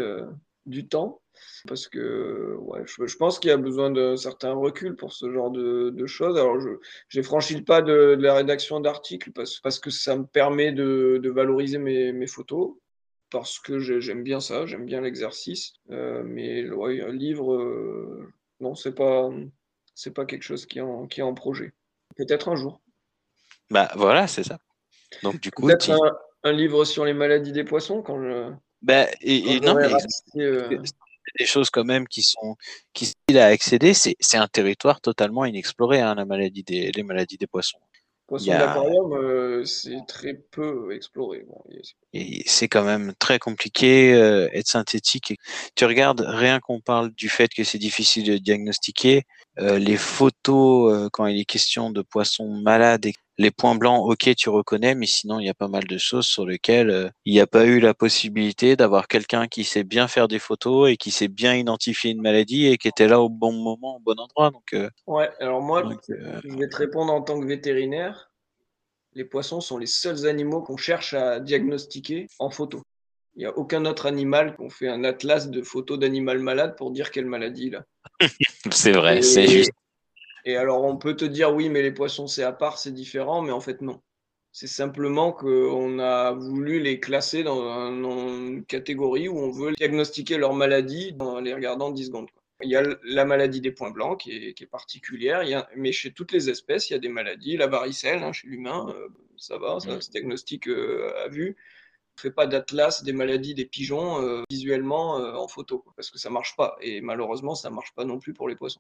du 0.66 0.88
temps 0.88 1.22
parce 1.68 1.88
que 1.88 2.56
ouais, 2.60 2.82
je, 2.86 3.16
pense 3.18 3.40
qu'il 3.40 3.50
y 3.50 3.54
a 3.54 3.58
besoin 3.58 3.92
d'un 3.92 4.16
certain 4.18 4.54
recul 4.54 4.96
pour 4.96 5.14
ce 5.14 5.32
genre 5.32 5.52
de, 5.52 6.06
choses. 6.06 6.38
Alors, 6.38 6.58
j'ai 7.10 7.24
franchi 7.24 7.56
le 7.56 7.64
pas 7.64 7.82
de, 7.82 8.16
la 8.20 8.36
rédaction 8.36 8.80
d'articles 8.80 9.32
parce, 9.32 9.60
parce, 9.60 9.80
que 9.80 9.90
ça 9.90 10.16
me 10.16 10.26
permet 10.26 10.72
de, 10.72 11.30
valoriser 11.30 11.78
mes, 11.78 12.28
photos, 12.28 12.76
parce 13.30 13.60
que 13.60 13.80
j'aime 13.80 14.24
bien 14.24 14.40
ça, 14.40 14.66
j'aime 14.66 14.86
bien 14.86 15.02
l'exercice. 15.02 15.74
Euh, 15.92 16.24
mais 16.26 16.70
ouais, 16.70 17.02
un 17.02 17.12
livre, 17.12 17.54
euh, 17.54 18.32
non, 18.60 18.76
c'est 18.76 18.96
pas, 18.96 19.30
c'est 19.96 20.14
pas 20.14 20.26
quelque 20.26 20.44
chose 20.44 20.66
qui 20.66 20.80
est 20.80 20.82
en, 20.82 21.08
qui 21.08 21.20
est 21.20 21.24
en 21.24 21.34
projet. 21.34 21.74
Peut-être 22.16 22.50
un 22.50 22.56
jour. 22.56 22.82
Bah 23.70 23.92
voilà, 23.96 24.28
c'est 24.28 24.44
ça. 24.44 24.60
Donc 25.24 25.40
du 25.40 25.52
coup, 25.52 25.68
peut-être 25.68 25.92
un, 26.44 26.52
livre 26.52 26.86
sur 26.86 27.06
les 27.06 27.14
maladies 27.14 27.52
des 27.52 27.64
poissons 27.64 28.02
quand 28.02 28.22
je. 28.22 28.52
Bah, 28.82 29.08
et, 29.22 29.60
non, 29.60 29.76
mais 29.76 29.88
des 31.40 31.46
choses 31.46 31.70
quand 31.70 31.86
même 31.86 32.08
qui 32.08 32.24
sont 32.24 32.56
qui 32.94 33.14
à 33.36 33.46
accéder. 33.46 33.94
C'est 33.94 34.38
un 34.38 34.48
territoire 34.48 35.02
totalement 35.02 35.46
inexploré, 35.46 36.02
hein, 36.02 36.16
la 36.16 36.26
maladie 36.26 36.64
des 36.64 36.92
les 36.92 37.04
maladies 37.04 37.38
des 37.38 37.48
poissons. 37.48 37.80
Poisson 38.28 38.52
d'aquarium, 38.52 39.14
euh, 39.14 39.64
c'est 39.64 40.06
très 40.06 40.34
peu 40.34 40.94
exploré. 40.94 41.46
Et 42.12 42.44
c'est 42.46 42.68
quand 42.68 42.84
même 42.84 43.14
très 43.20 43.40
compliqué 43.40 44.14
euh, 44.14 44.50
être 44.52 44.68
synthétique. 44.68 45.40
Tu 45.76 45.86
regardes, 45.86 46.26
rien 46.28 46.60
qu'on 46.60 46.82
parle 46.82 47.12
du 47.12 47.30
fait 47.30 47.48
que 47.48 47.64
c'est 47.64 47.78
difficile 47.78 48.26
de 48.26 48.38
diagnostiquer, 48.38 49.24
euh, 49.60 49.80
les 49.80 49.96
photos 49.96 51.10
quand 51.14 51.26
il 51.26 51.40
est 51.40 51.46
question 51.46 51.90
de 51.90 52.02
poissons 52.02 52.50
malades 52.50 53.06
et 53.06 53.14
les 53.38 53.52
points 53.52 53.76
blancs, 53.76 54.04
ok, 54.10 54.36
tu 54.36 54.50
reconnais, 54.50 54.96
mais 54.96 55.06
sinon, 55.06 55.40
il 55.40 55.46
y 55.46 55.50
a 55.50 55.54
pas 55.54 55.68
mal 55.68 55.86
de 55.86 55.98
choses 55.98 56.26
sur 56.26 56.46
lesquelles 56.46 56.90
euh, 56.90 57.10
il 57.26 57.34
n'y 57.34 57.40
a 57.40 57.48
pas 57.48 57.66
eu 57.66 57.80
la 57.80 57.94
possibilité 57.94 58.76
d'avoir 58.76 59.08
quelqu'un 59.08 59.48
qui 59.48 59.64
sait 59.64 59.84
bien 59.84 60.08
faire 60.08 60.28
des 60.28 60.40
photos 60.40 60.90
et 60.90 60.98
qui 60.98 61.12
sait 61.12 61.28
bien 61.28 61.56
identifier 61.56 62.12
une 62.12 62.22
maladie 62.22 62.68
et 62.68 62.78
qui 62.78 62.88
était 62.88 63.08
là 63.08 63.22
au 63.22 63.30
bon 63.30 63.52
moment, 63.54 63.98
au 63.98 64.00
bon 64.00 64.20
endroit. 64.20 64.50
Donc, 64.50 64.74
euh, 64.74 64.90
ouais, 65.06 65.30
alors 65.40 65.62
moi, 65.62 65.88
euh, 65.88 66.42
je 66.44 66.58
vais 66.58 66.68
te 66.68 66.78
répondre 66.78 67.14
en 67.14 67.22
tant 67.22 67.40
que 67.40 67.46
vétérinaire. 67.46 68.32
Les 69.14 69.26
poissons 69.26 69.62
sont 69.62 69.78
les 69.78 69.88
seuls 69.88 70.28
animaux 70.28 70.62
qu'on 70.62 70.78
cherche 70.78 71.14
à 71.14 71.40
diagnostiquer 71.40 72.28
en 72.40 72.50
photo. 72.50 72.82
Il 73.36 73.40
n'y 73.40 73.46
a 73.46 73.56
aucun 73.56 73.86
autre 73.86 74.08
animal 74.08 74.56
qu'on 74.56 74.70
fait 74.70 74.88
un 74.88 75.04
atlas 75.04 75.50
de 75.50 75.62
photos 75.62 76.00
d'animal 76.00 76.40
malade 76.40 76.76
pour 76.76 76.90
dire 76.90 77.12
quelle 77.12 77.28
maladie 77.28 77.68
il 77.68 77.76
a. 77.76 77.86
c'est 78.72 78.94
vrai, 78.94 79.22
c'est 79.22 79.48
juste. 79.48 79.72
Et 80.48 80.56
alors, 80.56 80.86
on 80.86 80.96
peut 80.96 81.14
te 81.14 81.26
dire, 81.26 81.54
oui, 81.54 81.68
mais 81.68 81.82
les 81.82 81.92
poissons, 81.92 82.26
c'est 82.26 82.42
à 82.42 82.54
part, 82.54 82.78
c'est 82.78 82.94
différent, 82.94 83.42
mais 83.42 83.52
en 83.52 83.60
fait, 83.60 83.82
non. 83.82 84.02
C'est 84.54 84.68
simplement 84.68 85.34
qu'on 85.34 86.00
a 86.00 86.32
voulu 86.32 86.80
les 86.80 87.02
classer 87.02 87.44
dans, 87.44 87.90
une 87.92 88.64
catégorie 88.64 89.28
où 89.28 89.38
on 89.38 89.52
veut 89.52 89.74
diagnostiquer 89.74 90.38
leur 90.38 90.54
maladie 90.54 91.14
en 91.20 91.42
les 91.42 91.54
regardant 91.54 91.92
10 91.92 92.06
secondes. 92.06 92.30
Il 92.64 92.70
y 92.70 92.78
a 92.78 92.84
la 93.04 93.26
maladie 93.26 93.60
des 93.60 93.74
points 93.74 93.92
blancs 93.92 94.22
qui 94.22 94.32
est, 94.32 94.66
particulière, 94.72 95.44
mais 95.76 95.92
chez 95.92 96.14
toutes 96.14 96.32
les 96.32 96.50
espèces, 96.50 96.90
il 96.90 96.94
y 96.94 96.96
a 96.96 97.00
des 97.00 97.10
maladies. 97.10 97.58
La 97.58 97.68
varicelle, 97.68 98.24
hein, 98.24 98.32
chez 98.32 98.48
l'humain, 98.48 98.88
euh, 98.96 99.10
ça 99.36 99.58
va, 99.58 99.82
ça 99.82 100.00
se 100.00 100.10
diagnostique 100.12 100.70
euh, 100.70 101.12
à 101.26 101.28
vue. 101.28 101.58
On 101.60 102.20
ne 102.20 102.22
fait 102.22 102.32
pas 102.32 102.48
d'atlas 102.48 103.04
des 103.04 103.12
maladies 103.12 103.54
des 103.54 103.66
pigeons 103.66 104.22
euh, 104.22 104.44
visuellement 104.50 105.16
en 105.16 105.48
photo, 105.50 105.84
parce 105.98 106.10
que 106.10 106.18
ça 106.18 106.30
ne 106.30 106.36
marche 106.36 106.56
pas. 106.56 106.78
Et 106.80 107.02
malheureusement, 107.02 107.54
ça 107.54 107.70
ne 107.70 107.76
marche 107.76 107.94
pas 107.94 108.06
non 108.06 108.18
plus 108.18 108.34
pour 108.34 108.48
les 108.48 108.56
poissons. 108.56 108.80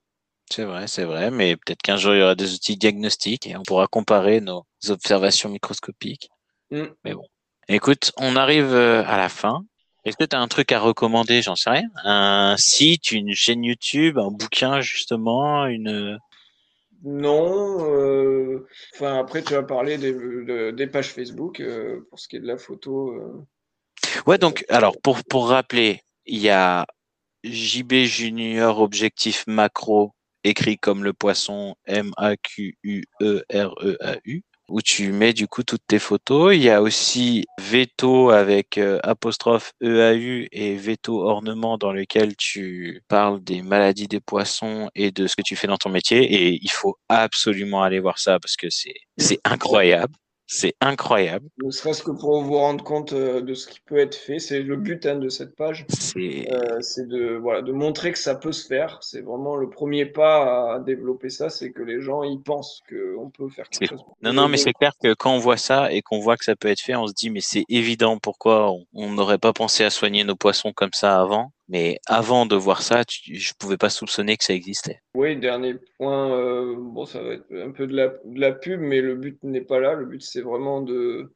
C'est 0.49 0.63
vrai, 0.63 0.87
c'est 0.87 1.03
vrai, 1.03 1.29
mais 1.29 1.57
peut-être 1.57 1.81
qu'un 1.81 1.97
jour 1.97 2.13
il 2.13 2.19
y 2.19 2.23
aura 2.23 2.35
des 2.35 2.53
outils 2.53 2.77
diagnostiques 2.77 3.47
et 3.47 3.57
on 3.57 3.63
pourra 3.63 3.87
comparer 3.87 4.39
nos 4.39 4.65
observations 4.87 5.49
microscopiques. 5.49 6.29
Mm. 6.71 6.85
Mais 7.03 7.13
bon. 7.13 7.25
Écoute, 7.67 8.13
on 8.17 8.37
arrive 8.37 8.73
euh, 8.73 9.03
à 9.05 9.17
la 9.17 9.27
fin. 9.27 9.65
Est-ce 10.05 10.15
que 10.15 10.23
tu 10.23 10.37
as 10.37 10.39
un 10.39 10.47
truc 10.47 10.71
à 10.71 10.79
recommander? 10.79 11.41
J'en 11.41 11.57
sais 11.57 11.69
rien. 11.69 11.89
Un 12.05 12.55
site, 12.57 13.11
une 13.11 13.33
chaîne 13.33 13.63
YouTube, 13.65 14.17
un 14.17 14.31
bouquin 14.31 14.79
justement, 14.79 15.65
une. 15.65 16.17
Non. 17.03 17.93
Euh, 17.93 18.65
enfin, 18.95 19.19
après, 19.19 19.43
tu 19.43 19.53
as 19.53 19.63
parlé 19.63 19.97
des, 19.97 20.71
des 20.71 20.87
pages 20.87 21.09
Facebook 21.09 21.59
euh, 21.59 22.07
pour 22.09 22.19
ce 22.19 22.29
qui 22.29 22.37
est 22.37 22.39
de 22.39 22.47
la 22.47 22.57
photo. 22.57 23.45
Ouais, 24.25 24.37
donc, 24.37 24.65
alors, 24.69 24.95
pour, 25.01 25.21
pour 25.25 25.49
rappeler, 25.49 26.01
il 26.25 26.39
y 26.39 26.49
a 26.49 26.85
JB 27.43 28.05
Junior 28.05 28.79
Objectif 28.79 29.43
Macro 29.45 30.13
écrit 30.49 30.77
comme 30.77 31.03
le 31.03 31.13
poisson 31.13 31.75
M-A-Q-U-E-R-E-A-U, 31.85 32.33
où 34.69 34.81
tu 34.81 35.11
mets 35.11 35.33
du 35.33 35.47
coup 35.47 35.63
toutes 35.63 35.85
tes 35.87 35.99
photos. 35.99 36.55
Il 36.55 36.61
y 36.61 36.69
a 36.69 36.81
aussi 36.81 37.45
Veto 37.59 38.29
avec 38.31 38.77
euh, 38.77 38.99
apostrophe 39.03 39.73
E-A-U 39.81 40.47
et 40.51 40.75
Veto 40.75 41.23
ornement 41.23 41.77
dans 41.77 41.91
lequel 41.91 42.35
tu 42.35 43.01
parles 43.07 43.41
des 43.43 43.61
maladies 43.61 44.07
des 44.07 44.19
poissons 44.19 44.89
et 44.95 45.11
de 45.11 45.27
ce 45.27 45.35
que 45.35 45.41
tu 45.41 45.55
fais 45.55 45.67
dans 45.67 45.77
ton 45.77 45.89
métier. 45.89 46.23
Et 46.23 46.59
il 46.61 46.71
faut 46.71 46.97
absolument 47.09 47.83
aller 47.83 47.99
voir 47.99 48.19
ça 48.19 48.39
parce 48.39 48.55
que 48.57 48.67
c'est 48.69 49.39
incroyable. 49.45 50.13
C'est 50.49 50.75
incroyable. 50.79 51.49
Ne 51.61 51.71
serait-ce 51.71 52.01
que 52.01 52.11
pour 52.11 52.41
vous 52.41 52.57
rendre 52.57 52.81
compte 52.81 53.11
euh, 53.11 53.41
de 53.41 53.53
ce 53.53 53.67
qui 53.67 53.81
peut 53.81 53.97
être 53.97 54.15
fait. 54.15 54.39
C'est 54.39 54.61
le 54.61 54.77
but 54.77 55.05
hein, 55.05 55.17
de 55.17 55.27
cette 55.27 55.55
page. 55.57 55.85
C'est 55.89 56.49
euh, 56.49 56.79
de, 57.05 57.35
voilà, 57.35 57.61
de 57.61 57.73
montrer 57.73 58.13
que 58.13 58.17
ça 58.17 58.33
peut 58.33 58.53
se 58.53 58.65
faire. 58.65 58.99
C'est 59.01 59.19
vraiment 59.19 59.57
le 59.57 59.69
premier 59.69 60.05
pas 60.05 60.75
à 60.75 60.79
développer 60.79 61.29
ça, 61.29 61.49
c'est 61.49 61.71
que 61.71 61.83
les 61.83 61.99
gens 61.99 62.23
y 62.23 62.39
pensent 62.39 62.81
qu'on 62.89 63.29
peut 63.29 63.49
faire 63.49 63.67
quelque 63.67 63.89
chose. 63.89 64.05
Non, 64.21 64.31
non, 64.31 64.47
mais 64.47 64.55
c'est 64.55 64.71
clair 64.71 64.93
que 65.03 65.13
quand 65.13 65.33
on 65.33 65.39
voit 65.39 65.57
ça 65.57 65.91
et 65.91 66.01
qu'on 66.01 66.19
voit 66.19 66.37
que 66.37 66.45
ça 66.45 66.55
peut 66.55 66.69
être 66.69 66.79
fait, 66.79 66.95
on 66.95 67.07
se 67.07 67.13
dit, 67.13 67.29
mais 67.29 67.41
c'est 67.41 67.65
évident 67.67 68.17
pourquoi 68.17 68.71
on 68.93 69.11
n'aurait 69.11 69.39
pas 69.39 69.51
pensé 69.51 69.83
à 69.83 69.89
soigner 69.89 70.23
nos 70.23 70.37
poissons 70.37 70.71
comme 70.71 70.93
ça 70.93 71.19
avant? 71.19 71.51
Mais 71.69 71.99
avant 72.05 72.45
de 72.45 72.55
voir 72.55 72.81
ça, 72.81 73.03
je 73.09 73.33
je 73.33 73.53
pouvais 73.59 73.77
pas 73.77 73.89
soupçonner 73.89 74.37
que 74.37 74.43
ça 74.43 74.53
existait. 74.53 75.01
Oui, 75.15 75.35
dernier 75.35 75.75
point, 75.97 76.31
euh, 76.31 76.75
bon, 76.77 77.05
ça 77.05 77.21
va 77.21 77.33
être 77.33 77.45
un 77.51 77.71
peu 77.71 77.87
de 77.87 77.95
la, 78.35 78.51
pub, 78.51 78.79
mais 78.79 79.01
le 79.01 79.15
but 79.15 79.41
n'est 79.43 79.61
pas 79.61 79.79
là. 79.79 79.93
Le 79.93 80.05
but, 80.05 80.21
c'est 80.21 80.41
vraiment 80.41 80.81
de, 80.81 81.33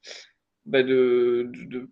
bah 0.66 0.84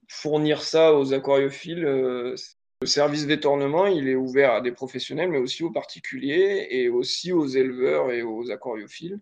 fournir 0.08 0.62
ça 0.62 0.94
aux 0.94 1.14
aquariophiles. 1.14 1.86
Euh, 1.86 2.36
le 2.82 2.88
service 2.88 3.28
d'étournement, 3.28 3.88
il 3.88 4.08
est 4.08 4.16
ouvert 4.16 4.54
à 4.54 4.62
des 4.62 4.72
professionnels, 4.72 5.30
mais 5.30 5.38
aussi 5.38 5.64
aux 5.64 5.72
particuliers 5.72 6.68
et 6.70 6.88
aussi 6.88 7.34
aux 7.34 7.46
éleveurs 7.46 8.12
et 8.12 8.22
aux 8.22 8.52
aquariophiles. 8.52 9.20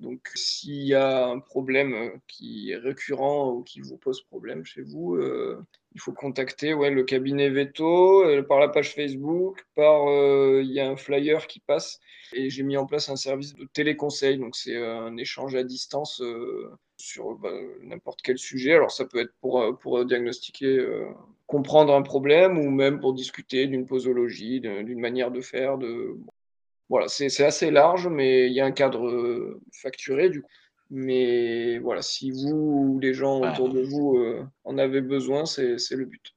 Donc, 0.00 0.28
s'il 0.34 0.82
y 0.82 0.94
a 0.94 1.26
un 1.26 1.38
problème 1.38 1.94
euh, 1.94 2.10
qui 2.26 2.70
est 2.72 2.76
récurrent 2.76 3.52
ou 3.52 3.62
qui 3.62 3.80
vous 3.80 3.96
pose 3.96 4.22
problème 4.22 4.64
chez 4.64 4.82
vous, 4.82 5.14
euh, 5.14 5.64
il 5.94 6.00
faut 6.00 6.12
contacter 6.12 6.74
ouais, 6.74 6.90
le 6.90 7.04
cabinet 7.04 7.48
Veto 7.48 8.24
euh, 8.24 8.42
par 8.42 8.58
la 8.58 8.68
page 8.68 8.94
Facebook, 8.94 9.64
par 9.76 10.02
il 10.60 10.70
y 10.72 10.80
a 10.80 10.88
un 10.88 10.96
flyer 10.96 11.46
qui 11.46 11.60
passe 11.60 12.00
et 12.32 12.50
j'ai 12.50 12.64
mis 12.64 12.76
en 12.76 12.86
place 12.86 13.08
un 13.08 13.16
service 13.16 13.54
de 13.54 13.64
téléconseil. 13.72 14.38
Donc, 14.38 14.56
c'est 14.56 14.76
un 14.76 15.16
échange 15.16 15.54
à 15.54 15.62
distance 15.62 16.22
sur 16.96 17.36
bah, 17.38 17.52
n'importe 17.82 18.20
quel 18.22 18.38
sujet. 18.38 18.74
Alors, 18.74 18.90
ça 18.90 19.04
peut 19.04 19.20
être 19.20 19.34
pour, 19.40 19.78
pour 19.78 20.04
diagnostiquer, 20.04 20.84
comprendre 21.46 21.94
un 21.94 22.02
problème 22.02 22.58
ou 22.58 22.70
même 22.70 22.98
pour 22.98 23.14
discuter 23.14 23.68
d'une 23.68 23.86
posologie, 23.86 24.60
d'une 24.60 25.00
manière 25.00 25.30
de 25.30 25.40
faire, 25.40 25.78
de 25.78 26.16
voilà, 26.88 27.08
c'est 27.08 27.44
assez 27.44 27.70
large, 27.70 28.08
mais 28.08 28.46
il 28.46 28.52
y 28.52 28.60
a 28.60 28.66
un 28.66 28.72
cadre 28.72 29.06
euh, 29.06 29.60
facturé 29.72 30.28
du 30.28 30.42
coup. 30.42 30.48
Mais 30.90 31.78
voilà, 31.78 32.02
si 32.02 32.30
vous 32.30 32.50
ou 32.52 32.98
les 33.00 33.14
gens 33.14 33.40
autour 33.40 33.70
de 33.70 33.80
vous 33.80 34.16
euh, 34.18 34.46
en 34.64 34.76
avez 34.76 35.00
besoin, 35.00 35.46
c'est 35.46 35.76
le 35.90 36.04
but. 36.04 36.34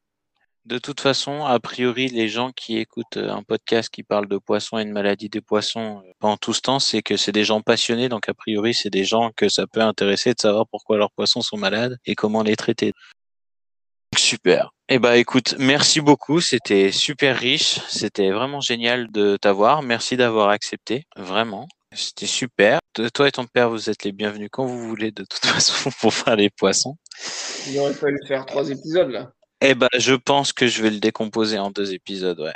De 0.65 0.79
toute 0.79 0.99
façon, 0.99 1.45
a 1.45 1.59
priori, 1.59 2.07
les 2.07 2.27
gens 2.27 2.51
qui 2.51 2.77
écoutent 2.77 3.17
euh, 3.17 3.29
un 3.29 3.43
podcast 3.43 3.89
qui 3.89 4.03
parle 4.03 4.27
de 4.27 4.37
poissons 4.37 4.77
et 4.77 4.85
de 4.85 4.91
maladies 4.91 5.29
des 5.29 5.41
poissons 5.41 6.03
pendant 6.19 6.37
tout 6.37 6.53
ce 6.53 6.61
temps, 6.61 6.79
c'est 6.79 7.01
que 7.01 7.15
c'est 7.15 7.31
des 7.31 7.45
gens 7.45 7.61
passionnés. 7.61 8.09
Donc, 8.09 8.27
a 8.27 8.33
priori, 8.33 8.73
c'est 8.73 8.89
des 8.89 9.05
gens 9.05 9.31
que 9.35 9.47
ça 9.47 9.65
peut 9.67 9.81
intéresser 9.81 10.33
de 10.33 10.39
savoir 10.39 10.67
pourquoi 10.67 10.97
leurs 10.97 11.11
poissons 11.11 11.41
sont 11.41 11.57
malades 11.57 11.97
et 12.05 12.15
comment 12.15 12.43
les 12.43 12.55
traiter. 12.55 12.93
Super. 14.17 14.73
Eh 14.89 14.99
ben, 14.99 15.15
écoute, 15.15 15.55
merci 15.59 15.99
beaucoup. 15.99 16.39
C'était 16.39 16.93
super 16.93 17.37
riche. 17.37 17.81
C'était 17.89 18.31
vraiment 18.31 18.61
génial 18.61 19.11
de 19.11 19.35
t'avoir. 19.35 19.81
Merci 19.81 20.15
d'avoir 20.15 20.47
accepté. 20.47 21.03
Vraiment. 21.17 21.67
C'était 21.93 22.25
super. 22.25 22.79
Toi 23.13 23.27
et 23.27 23.31
ton 23.31 23.45
père, 23.45 23.69
vous 23.69 23.89
êtes 23.89 24.05
les 24.05 24.13
bienvenus 24.13 24.47
quand 24.49 24.65
vous 24.65 24.87
voulez, 24.87 25.11
de 25.11 25.25
toute 25.25 25.45
façon, 25.45 25.89
pour 25.99 26.13
faire 26.13 26.37
les 26.37 26.49
poissons. 26.49 26.95
Il 27.67 27.77
aurait 27.79 27.93
fallu 27.93 28.17
faire 28.29 28.45
trois 28.45 28.69
épisodes, 28.69 29.09
là. 29.09 29.33
Eh 29.59 29.75
ben, 29.75 29.89
je 29.97 30.13
pense 30.13 30.53
que 30.53 30.67
je 30.67 30.81
vais 30.81 30.91
le 30.91 30.99
décomposer 30.99 31.59
en 31.59 31.69
deux 31.69 31.93
épisodes, 31.93 32.39
ouais. 32.39 32.55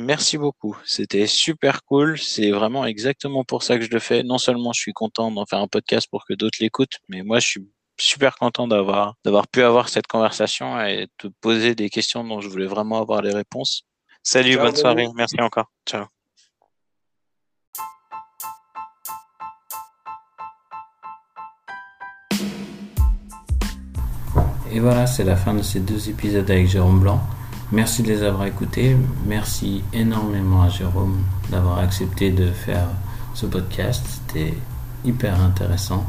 Merci 0.00 0.38
beaucoup. 0.38 0.76
C'était 0.84 1.28
super 1.28 1.84
cool. 1.84 2.18
C'est 2.18 2.50
vraiment 2.50 2.86
exactement 2.86 3.44
pour 3.44 3.62
ça 3.62 3.78
que 3.78 3.84
je 3.84 3.90
le 3.90 4.00
fais. 4.00 4.24
Non 4.24 4.38
seulement 4.38 4.72
je 4.72 4.80
suis 4.80 4.92
content 4.92 5.30
d'en 5.30 5.46
faire 5.46 5.60
un 5.60 5.68
podcast 5.68 6.08
pour 6.10 6.26
que 6.26 6.34
d'autres 6.34 6.58
l'écoutent, 6.60 6.98
mais 7.08 7.22
moi, 7.22 7.38
je 7.38 7.46
suis 7.46 7.68
super 7.98 8.36
content 8.36 8.68
d'avoir 8.68 9.14
d'avoir 9.24 9.48
pu 9.48 9.62
avoir 9.62 9.88
cette 9.88 10.06
conversation 10.06 10.80
et 10.80 11.08
te 11.18 11.28
poser 11.40 11.74
des 11.74 11.90
questions 11.90 12.24
dont 12.24 12.40
je 12.40 12.48
voulais 12.48 12.66
vraiment 12.66 13.00
avoir 13.00 13.22
les 13.22 13.32
réponses. 13.32 13.82
Salut, 14.22 14.56
bonne 14.56 14.76
soirée. 14.76 15.08
Merci 15.14 15.40
encore. 15.40 15.70
Ciao. 15.86 16.06
Et 24.72 24.80
voilà, 24.80 25.06
c'est 25.06 25.24
la 25.24 25.36
fin 25.36 25.54
de 25.54 25.62
ces 25.62 25.80
deux 25.80 26.10
épisodes 26.10 26.50
avec 26.50 26.68
Jérôme 26.68 27.00
Blanc. 27.00 27.20
Merci 27.72 28.02
de 28.02 28.08
les 28.08 28.22
avoir 28.22 28.46
écoutés. 28.46 28.96
Merci 29.24 29.82
énormément 29.92 30.62
à 30.62 30.68
Jérôme 30.68 31.24
d'avoir 31.50 31.78
accepté 31.78 32.30
de 32.30 32.50
faire 32.50 32.88
ce 33.34 33.46
podcast. 33.46 34.04
C'était 34.06 34.54
hyper 35.04 35.40
intéressant. 35.40 36.04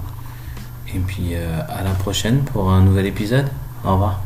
Et 0.96 1.00
puis 1.00 1.36
euh, 1.36 1.60
à 1.68 1.84
la 1.84 1.94
prochaine 1.94 2.44
pour 2.46 2.70
un 2.70 2.84
nouvel 2.84 3.06
épisode. 3.08 3.46
Au 3.86 3.94
revoir. 3.94 4.22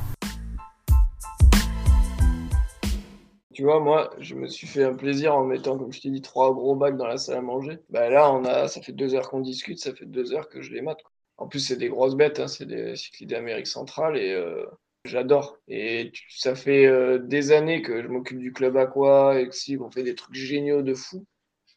Tu 3.53 3.63
vois, 3.63 3.79
moi, 3.79 4.11
je 4.19 4.35
me 4.35 4.47
suis 4.47 4.67
fait 4.67 4.83
un 4.83 4.93
plaisir 4.93 5.35
en 5.35 5.43
mettant, 5.43 5.77
comme 5.77 5.91
je 5.91 6.01
t'ai 6.01 6.09
dit, 6.09 6.21
trois 6.21 6.53
gros 6.53 6.75
bacs 6.75 6.97
dans 6.97 7.07
la 7.07 7.17
salle 7.17 7.37
à 7.37 7.41
manger. 7.41 7.79
Bah 7.89 8.09
là, 8.09 8.31
on 8.31 8.45
a, 8.45 8.67
ça 8.67 8.81
fait 8.81 8.91
deux 8.91 9.13
heures 9.13 9.29
qu'on 9.29 9.41
discute, 9.41 9.79
ça 9.79 9.93
fait 9.93 10.05
deux 10.05 10.33
heures 10.33 10.49
que 10.49 10.61
je 10.61 10.71
les 10.71 10.81
mate. 10.81 10.99
En 11.37 11.47
plus, 11.47 11.59
c'est 11.59 11.75
des 11.75 11.89
grosses 11.89 12.15
bêtes, 12.15 12.39
hein, 12.39 12.47
c'est 12.47 12.65
des 12.65 12.95
cyclistes 12.95 13.31
d'Amérique 13.31 13.67
centrale 13.67 14.17
et 14.17 14.31
euh, 14.31 14.65
j'adore. 15.05 15.57
Et 15.67 16.11
ça 16.29 16.55
fait 16.55 16.85
euh, 16.85 17.17
des 17.17 17.51
années 17.51 17.81
que 17.81 18.01
je 18.01 18.07
m'occupe 18.07 18.39
du 18.39 18.53
club 18.53 18.77
aqua 18.77 19.39
et 19.39 19.49
que 19.49 19.55
si 19.55 19.77
on 19.77 19.89
fait 19.89 20.03
des 20.03 20.15
trucs 20.15 20.35
géniaux 20.35 20.83
de 20.83 20.93
fou. 20.93 21.25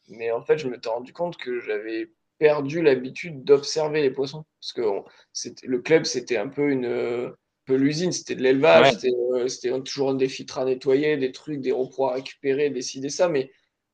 Mais 0.09 0.31
en 0.31 0.41
fait, 0.41 0.57
je 0.57 0.67
me 0.67 0.77
suis 0.81 0.89
rendu 0.89 1.13
compte 1.13 1.37
que 1.37 1.59
j'avais 1.59 2.11
perdu 2.37 2.81
l'habitude 2.81 3.43
d'observer 3.43 4.01
les 4.01 4.11
poissons. 4.11 4.45
Parce 4.59 4.73
que 4.73 5.65
le 5.65 5.79
club, 5.79 6.05
c'était 6.05 6.37
un 6.37 6.47
peu 6.47 6.69
une 6.69 7.33
peu 7.65 7.75
l'usine, 7.75 8.11
c'était 8.11 8.35
de 8.35 8.43
l'élevage, 8.43 8.93
c'était 9.47 9.71
euh, 9.71 9.79
toujours 9.79 10.11
un 10.11 10.13
défi 10.13 10.45
à 10.55 10.65
nettoyer, 10.65 11.17
des 11.17 11.31
trucs, 11.31 11.61
des 11.61 11.71
reprois 11.71 12.11
à 12.11 12.15
récupérer, 12.15 12.69
décider 12.69 13.09
ça, 13.09 13.27
mais 13.27 13.51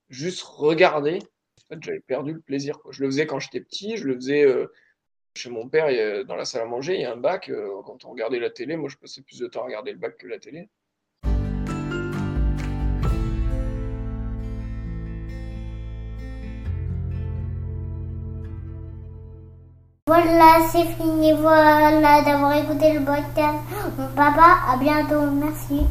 juste 0.10 0.42
regarder, 0.42 1.20
en 1.20 1.76
fait, 1.76 1.82
j'avais 1.82 2.02
perdu 2.02 2.34
le 2.34 2.42
plaisir. 2.42 2.78
Je 2.89 3.02
le 3.02 3.10
faisais 3.10 3.26
quand 3.26 3.39
j'étais 3.39 3.62
petit, 3.62 3.96
je 3.96 4.06
le 4.08 4.16
faisais 4.16 4.46
chez 5.36 5.50
mon 5.50 5.68
père, 5.70 6.26
dans 6.26 6.36
la 6.36 6.46
salle 6.46 6.64
à 6.64 6.66
manger, 6.66 6.96
il 6.96 7.02
y 7.02 7.06
a 7.06 7.14
un 7.14 7.18
bac. 7.18 7.50
Euh, 7.50 7.82
quand 7.86 8.06
on 8.06 8.12
regardait 8.12 8.39
la 8.39 8.50
télé, 8.50 8.76
moi 8.76 8.89
je 8.89 8.98
passais 8.98 9.22
plus 9.22 9.39
de 9.39 9.48
temps 9.48 9.62
à 9.62 9.66
regarder 9.66 9.92
le 9.92 9.98
bac 9.98 10.18
que 10.18 10.28
la 10.28 10.39
télé. 10.39 10.70
Voilà, 20.14 20.68
c'est 20.70 20.84
fini. 20.97 21.32
Voilà 21.32 22.22
d'avoir 22.22 22.53
écouté 22.57 22.91
le 22.91 22.99
podcast. 22.99 23.59
Mon 23.97 24.07
papa, 24.07 24.57
à 24.70 24.76
bientôt. 24.76 25.22
Merci. 25.32 25.88